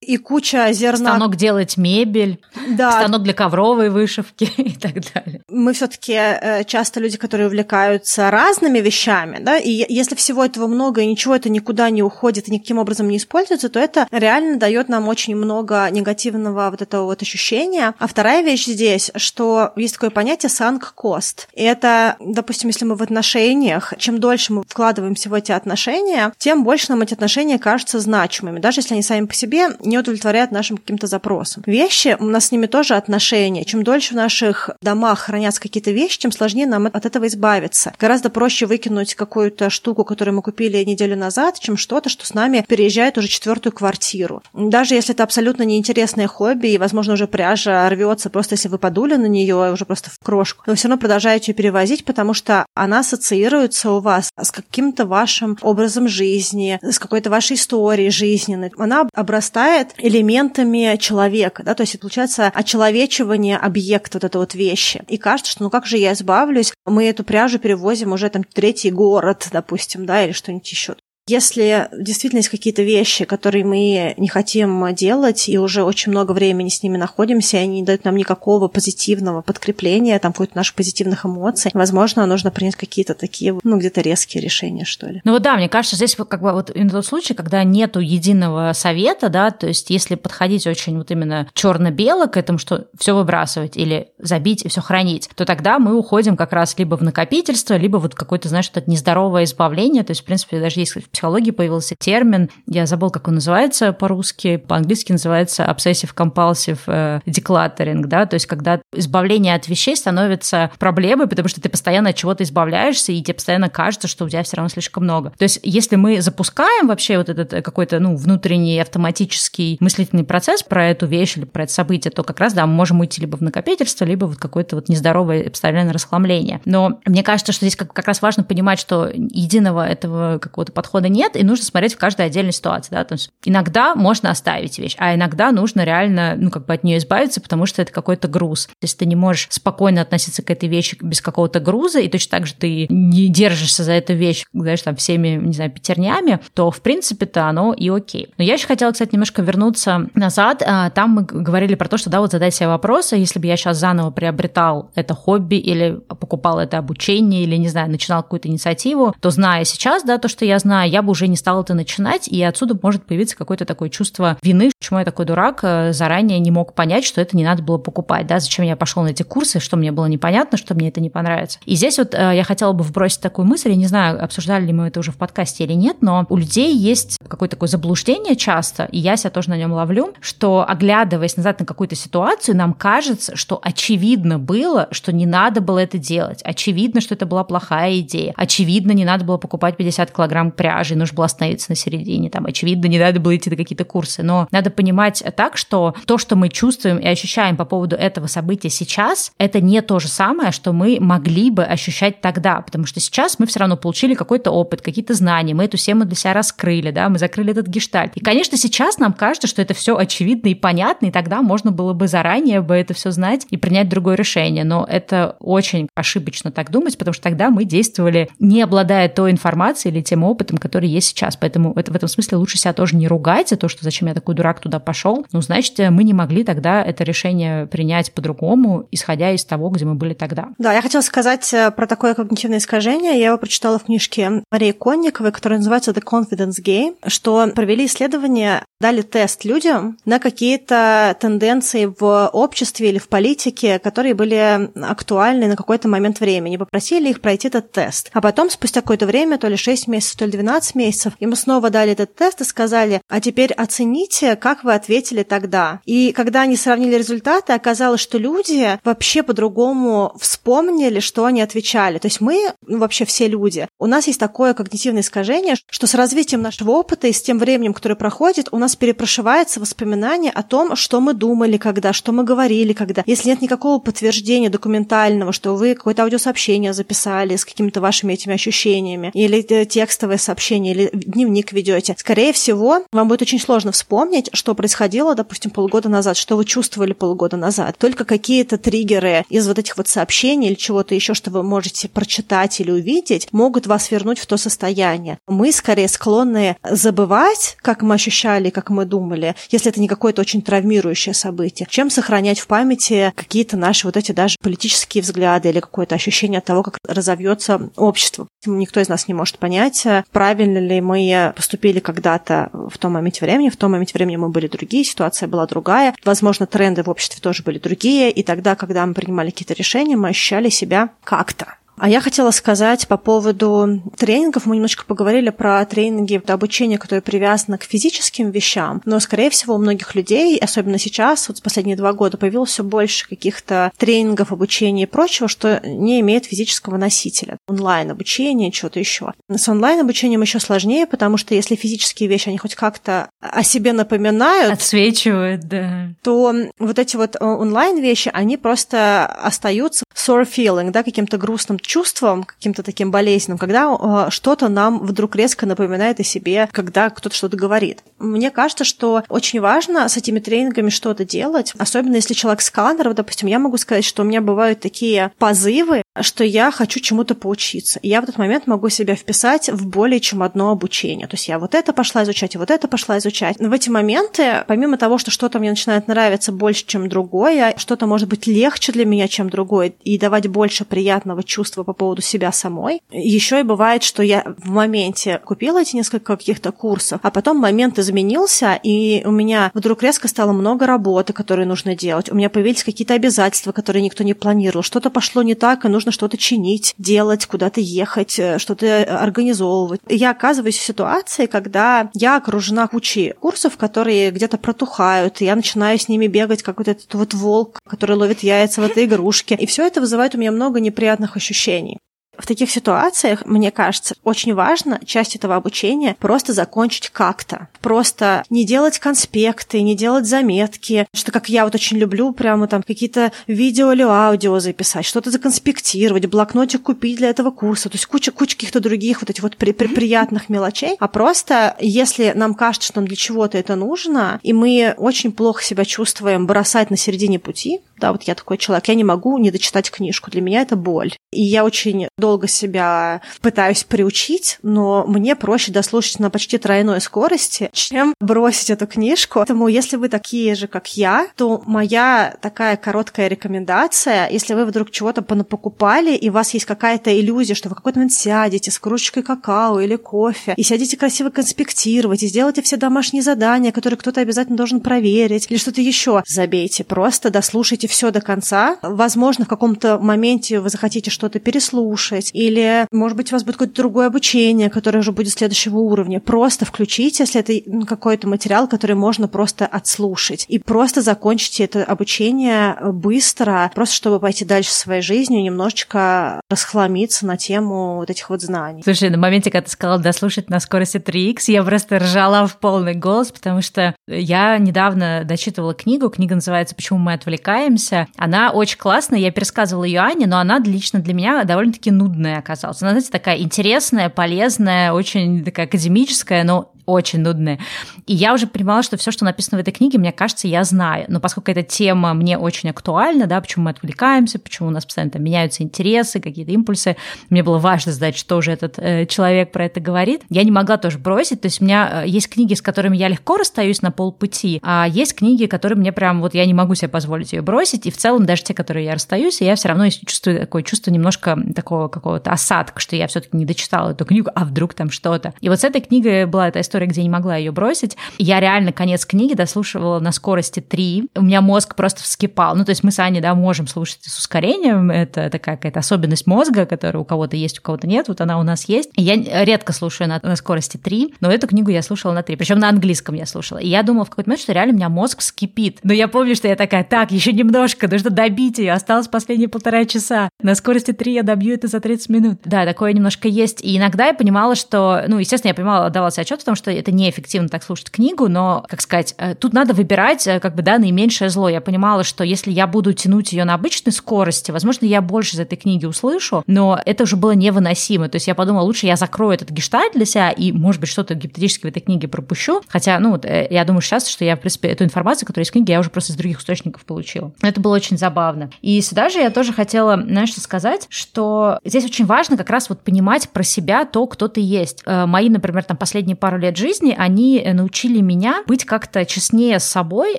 и 0.01 0.17
куча 0.17 0.73
зерна. 0.73 1.11
Станок 1.11 1.37
делать 1.37 1.77
мебель, 1.77 2.41
да. 2.67 2.91
станок 2.91 3.23
для 3.23 3.33
ковровой 3.33 3.89
вышивки 3.89 4.43
и 4.57 4.75
так 4.75 4.95
далее. 5.13 5.41
Мы 5.47 5.71
все 5.71 5.87
таки 5.87 6.13
э, 6.13 6.63
часто 6.65 6.99
люди, 6.99 7.17
которые 7.17 7.47
увлекаются 7.47 8.29
разными 8.29 8.79
вещами, 8.79 9.39
да, 9.41 9.57
и 9.57 9.85
если 9.87 10.15
всего 10.15 10.43
этого 10.43 10.67
много, 10.67 11.01
и 11.01 11.05
ничего 11.05 11.33
это 11.33 11.49
никуда 11.49 11.89
не 11.89 12.03
уходит 12.03 12.49
и 12.49 12.51
никаким 12.51 12.77
образом 12.77 13.07
не 13.07 13.17
используется, 13.17 13.69
то 13.69 13.79
это 13.79 14.05
реально 14.11 14.57
дает 14.57 14.89
нам 14.89 15.07
очень 15.07 15.37
много 15.37 15.87
негативного 15.91 16.69
вот 16.71 16.81
этого 16.81 17.05
вот 17.05 17.21
ощущения. 17.21 17.93
А 17.99 18.07
вторая 18.07 18.43
вещь 18.43 18.65
здесь, 18.65 19.11
что 19.15 19.71
есть 19.77 19.93
такое 19.93 20.09
понятие 20.09 20.49
санк 20.49 20.93
кост. 20.93 21.47
И 21.53 21.63
это, 21.63 22.17
допустим, 22.19 22.67
если 22.67 22.83
мы 22.83 22.95
в 22.95 23.01
отношениях 23.01 23.28
отношениях, 23.29 23.93
чем 23.99 24.19
дольше 24.19 24.53
мы 24.53 24.63
вкладываемся 24.67 25.29
в 25.29 25.33
эти 25.33 25.51
отношения, 25.51 26.33
тем 26.37 26.63
больше 26.63 26.87
нам 26.89 27.01
эти 27.01 27.13
отношения 27.13 27.59
кажутся 27.59 27.99
значимыми, 27.99 28.59
даже 28.59 28.79
если 28.79 28.95
они 28.95 29.03
сами 29.03 29.25
по 29.25 29.33
себе 29.35 29.67
не 29.81 29.99
удовлетворяют 29.99 30.51
нашим 30.51 30.77
каким-то 30.77 31.05
запросам. 31.05 31.63
Вещи, 31.67 32.17
у 32.19 32.25
нас 32.25 32.47
с 32.47 32.51
ними 32.51 32.65
тоже 32.65 32.95
отношения. 32.95 33.65
Чем 33.65 33.83
дольше 33.83 34.13
в 34.13 34.17
наших 34.17 34.71
домах 34.81 35.19
хранятся 35.19 35.61
какие-то 35.61 35.91
вещи, 35.91 36.17
тем 36.17 36.31
сложнее 36.31 36.65
нам 36.65 36.87
от 36.87 37.05
этого 37.05 37.27
избавиться. 37.27 37.93
Гораздо 37.99 38.29
проще 38.29 38.65
выкинуть 38.65 39.13
какую-то 39.13 39.69
штуку, 39.69 40.03
которую 40.03 40.35
мы 40.35 40.41
купили 40.41 40.83
неделю 40.83 41.15
назад, 41.15 41.59
чем 41.59 41.77
что-то, 41.77 42.09
что 42.09 42.25
с 42.25 42.33
нами 42.33 42.65
переезжает 42.67 43.17
уже 43.17 43.27
четвертую 43.27 43.73
квартиру. 43.73 44.41
Даже 44.53 44.95
если 44.95 45.13
это 45.13 45.23
абсолютно 45.23 45.63
неинтересное 45.63 46.27
хобби, 46.27 46.69
и, 46.69 46.77
возможно, 46.79 47.13
уже 47.13 47.27
пряжа 47.27 47.87
рвется, 47.89 48.29
просто 48.31 48.55
если 48.55 48.69
вы 48.69 48.79
подули 48.79 49.15
на 49.15 49.27
нее 49.27 49.71
уже 49.71 49.85
просто 49.85 50.09
в 50.09 50.17
крошку, 50.19 50.63
но 50.65 50.73
вы 50.73 50.77
все 50.77 50.87
равно 50.87 50.99
продолжаете 50.99 51.51
ее 51.51 51.55
перевозить, 51.55 52.05
потому 52.05 52.33
что 52.33 52.65
она 52.73 53.03
ассоциируется 53.19 53.91
у 53.91 53.99
вас 53.99 54.31
с 54.39 54.51
каким-то 54.51 55.05
вашим 55.05 55.57
образом 55.61 56.07
жизни, 56.07 56.79
с 56.81 56.97
какой-то 56.97 57.29
вашей 57.29 57.55
историей 57.55 58.09
жизненной. 58.09 58.71
Она 58.77 59.07
обрастает 59.13 59.93
элементами 59.97 60.95
человека, 60.97 61.63
да, 61.63 61.75
то 61.75 61.81
есть 61.81 61.99
получается 61.99 62.47
очеловечивание 62.47 63.57
объекта 63.57 64.17
вот 64.17 64.23
этой 64.23 64.37
вот 64.37 64.55
вещи. 64.55 65.03
И 65.07 65.17
кажется, 65.17 65.51
что 65.51 65.63
ну 65.63 65.69
как 65.69 65.85
же 65.85 65.97
я 65.97 66.13
избавлюсь? 66.13 66.73
Мы 66.85 67.05
эту 67.05 67.23
пряжу 67.23 67.59
перевозим 67.59 68.13
уже 68.13 68.29
там 68.29 68.43
третий 68.43 68.91
город, 68.91 69.49
допустим, 69.51 70.05
да, 70.05 70.23
или 70.23 70.31
что-нибудь 70.31 70.71
еще. 70.71 70.95
Если 71.29 71.87
действительно 71.95 72.39
есть 72.39 72.49
какие-то 72.49 72.81
вещи, 72.81 73.23
которые 73.23 73.63
мы 73.63 74.15
не 74.17 74.27
хотим 74.27 74.95
делать, 74.95 75.47
и 75.47 75.59
уже 75.59 75.83
очень 75.83 76.11
много 76.11 76.31
времени 76.31 76.69
с 76.69 76.81
ними 76.81 76.97
находимся, 76.97 77.57
и 77.57 77.59
они 77.59 77.81
не 77.81 77.85
дают 77.85 78.03
нам 78.03 78.15
никакого 78.15 78.67
позитивного 78.67 79.43
подкрепления, 79.43 80.17
там, 80.17 80.31
какой-то 80.31 80.57
наших 80.57 80.73
позитивных 80.73 81.27
эмоций, 81.27 81.69
возможно, 81.75 82.25
нужно 82.25 82.49
принять 82.49 82.75
какие-то 82.75 83.13
такие, 83.13 83.55
ну, 83.63 83.77
где-то 83.77 84.01
резкие 84.01 84.41
решения, 84.41 84.85
что 84.85 85.05
ли. 85.05 85.21
Ну 85.23 85.33
вот 85.33 85.43
да, 85.43 85.55
мне 85.55 85.69
кажется, 85.69 85.95
здесь 85.95 86.15
как 86.15 86.41
бы 86.41 86.51
вот 86.51 86.71
именно 86.73 86.89
тот 86.89 87.05
случай, 87.05 87.35
когда 87.35 87.63
нету 87.63 87.99
единого 87.99 88.73
совета, 88.73 89.29
да, 89.29 89.51
то 89.51 89.67
есть 89.67 89.91
если 89.91 90.15
подходить 90.15 90.65
очень 90.65 90.97
вот 90.97 91.11
именно 91.11 91.47
черно-бело 91.53 92.25
к 92.25 92.37
этому, 92.37 92.57
что 92.57 92.87
все 92.97 93.13
выбрасывать 93.13 93.77
или 93.77 94.07
забить 94.17 94.65
и 94.65 94.69
все 94.69 94.81
хранить, 94.81 95.29
то 95.35 95.45
тогда 95.45 95.77
мы 95.77 95.95
уходим 95.95 96.35
как 96.35 96.53
раз 96.53 96.75
либо 96.79 96.95
в 96.95 97.03
накопительство, 97.03 97.75
либо 97.75 97.97
вот 97.97 98.15
какое-то, 98.15 98.49
знаешь, 98.49 98.65
что-то 98.65 98.89
нездоровое 98.89 99.43
избавление, 99.43 100.03
то 100.03 100.09
есть, 100.09 100.21
в 100.21 100.25
принципе, 100.25 100.59
даже 100.59 100.79
если 100.79 101.03
психологии 101.19 101.51
появился 101.51 101.95
термин, 101.99 102.49
я 102.65 102.85
забыл, 102.85 103.09
как 103.09 103.27
он 103.27 103.35
называется 103.35 103.91
по-русски, 103.91 104.55
по-английски 104.55 105.11
называется 105.11 105.63
obsessive-compulsive 105.63 106.79
э, 106.87 107.19
decluttering, 107.25 108.05
да, 108.05 108.25
то 108.25 108.35
есть 108.35 108.45
когда 108.45 108.79
избавление 108.95 109.55
от 109.55 109.67
вещей 109.67 109.97
становится 109.97 110.71
проблемой, 110.79 111.27
потому 111.27 111.49
что 111.49 111.59
ты 111.59 111.67
постоянно 111.67 112.11
от 112.11 112.15
чего-то 112.15 112.43
избавляешься, 112.45 113.11
и 113.11 113.21
тебе 113.21 113.33
постоянно 113.33 113.67
кажется, 113.67 114.07
что 114.07 114.23
у 114.23 114.29
тебя 114.29 114.43
все 114.43 114.55
равно 114.55 114.69
слишком 114.69 115.03
много. 115.03 115.31
То 115.37 115.43
есть 115.43 115.59
если 115.61 115.97
мы 115.97 116.21
запускаем 116.21 116.87
вообще 116.87 117.17
вот 117.17 117.27
этот 117.27 117.51
э, 117.51 117.61
какой-то, 117.61 117.99
ну, 117.99 118.15
внутренний 118.15 118.79
автоматический 118.79 119.75
мыслительный 119.81 120.23
процесс 120.23 120.63
про 120.63 120.85
эту 120.85 121.05
вещь 121.05 121.35
или 121.35 121.43
про 121.43 121.63
это 121.63 121.73
событие, 121.73 122.11
то 122.11 122.23
как 122.23 122.39
раз, 122.39 122.53
да, 122.53 122.65
мы 122.65 122.71
можем 122.71 123.01
уйти 123.01 123.19
либо 123.19 123.35
в 123.35 123.41
накопительство, 123.41 124.05
либо 124.05 124.23
вот 124.23 124.37
какое-то 124.37 124.77
вот 124.77 124.87
нездоровое 124.87 125.49
постоянное 125.49 125.91
расхламление. 125.91 126.61
Но 126.63 127.01
мне 127.05 127.23
кажется, 127.23 127.51
что 127.51 127.65
здесь 127.65 127.75
как, 127.75 127.91
как 127.91 128.07
раз 128.07 128.21
важно 128.21 128.45
понимать, 128.45 128.79
что 128.79 129.09
единого 129.13 129.85
этого 129.85 130.39
какого-то 130.39 130.71
подхода 130.71 131.08
нет, 131.09 131.35
и 131.35 131.43
нужно 131.43 131.65
смотреть 131.65 131.93
в 131.93 131.97
каждой 131.97 132.25
отдельной 132.25 132.51
ситуации, 132.51 132.91
да, 132.91 133.03
то 133.03 133.13
есть 133.13 133.29
иногда 133.43 133.95
можно 133.95 134.29
оставить 134.29 134.77
вещь, 134.79 134.95
а 134.97 135.15
иногда 135.15 135.51
нужно 135.51 135.83
реально, 135.83 136.35
ну, 136.37 136.51
как 136.51 136.65
бы 136.65 136.73
от 136.73 136.83
нее 136.83 136.97
избавиться, 136.97 137.41
потому 137.41 137.65
что 137.65 137.81
это 137.81 137.91
какой-то 137.91 138.27
груз. 138.27 138.67
То 138.67 138.83
есть 138.83 138.97
ты 138.97 139.05
не 139.05 139.15
можешь 139.15 139.47
спокойно 139.49 140.01
относиться 140.01 140.41
к 140.41 140.49
этой 140.49 140.69
вещи 140.69 140.97
без 141.01 141.21
какого-то 141.21 141.59
груза, 141.59 141.99
и 141.99 142.09
точно 142.09 142.31
так 142.31 142.47
же 142.47 142.53
ты 142.53 142.87
не 142.89 143.27
держишься 143.27 143.83
за 143.83 143.93
эту 143.93 144.13
вещь, 144.13 144.45
знаешь, 144.53 144.81
там, 144.81 144.95
всеми, 144.95 145.29
не 145.29 145.53
знаю, 145.53 145.71
пятернями, 145.71 146.39
то, 146.53 146.71
в 146.71 146.81
принципе-то, 146.81 147.47
оно 147.47 147.73
и 147.73 147.89
окей. 147.89 148.33
Но 148.37 148.43
я 148.43 148.53
еще 148.53 148.67
хотела, 148.67 148.91
кстати, 148.91 149.13
немножко 149.13 149.41
вернуться 149.41 150.07
назад. 150.15 150.63
А, 150.65 150.89
там 150.89 151.11
мы 151.11 151.23
говорили 151.23 151.75
про 151.75 151.87
то, 151.87 151.97
что, 151.97 152.09
да, 152.09 152.21
вот 152.21 152.31
задать 152.31 152.53
себе 152.53 152.67
вопрос, 152.67 153.13
а 153.13 153.17
если 153.17 153.39
бы 153.39 153.47
я 153.47 153.57
сейчас 153.57 153.77
заново 153.77 154.11
приобретал 154.11 154.91
это 154.95 155.13
хобби 155.13 155.55
или 155.55 155.99
покупал 156.07 156.59
это 156.59 156.77
обучение, 156.77 157.43
или, 157.43 157.55
не 157.55 157.69
знаю, 157.69 157.89
начинал 157.89 158.23
какую-то 158.23 158.47
инициативу, 158.47 159.15
то, 159.19 159.29
зная 159.29 159.63
сейчас, 159.63 160.03
да, 160.03 160.17
то, 160.17 160.27
что 160.27 160.45
я 160.45 160.59
знаю, 160.59 160.89
я 160.89 160.98
бы 161.01 161.11
уже 161.11 161.27
не 161.27 161.37
стала 161.37 161.61
это 161.61 161.73
начинать, 161.73 162.27
и 162.27 162.41
отсюда 162.43 162.77
может 162.81 163.05
появиться 163.05 163.35
какое-то 163.35 163.65
такое 163.65 163.89
чувство 163.89 164.37
вины, 164.41 164.71
почему 164.77 164.99
я 164.99 165.05
такой 165.05 165.25
дурак, 165.25 165.59
э, 165.63 165.93
заранее 165.93 166.39
не 166.39 166.51
мог 166.51 166.73
понять, 166.73 167.05
что 167.05 167.21
это 167.21 167.35
не 167.35 167.43
надо 167.43 167.63
было 167.63 167.77
покупать, 167.77 168.27
да, 168.27 168.39
зачем 168.39 168.65
я 168.65 168.75
пошел 168.75 169.03
на 169.03 169.09
эти 169.09 169.23
курсы, 169.23 169.59
что 169.59 169.77
мне 169.77 169.91
было 169.91 170.05
непонятно, 170.05 170.57
что 170.57 170.75
мне 170.75 170.89
это 170.89 171.01
не 171.01 171.09
понравится. 171.09 171.59
И 171.65 171.75
здесь 171.75 171.97
вот 171.97 172.13
э, 172.13 172.35
я 172.35 172.43
хотела 172.43 172.73
бы 172.73 172.83
вбросить 172.83 173.21
такую 173.21 173.45
мысль, 173.45 173.69
я 173.69 173.75
не 173.75 173.87
знаю, 173.87 174.23
обсуждали 174.23 174.65
ли 174.65 174.73
мы 174.73 174.87
это 174.87 174.99
уже 174.99 175.11
в 175.11 175.17
подкасте 175.17 175.63
или 175.63 175.73
нет, 175.73 175.97
но 176.01 176.25
у 176.29 176.37
людей 176.37 176.75
есть 176.75 177.17
какое-то 177.27 177.55
такое 177.55 177.69
заблуждение 177.69 178.35
часто, 178.35 178.85
и 178.85 178.99
я 178.99 179.17
себя 179.17 179.29
тоже 179.29 179.49
на 179.49 179.57
нем 179.57 179.73
ловлю, 179.73 180.13
что 180.21 180.65
оглядываясь 180.67 181.37
назад 181.37 181.59
на 181.59 181.65
какую-то 181.65 181.95
ситуацию, 181.95 182.55
нам 182.55 182.73
кажется, 182.73 183.35
что 183.35 183.59
очевидно 183.61 184.39
было, 184.39 184.87
что 184.91 185.11
не 185.11 185.25
надо 185.25 185.61
было 185.61 185.79
это 185.79 185.97
делать, 185.97 186.41
очевидно, 186.43 187.01
что 187.01 187.15
это 187.15 187.25
была 187.25 187.43
плохая 187.43 187.99
идея, 187.99 188.33
очевидно, 188.35 188.91
не 188.91 189.05
надо 189.05 189.25
было 189.25 189.37
покупать 189.37 189.77
50 189.77 190.11
килограмм 190.11 190.51
пряжи, 190.51 190.78
нужно 190.95 191.15
было 191.15 191.25
остановиться 191.25 191.71
на 191.71 191.75
середине, 191.75 192.29
там, 192.29 192.45
очевидно, 192.45 192.87
не 192.87 192.99
надо 192.99 193.19
было 193.19 193.35
идти 193.35 193.49
на 193.49 193.55
какие-то 193.55 193.85
курсы, 193.85 194.23
но 194.23 194.47
надо 194.51 194.69
понимать 194.69 195.23
так, 195.35 195.57
что 195.57 195.95
то, 196.05 196.17
что 196.17 196.35
мы 196.35 196.49
чувствуем 196.49 196.97
и 196.97 197.07
ощущаем 197.07 197.57
по 197.57 197.65
поводу 197.65 197.95
этого 197.95 198.27
события 198.27 198.69
сейчас, 198.69 199.31
это 199.37 199.61
не 199.61 199.81
то 199.81 199.99
же 199.99 200.07
самое, 200.07 200.51
что 200.51 200.73
мы 200.73 200.97
могли 200.99 201.51
бы 201.51 201.63
ощущать 201.63 202.21
тогда, 202.21 202.61
потому 202.61 202.85
что 202.85 202.99
сейчас 202.99 203.39
мы 203.39 203.45
все 203.45 203.59
равно 203.59 203.77
получили 203.77 204.13
какой-то 204.13 204.51
опыт, 204.51 204.81
какие-то 204.81 205.13
знания, 205.13 205.53
мы 205.53 205.65
эту 205.65 205.77
тему 205.77 206.05
для 206.05 206.15
себя 206.15 206.33
раскрыли, 206.33 206.91
да, 206.91 207.09
мы 207.09 207.17
закрыли 207.17 207.51
этот 207.51 207.67
гештальт. 207.67 208.15
И, 208.15 208.19
конечно, 208.19 208.57
сейчас 208.57 208.97
нам 208.97 209.13
кажется, 209.13 209.47
что 209.47 209.61
это 209.61 209.73
все 209.73 209.97
очевидно 209.97 210.49
и 210.49 210.55
понятно, 210.55 211.07
и 211.07 211.11
тогда 211.11 211.41
можно 211.41 211.71
было 211.71 211.93
бы 211.93 212.07
заранее 212.07 212.61
бы 212.61 212.75
это 212.75 212.93
все 212.93 213.11
знать 213.11 213.45
и 213.49 213.57
принять 213.57 213.89
другое 213.89 214.15
решение. 214.15 214.63
Но 214.63 214.85
это 214.89 215.35
очень 215.39 215.89
ошибочно 215.95 216.51
так 216.51 216.71
думать, 216.71 216.97
потому 216.97 217.13
что 217.13 217.23
тогда 217.23 217.49
мы 217.49 217.65
действовали, 217.65 218.29
не 218.39 218.61
обладая 218.61 219.09
той 219.09 219.31
информацией 219.31 219.93
или 219.93 220.01
тем 220.01 220.23
опытом, 220.23 220.57
который 220.69 220.87
есть 220.87 221.09
сейчас. 221.09 221.35
Поэтому 221.35 221.73
это, 221.75 221.91
в 221.91 221.95
этом 221.95 222.07
смысле 222.07 222.37
лучше 222.37 222.59
себя 222.59 222.73
тоже 222.73 222.95
не 222.95 223.07
ругать 223.07 223.49
за 223.49 223.57
то, 223.57 223.67
что 223.67 223.83
зачем 223.83 224.07
я 224.07 224.13
такой 224.13 224.35
дурак 224.35 224.59
туда 224.59 224.79
пошел. 224.79 225.25
Ну, 225.31 225.41
значит, 225.41 225.79
мы 225.79 226.03
не 226.03 226.13
могли 226.13 226.43
тогда 226.43 226.83
это 226.83 227.03
решение 227.03 227.65
принять 227.65 228.13
по-другому, 228.13 228.87
исходя 228.91 229.31
из 229.31 229.43
того, 229.43 229.69
где 229.69 229.85
мы 229.85 229.95
были 229.95 230.13
тогда. 230.13 230.49
Да, 230.59 230.73
я 230.73 230.81
хотела 230.81 231.01
сказать 231.01 231.51
э, 231.53 231.71
про 231.71 231.87
такое 231.87 232.13
когнитивное 232.13 232.59
искажение. 232.59 233.19
Я 233.19 233.27
его 233.27 233.37
прочитала 233.37 233.79
в 233.79 233.85
книжке 233.85 234.43
Марии 234.51 234.71
Конниковой, 234.71 235.31
которая 235.31 235.57
называется 235.57 235.91
The 235.91 236.03
Confidence 236.03 236.61
Game, 236.63 236.95
что 237.07 237.47
провели 237.55 237.85
исследование, 237.85 238.63
дали 238.79 239.01
тест 239.01 239.45
людям 239.45 239.97
на 240.05 240.19
какие-то 240.19 241.17
тенденции 241.19 241.91
в 241.99 242.29
обществе 242.31 242.89
или 242.89 242.99
в 242.99 243.09
политике, 243.09 243.79
которые 243.79 244.13
были 244.13 244.69
актуальны 244.81 245.47
на 245.47 245.55
какой-то 245.55 245.87
момент 245.87 246.19
времени. 246.19 246.57
Попросили 246.57 247.09
их 247.09 247.21
пройти 247.21 247.47
этот 247.47 247.71
тест. 247.71 248.09
А 248.13 248.21
потом, 248.21 248.49
спустя 248.49 248.81
какое-то 248.81 249.05
время, 249.05 249.37
то 249.37 249.47
ли 249.47 249.57
6 249.57 249.87
месяцев, 249.87 250.17
то 250.17 250.25
ли 250.25 250.31
12 250.31 250.58
месяцев, 250.75 251.13
им 251.19 251.35
снова 251.35 251.69
дали 251.69 251.91
этот 251.91 252.15
тест 252.15 252.41
и 252.41 252.43
сказали, 252.43 253.01
а 253.07 253.21
теперь 253.21 253.53
оцените, 253.53 254.35
как 254.35 254.63
вы 254.63 254.73
ответили 254.73 255.23
тогда. 255.23 255.81
И 255.85 256.11
когда 256.11 256.41
они 256.41 256.55
сравнили 256.55 256.95
результаты, 256.95 257.53
оказалось, 257.53 258.01
что 258.01 258.17
люди 258.17 258.79
вообще 258.83 259.23
по-другому 259.23 260.13
вспомнили, 260.19 260.99
что 260.99 261.25
они 261.25 261.41
отвечали. 261.41 261.97
То 261.97 262.07
есть 262.07 262.21
мы, 262.21 262.53
ну, 262.65 262.79
вообще 262.79 263.05
все 263.05 263.27
люди, 263.27 263.67
у 263.79 263.85
нас 263.85 264.07
есть 264.07 264.19
такое 264.19 264.53
когнитивное 264.53 265.01
искажение, 265.01 265.55
что 265.69 265.87
с 265.87 265.93
развитием 265.93 266.41
нашего 266.41 266.71
опыта 266.71 267.07
и 267.07 267.13
с 267.13 267.21
тем 267.21 267.39
временем, 267.39 267.73
которое 267.73 267.95
проходит, 267.95 268.49
у 268.51 268.57
нас 268.57 268.75
перепрошивается 268.75 269.59
воспоминание 269.59 270.31
о 270.31 270.43
том, 270.43 270.75
что 270.75 271.01
мы 271.01 271.13
думали 271.13 271.57
когда, 271.57 271.93
что 271.93 272.11
мы 272.11 272.23
говорили 272.23 272.73
когда. 272.73 273.03
Если 273.05 273.29
нет 273.29 273.41
никакого 273.41 273.79
подтверждения 273.79 274.49
документального, 274.49 275.31
что 275.31 275.55
вы 275.55 275.75
какое-то 275.75 276.03
аудиосообщение 276.03 276.73
записали 276.73 277.35
с 277.35 277.45
какими-то 277.45 277.81
вашими 277.81 278.13
этими 278.13 278.35
ощущениями, 278.35 279.11
или 279.13 279.45
э, 279.49 279.65
текстовое 279.65 280.17
сообщение, 280.17 280.48
или 280.57 280.89
дневник 280.93 281.53
ведете, 281.53 281.95
скорее 281.97 282.33
всего, 282.33 282.83
вам 282.91 283.07
будет 283.07 283.21
очень 283.21 283.39
сложно 283.39 283.71
вспомнить, 283.71 284.29
что 284.33 284.55
происходило, 284.55 285.15
допустим, 285.15 285.51
полгода 285.51 285.89
назад, 285.89 286.17
что 286.17 286.35
вы 286.35 286.45
чувствовали 286.45 286.93
полгода 286.93 287.37
назад. 287.37 287.77
Только 287.77 288.05
какие-то 288.05 288.57
триггеры 288.57 289.25
из 289.29 289.47
вот 289.47 289.59
этих 289.59 289.77
вот 289.77 289.87
сообщений 289.87 290.47
или 290.49 290.55
чего-то 290.55 290.95
еще, 290.95 291.13
что 291.13 291.31
вы 291.31 291.43
можете 291.43 291.87
прочитать 291.87 292.59
или 292.59 292.71
увидеть, 292.71 293.27
могут 293.31 293.67
вас 293.67 293.91
вернуть 293.91 294.19
в 294.19 294.25
то 294.25 294.37
состояние. 294.37 295.17
Мы 295.27 295.51
скорее 295.51 295.87
склонны 295.87 296.57
забывать, 296.63 297.57
как 297.61 297.81
мы 297.81 297.95
ощущали, 297.95 298.49
как 298.49 298.69
мы 298.69 298.85
думали, 298.85 299.35
если 299.49 299.71
это 299.71 299.79
не 299.79 299.87
какое-то 299.87 300.21
очень 300.21 300.41
травмирующее 300.41 301.13
событие, 301.13 301.67
чем 301.69 301.89
сохранять 301.89 302.39
в 302.39 302.47
памяти 302.47 303.13
какие-то 303.15 303.57
наши 303.57 303.87
вот 303.87 303.97
эти 303.97 304.11
даже 304.11 304.37
политические 304.41 305.01
взгляды 305.01 305.49
или 305.49 305.59
какое-то 305.59 305.95
ощущение 305.95 306.39
от 306.39 306.45
того, 306.45 306.63
как 306.63 306.77
разовьется 306.87 307.69
общество. 307.75 308.27
Никто 308.45 308.79
из 308.79 308.87
нас 308.87 309.07
не 309.07 309.13
может 309.13 309.37
понять, 309.37 309.85
правильно 310.11 310.59
ли 310.59 310.79
мы 310.79 311.33
поступили 311.35 311.79
когда-то 311.79 312.49
в 312.53 312.77
том 312.77 312.93
моменте 312.93 313.25
времени, 313.25 313.49
в 313.49 313.57
том 313.57 313.71
моменте 313.71 313.93
времени 313.93 314.15
мы 314.15 314.29
были 314.29 314.47
другие, 314.47 314.85
ситуация 314.85 315.27
была 315.27 315.45
другая, 315.45 315.93
возможно, 316.05 316.45
тренды 316.45 316.83
в 316.83 316.89
обществе 316.89 317.21
тоже 317.21 317.43
были 317.43 317.59
другие, 317.59 318.09
и 318.11 318.23
тогда, 318.23 318.55
когда 318.55 318.85
мы 318.85 318.93
принимали 318.93 319.29
какие-то 319.29 319.53
решения, 319.53 319.97
мы 319.97 320.09
ощущали 320.09 320.49
себя 320.49 320.89
как-то. 321.03 321.58
А 321.79 321.89
я 321.89 322.01
хотела 322.01 322.31
сказать 322.31 322.87
по 322.87 322.97
поводу 322.97 323.81
тренингов. 323.97 324.45
Мы 324.45 324.55
немножко 324.55 324.85
поговорили 324.85 325.29
про 325.29 325.65
тренинги, 325.65 326.21
обучение, 326.27 326.77
которое 326.77 327.01
привязано 327.01 327.57
к 327.57 327.63
физическим 327.63 328.31
вещам. 328.31 328.81
Но, 328.85 328.99
скорее 328.99 329.29
всего, 329.29 329.55
у 329.55 329.57
многих 329.57 329.95
людей, 329.95 330.37
особенно 330.37 330.77
сейчас, 330.77 331.27
вот 331.29 331.41
последние 331.41 331.77
два 331.77 331.93
года, 331.93 332.17
появилось 332.17 332.51
все 332.51 332.63
больше 332.63 333.07
каких-то 333.07 333.71
тренингов, 333.77 334.31
обучения 334.31 334.83
и 334.83 334.87
прочего, 334.87 335.27
что 335.27 335.61
не 335.63 336.01
имеет 336.01 336.25
физического 336.25 336.77
носителя. 336.77 337.37
Онлайн-обучение, 337.47 338.51
что-то 338.51 338.79
еще. 338.79 339.13
С 339.29 339.47
онлайн-обучением 339.47 340.21
еще 340.21 340.39
сложнее, 340.39 340.85
потому 340.85 341.17
что 341.17 341.33
если 341.33 341.55
физические 341.55 342.09
вещи, 342.09 342.29
они 342.29 342.37
хоть 342.37 342.55
как-то 342.55 343.09
о 343.21 343.43
себе 343.43 343.71
напоминают... 343.71 344.53
Отсвечивают, 344.53 345.47
да. 345.47 345.93
То 346.03 346.33
вот 346.59 346.79
эти 346.79 346.97
вот 346.97 347.15
э, 347.15 347.23
онлайн-вещи, 347.23 348.11
они 348.13 348.37
просто 348.37 349.05
остаются 349.05 349.85
sore 349.95 350.27
feeling, 350.27 350.71
да, 350.71 350.83
каким-то 350.83 351.17
грустным 351.17 351.59
чувством, 351.69 352.23
каким-то 352.23 352.63
таким 352.63 352.89
болезненным, 352.89 353.37
когда 353.37 354.07
э, 354.07 354.09
что-то 354.09 354.49
нам 354.49 354.79
вдруг 354.79 355.15
резко 355.15 355.45
напоминает 355.45 355.99
о 355.99 356.03
себе, 356.03 356.49
когда 356.51 356.89
кто-то 356.89 357.15
что-то 357.15 357.37
говорит. 357.37 357.83
Мне 357.99 358.31
кажется, 358.31 358.63
что 358.63 359.03
очень 359.07 359.39
важно 359.39 359.87
с 359.87 359.95
этими 359.95 360.19
тренингами 360.19 360.71
что-то 360.71 361.05
делать, 361.05 361.53
особенно 361.59 361.95
если 361.95 362.15
человек 362.15 362.41
сканер, 362.41 362.95
допустим, 362.95 363.27
я 363.27 363.37
могу 363.37 363.57
сказать, 363.57 363.85
что 363.85 364.01
у 364.01 364.05
меня 364.05 364.19
бывают 364.19 364.61
такие 364.61 365.11
позывы, 365.19 365.83
что 366.01 366.23
я 366.23 366.51
хочу 366.51 366.79
чему-то 366.79 367.15
поучиться. 367.15 367.79
И 367.79 367.89
я 367.89 368.01
в 368.01 368.03
этот 368.03 368.17
момент 368.17 368.47
могу 368.47 368.69
себя 368.69 368.95
вписать 368.95 369.49
в 369.49 369.67
более 369.67 369.99
чем 369.99 370.23
одно 370.23 370.51
обучение. 370.51 371.07
То 371.07 371.15
есть 371.15 371.27
я 371.27 371.39
вот 371.39 371.55
это 371.55 371.73
пошла 371.73 372.03
изучать, 372.03 372.35
и 372.35 372.37
вот 372.37 372.51
это 372.51 372.67
пошла 372.67 372.97
изучать. 372.99 373.39
Но 373.39 373.49
в 373.49 373.53
эти 373.53 373.69
моменты, 373.69 374.43
помимо 374.47 374.77
того, 374.77 374.97
что 374.97 375.11
что-то 375.11 375.39
мне 375.39 375.49
начинает 375.49 375.87
нравиться 375.87 376.31
больше, 376.31 376.65
чем 376.65 376.89
другое, 376.89 377.55
что-то 377.57 377.87
может 377.87 378.07
быть 378.07 378.27
легче 378.27 378.71
для 378.71 378.85
меня, 378.85 379.07
чем 379.07 379.29
другое, 379.29 379.73
и 379.83 379.97
давать 379.97 380.27
больше 380.27 380.65
приятного 380.65 381.23
чувства 381.23 381.63
по 381.63 381.73
поводу 381.73 382.01
себя 382.01 382.31
самой. 382.31 382.81
Еще 382.91 383.39
и 383.39 383.43
бывает, 383.43 383.83
что 383.83 384.03
я 384.03 384.23
в 384.37 384.49
моменте 384.49 385.19
купила 385.25 385.61
эти 385.61 385.75
несколько 385.75 386.15
каких-то 386.15 386.51
курсов, 386.51 386.99
а 387.03 387.11
потом 387.11 387.37
момент 387.37 387.79
изменился, 387.79 388.59
и 388.61 389.03
у 389.05 389.11
меня 389.11 389.51
вдруг 389.53 389.83
резко 389.83 390.07
стало 390.07 390.31
много 390.31 390.65
работы, 390.65 391.13
которые 391.13 391.45
нужно 391.45 391.75
делать. 391.75 392.11
У 392.11 392.15
меня 392.15 392.29
появились 392.29 392.63
какие-то 392.63 392.93
обязательства, 392.93 393.51
которые 393.51 393.81
никто 393.81 394.03
не 394.03 394.13
планировал. 394.13 394.63
Что-то 394.63 394.89
пошло 394.89 395.23
не 395.23 395.35
так, 395.35 395.65
и 395.65 395.67
нужно 395.67 395.78
что-то 395.91 396.17
чинить, 396.17 396.73
делать, 396.77 397.25
куда-то 397.25 397.61
ехать, 397.61 398.19
э, 398.19 398.39
что-то 398.39 398.83
организовывать. 398.83 399.81
И 399.87 399.95
я 399.95 400.11
оказываюсь 400.11 400.57
в 400.57 400.63
ситуации, 400.63 401.25
когда 401.25 401.89
я 401.93 402.17
окружена 402.17 402.67
кучей 402.67 403.13
курсов, 403.19 403.57
которые 403.57 404.11
где-то 404.11 404.37
протухают, 404.37 405.21
и 405.21 405.25
я 405.25 405.35
начинаю 405.35 405.77
с 405.77 405.87
ними 405.87 406.07
бегать, 406.07 406.43
как 406.43 406.59
вот 406.59 406.67
этот 406.67 406.93
вот 406.93 407.13
волк, 407.13 407.59
который 407.67 407.95
ловит 407.95 408.23
яйца 408.23 408.61
в 408.61 408.65
этой 408.65 408.85
игрушке. 408.85 409.35
И 409.35 409.45
все 409.45 409.65
это 409.65 409.81
вызывает 409.81 410.15
у 410.15 410.17
меня 410.17 410.31
много 410.31 410.59
неприятных 410.59 411.15
ощущений. 411.15 411.79
В 412.19 412.27
таких 412.27 412.51
ситуациях, 412.51 413.25
мне 413.25 413.51
кажется, 413.51 413.95
очень 414.03 414.33
важно 414.33 414.79
часть 414.85 415.15
этого 415.15 415.35
обучения 415.35 415.95
просто 415.99 416.33
закончить 416.33 416.89
как-то. 416.89 417.47
Просто 417.61 418.23
не 418.29 418.45
делать 418.45 418.79
конспекты, 418.79 419.61
не 419.61 419.75
делать 419.75 420.05
заметки, 420.05 420.85
что 420.93 421.11
как 421.11 421.29
я 421.29 421.45
вот 421.45 421.55
очень 421.55 421.77
люблю 421.77 422.11
прямо 422.11 422.47
там 422.47 422.61
какие-то 422.63 423.11
видео 423.27 423.71
или 423.71 423.83
аудио 423.83 424.39
записать, 424.39 424.85
что-то 424.85 425.11
законспектировать, 425.11 426.05
блокнотик 426.05 426.63
купить 426.63 426.97
для 426.97 427.09
этого 427.09 427.31
курса, 427.31 427.69
то 427.69 427.75
есть 427.75 427.85
куча, 427.85 428.11
куча 428.11 428.35
каких-то 428.35 428.59
других 428.59 429.01
вот 429.01 429.09
этих 429.09 429.23
вот 429.23 429.37
при, 429.37 429.51
при, 429.51 429.67
приятных 429.67 430.29
мелочей, 430.29 430.75
а 430.79 430.87
просто 430.87 431.55
если 431.59 432.11
нам 432.15 432.33
кажется, 432.33 432.67
что 432.67 432.79
нам 432.79 432.87
для 432.87 432.95
чего-то 432.95 433.37
это 433.37 433.55
нужно, 433.55 434.19
и 434.23 434.33
мы 434.33 434.73
очень 434.77 435.11
плохо 435.11 435.43
себя 435.43 435.65
чувствуем 435.65 436.27
бросать 436.27 436.69
на 436.69 436.77
середине 436.77 437.19
пути, 437.19 437.61
да, 437.79 437.91
вот 437.91 438.03
я 438.03 438.15
такой 438.15 438.37
человек, 438.37 438.67
я 438.67 438.75
не 438.75 438.83
могу 438.83 439.17
не 439.17 439.31
дочитать 439.31 439.71
книжку, 439.71 440.11
для 440.11 440.21
меня 440.21 440.41
это 440.41 440.55
боль. 440.55 440.93
И 441.11 441.21
я 441.21 441.45
очень 441.45 441.87
долго 441.97 442.08
себя 442.27 443.01
пытаюсь 443.21 443.63
приучить, 443.63 444.37
но 444.41 444.85
мне 444.87 445.15
проще 445.15 445.51
дослушать 445.51 445.99
на 445.99 446.09
почти 446.09 446.37
тройной 446.37 446.81
скорости, 446.81 447.49
чем 447.53 447.93
бросить 447.99 448.49
эту 448.49 448.67
книжку. 448.67 449.19
Поэтому, 449.19 449.47
если 449.47 449.75
вы 449.75 449.89
такие 449.89 450.35
же, 450.35 450.47
как 450.47 450.75
я, 450.77 451.07
то 451.15 451.41
моя 451.45 452.15
такая 452.21 452.57
короткая 452.57 453.07
рекомендация, 453.07 454.09
если 454.09 454.33
вы 454.33 454.45
вдруг 454.45 454.71
чего-то 454.71 455.01
покупали, 455.01 455.95
и 455.95 456.09
у 456.09 456.13
вас 456.13 456.33
есть 456.33 456.45
какая-то 456.45 456.97
иллюзия, 456.97 457.35
что 457.35 457.49
вы 457.49 457.55
какой-то 457.55 457.79
момент 457.79 457.93
сядете 457.93 458.51
с 458.51 458.59
кружечкой 458.59 459.03
какао 459.03 459.59
или 459.59 459.75
кофе, 459.75 460.33
и 460.35 460.43
сядете 460.43 460.77
красиво 460.77 461.09
конспектировать, 461.09 462.03
и 462.03 462.07
сделаете 462.07 462.41
все 462.41 462.57
домашние 462.57 463.03
задания, 463.03 463.51
которые 463.51 463.77
кто-то 463.77 464.01
обязательно 464.01 464.37
должен 464.37 464.61
проверить, 464.61 465.27
или 465.29 465.37
что-то 465.37 465.61
еще, 465.61 466.03
забейте, 466.07 466.63
просто 466.63 467.09
дослушайте 467.09 467.67
все 467.67 467.91
до 467.91 468.01
конца. 468.01 468.57
Возможно, 468.61 469.25
в 469.25 469.27
каком-то 469.27 469.79
моменте 469.79 470.39
вы 470.39 470.49
захотите 470.49 470.89
что-то 470.89 471.19
переслушать, 471.19 471.98
или, 472.13 472.67
может 472.71 472.97
быть, 472.97 473.11
у 473.11 473.15
вас 473.15 473.23
будет 473.23 473.35
какое-то 473.35 473.55
другое 473.55 473.87
обучение, 473.87 474.49
которое 474.49 474.79
уже 474.79 474.91
будет 474.91 475.11
следующего 475.11 475.57
уровня. 475.57 475.99
Просто 475.99 476.45
включите, 476.45 477.03
если 477.03 477.21
это 477.21 477.65
какой-то 477.65 478.07
материал, 478.07 478.47
который 478.47 478.75
можно 478.75 479.07
просто 479.07 479.45
отслушать. 479.45 480.25
И 480.27 480.39
просто 480.39 480.81
закончите 480.81 481.43
это 481.43 481.63
обучение 481.63 482.57
быстро, 482.73 483.51
просто 483.55 483.75
чтобы 483.75 483.99
пойти 483.99 484.25
дальше 484.25 484.51
своей 484.51 484.81
жизнью, 484.81 485.23
немножечко 485.23 486.21
расхламиться 486.29 487.05
на 487.05 487.17
тему 487.17 487.77
вот 487.77 487.89
этих 487.89 488.09
вот 488.09 488.21
знаний. 488.21 488.61
Слушай, 488.63 488.89
на 488.89 488.97
моменте, 488.97 489.31
когда 489.31 489.45
ты 489.45 489.51
сказала 489.51 489.79
дослушать 489.79 490.29
на 490.29 490.39
скорости 490.39 490.77
3х, 490.77 491.23
я 491.27 491.43
просто 491.43 491.79
ржала 491.79 492.27
в 492.27 492.37
полный 492.37 492.75
голос, 492.75 493.11
потому 493.11 493.41
что 493.41 493.75
я 493.87 494.37
недавно 494.37 495.03
дочитывала 495.03 495.53
книгу, 495.53 495.89
книга 495.89 496.15
называется 496.15 496.55
«Почему 496.55 496.79
мы 496.79 496.93
отвлекаемся». 496.93 497.87
Она 497.97 498.31
очень 498.31 498.57
классная, 498.57 498.99
я 498.99 499.11
пересказывала 499.11 499.63
ее 499.63 499.79
Ане, 499.79 500.07
но 500.07 500.19
она 500.19 500.39
лично 500.39 500.79
для 500.79 500.93
меня 500.93 501.23
довольно-таки 501.23 501.71
нудная 501.71 501.88
оказалась. 502.17 502.61
Она, 502.61 502.71
знаете, 502.71 502.91
такая 502.91 503.17
интересная, 503.19 503.89
полезная, 503.89 504.73
очень 504.73 505.23
такая 505.23 505.45
академическая, 505.45 506.23
но 506.23 506.51
очень 506.69 506.99
нудные. 506.99 507.39
И 507.87 507.95
я 507.95 508.13
уже 508.13 508.27
понимала, 508.27 508.63
что 508.63 508.77
все, 508.77 508.91
что 508.91 509.05
написано 509.05 509.37
в 509.37 509.41
этой 509.41 509.51
книге, 509.51 509.79
мне 509.79 509.91
кажется, 509.91 510.27
я 510.27 510.43
знаю. 510.43 510.85
Но 510.87 510.99
поскольку 510.99 511.31
эта 511.31 511.43
тема 511.43 511.93
мне 511.93 512.17
очень 512.17 512.49
актуальна, 512.49 513.07
да, 513.07 513.19
почему 513.19 513.45
мы 513.45 513.51
отвлекаемся, 513.51 514.19
почему 514.19 514.49
у 514.49 514.51
нас 514.51 514.65
постоянно 514.65 514.91
там 514.91 515.03
меняются 515.03 515.43
интересы, 515.43 515.99
какие-то 515.99 516.31
импульсы, 516.31 516.75
мне 517.09 517.23
было 517.23 517.39
важно 517.39 517.71
знать, 517.71 517.97
что 517.97 518.21
же 518.21 518.31
этот 518.31 518.59
э, 518.59 518.85
человек 518.85 519.31
про 519.31 519.45
это 519.45 519.59
говорит. 519.59 520.03
Я 520.09 520.23
не 520.23 520.31
могла 520.31 520.57
тоже 520.57 520.77
бросить. 520.77 521.21
То 521.21 521.25
есть 521.25 521.41
у 521.41 521.45
меня 521.45 521.83
э, 521.83 521.87
есть 521.87 522.09
книги, 522.09 522.35
с 522.35 522.41
которыми 522.41 522.77
я 522.77 522.87
легко 522.87 523.17
расстаюсь 523.17 523.61
на 523.61 523.71
полпути, 523.71 524.39
а 524.43 524.67
есть 524.69 524.95
книги, 524.95 525.25
которые 525.25 525.57
мне 525.57 525.71
прям 525.71 526.01
вот 526.01 526.13
я 526.13 526.25
не 526.25 526.33
могу 526.33 526.55
себе 526.55 526.67
позволить 526.67 527.13
ее 527.13 527.21
бросить. 527.21 527.65
И 527.65 527.71
в 527.71 527.77
целом 527.77 528.05
даже 528.05 528.23
те, 528.23 528.33
которые 528.33 528.65
я 528.65 528.73
расстаюсь, 528.73 529.21
я 529.21 529.35
все 529.35 529.49
равно 529.49 529.69
чувствую 529.69 530.19
такое 530.19 530.43
чувство 530.43 530.71
немножко 530.71 531.17
такого 531.35 531.67
какого-то 531.69 532.11
осадка, 532.11 532.59
что 532.59 532.75
я 532.75 532.87
все-таки 532.87 533.17
не 533.17 533.25
дочитала 533.25 533.71
эту 533.71 533.85
книгу, 533.85 534.09
а 534.15 534.25
вдруг 534.25 534.53
там 534.53 534.69
что-то. 534.71 535.13
И 535.21 535.29
вот 535.29 535.39
с 535.39 535.43
этой 535.43 535.61
книгой 535.61 536.05
была 536.05 536.27
эта 536.27 536.41
история 536.41 536.67
где 536.69 536.81
я 536.81 536.83
не 536.83 536.89
могла 536.89 537.17
ее 537.17 537.31
бросить. 537.31 537.75
Я 537.97 538.19
реально 538.19 538.53
конец 538.53 538.85
книги 538.85 539.13
дослушивала 539.13 539.79
на 539.79 539.91
скорости 539.91 540.39
3. 540.39 540.89
У 540.95 541.01
меня 541.01 541.21
мозг 541.21 541.55
просто 541.55 541.83
вскипал. 541.83 542.35
Ну, 542.35 542.45
то 542.45 542.51
есть 542.51 542.63
мы 542.63 542.71
с 542.71 542.79
Аней, 542.79 543.01
да, 543.01 543.13
можем 543.15 543.47
слушать 543.47 543.79
с 543.83 543.97
ускорением. 543.97 544.71
Это 544.71 545.09
такая 545.09 545.35
какая-то 545.35 545.59
особенность 545.59 546.07
мозга, 546.07 546.45
которая 546.45 546.81
у 546.81 546.85
кого-то 546.85 547.17
есть, 547.17 547.39
у 547.39 547.41
кого-то 547.41 547.67
нет. 547.67 547.87
Вот 547.87 547.99
она 548.01 548.19
у 548.19 548.23
нас 548.23 548.45
есть. 548.47 548.69
Я 548.75 548.95
редко 549.25 549.51
слушаю 549.51 549.89
на, 549.89 549.99
на 550.01 550.15
скорости 550.15 550.57
3, 550.57 550.95
но 551.01 551.11
эту 551.11 551.27
книгу 551.27 551.51
я 551.51 551.61
слушала 551.61 551.93
на 551.93 552.03
3. 552.03 552.15
Причем 552.15 552.39
на 552.39 552.49
английском 552.49 552.95
я 552.95 553.05
слушала. 553.05 553.39
И 553.39 553.47
я 553.47 553.63
думала 553.63 553.85
в 553.85 553.89
какой-то 553.89 554.09
момент, 554.09 554.21
что 554.21 554.33
реально 554.33 554.53
у 554.53 554.57
меня 554.57 554.69
мозг 554.69 554.99
вскипит. 554.99 555.59
Но 555.63 555.73
я 555.73 555.87
помню, 555.87 556.15
что 556.15 556.27
я 556.27 556.35
такая, 556.35 556.63
так, 556.63 556.91
еще 556.91 557.11
немножко, 557.11 557.67
нужно 557.67 557.89
добить 557.89 558.37
ее. 558.37 558.53
Осталось 558.53 558.87
последние 558.87 559.27
полтора 559.27 559.65
часа. 559.65 560.09
На 560.21 560.35
скорости 560.35 560.71
3 560.71 560.93
я 560.93 561.03
добью 561.03 561.33
это 561.33 561.47
за 561.47 561.58
30 561.59 561.89
минут. 561.89 562.19
Да, 562.25 562.45
такое 562.45 562.73
немножко 562.73 563.07
есть. 563.07 563.43
И 563.43 563.57
иногда 563.57 563.87
я 563.87 563.93
понимала, 563.93 564.35
что, 564.35 564.83
ну, 564.87 564.97
естественно, 564.97 565.29
я 565.29 565.35
понимала, 565.35 565.69
давала 565.69 565.91
себе 565.91 566.03
отчет 566.03 566.21
в 566.21 566.25
том, 566.25 566.35
что 566.35 566.51
это 566.51 566.71
неэффективно 566.71 567.29
так 567.29 567.43
слушать 567.43 567.71
книгу, 567.71 568.07
но, 568.07 568.45
как 568.47 568.61
сказать, 568.61 568.95
э, 568.97 569.15
тут 569.15 569.33
надо 569.33 569.53
выбирать, 569.53 570.05
э, 570.07 570.19
как 570.19 570.35
бы, 570.35 570.41
да, 570.41 570.57
наименьшее 570.57 571.09
зло. 571.09 571.29
Я 571.29 571.41
понимала, 571.41 571.83
что 571.83 572.03
если 572.03 572.31
я 572.31 572.47
буду 572.47 572.73
тянуть 572.73 573.11
ее 573.13 573.25
на 573.25 573.33
обычной 573.33 573.71
скорости, 573.71 574.31
возможно, 574.31 574.65
я 574.65 574.81
больше 574.81 575.15
из 575.15 575.19
этой 575.19 575.35
книги 575.35 575.65
услышу, 575.65 576.23
но 576.27 576.59
это 576.65 576.83
уже 576.83 576.95
было 576.95 577.11
невыносимо. 577.11 577.89
То 577.89 577.95
есть 577.95 578.07
я 578.07 578.15
подумала, 578.15 578.43
лучше 578.43 578.65
я 578.65 578.75
закрою 578.75 579.13
этот 579.13 579.29
гештальт 579.31 579.73
для 579.73 579.85
себя 579.85 580.11
и, 580.11 580.31
может 580.31 580.61
быть, 580.61 580.69
что-то 580.69 580.95
гипотетически 580.95 581.43
в 581.43 581.49
этой 581.49 581.61
книге 581.61 581.87
пропущу. 581.87 582.41
Хотя, 582.47 582.79
ну, 582.79 582.99
э, 583.01 583.27
я 583.29 583.45
думаю 583.45 583.61
сейчас, 583.61 583.87
что 583.87 584.05
я, 584.05 584.15
в 584.15 584.19
принципе, 584.19 584.49
эту 584.49 584.63
информацию, 584.63 585.07
которая 585.07 585.25
из 585.25 585.31
книги, 585.31 585.51
я 585.51 585.59
уже 585.59 585.69
просто 585.69 585.93
из 585.93 585.95
других 585.95 586.19
источников 586.19 586.65
получила. 586.65 587.11
Это 587.21 587.39
было 587.41 587.55
очень 587.55 587.77
забавно. 587.77 588.31
И 588.41 588.61
сюда 588.61 588.89
же 588.89 588.99
я 588.99 589.09
тоже 589.09 589.33
хотела, 589.33 589.75
знаешь, 589.81 590.09
что 590.09 590.21
сказать, 590.21 590.67
что 590.69 591.39
здесь 591.49 591.65
очень 591.65 591.85
важно 591.85 592.17
как 592.17 592.29
раз 592.29 592.49
вот 592.49 592.61
понимать 592.61 593.09
про 593.09 593.23
себя 593.23 593.65
то, 593.65 593.85
кто 593.87 594.07
ты 594.07 594.21
есть. 594.21 594.63
Мои, 594.65 595.09
например, 595.09 595.43
там 595.43 595.57
последние 595.57 595.95
пару 595.95 596.17
лет 596.17 596.37
жизни, 596.37 596.75
они 596.77 597.23
научили 597.33 597.81
меня 597.81 598.23
быть 598.27 598.45
как-то 598.45 598.85
честнее 598.85 599.39
с 599.39 599.43
собой 599.43 599.97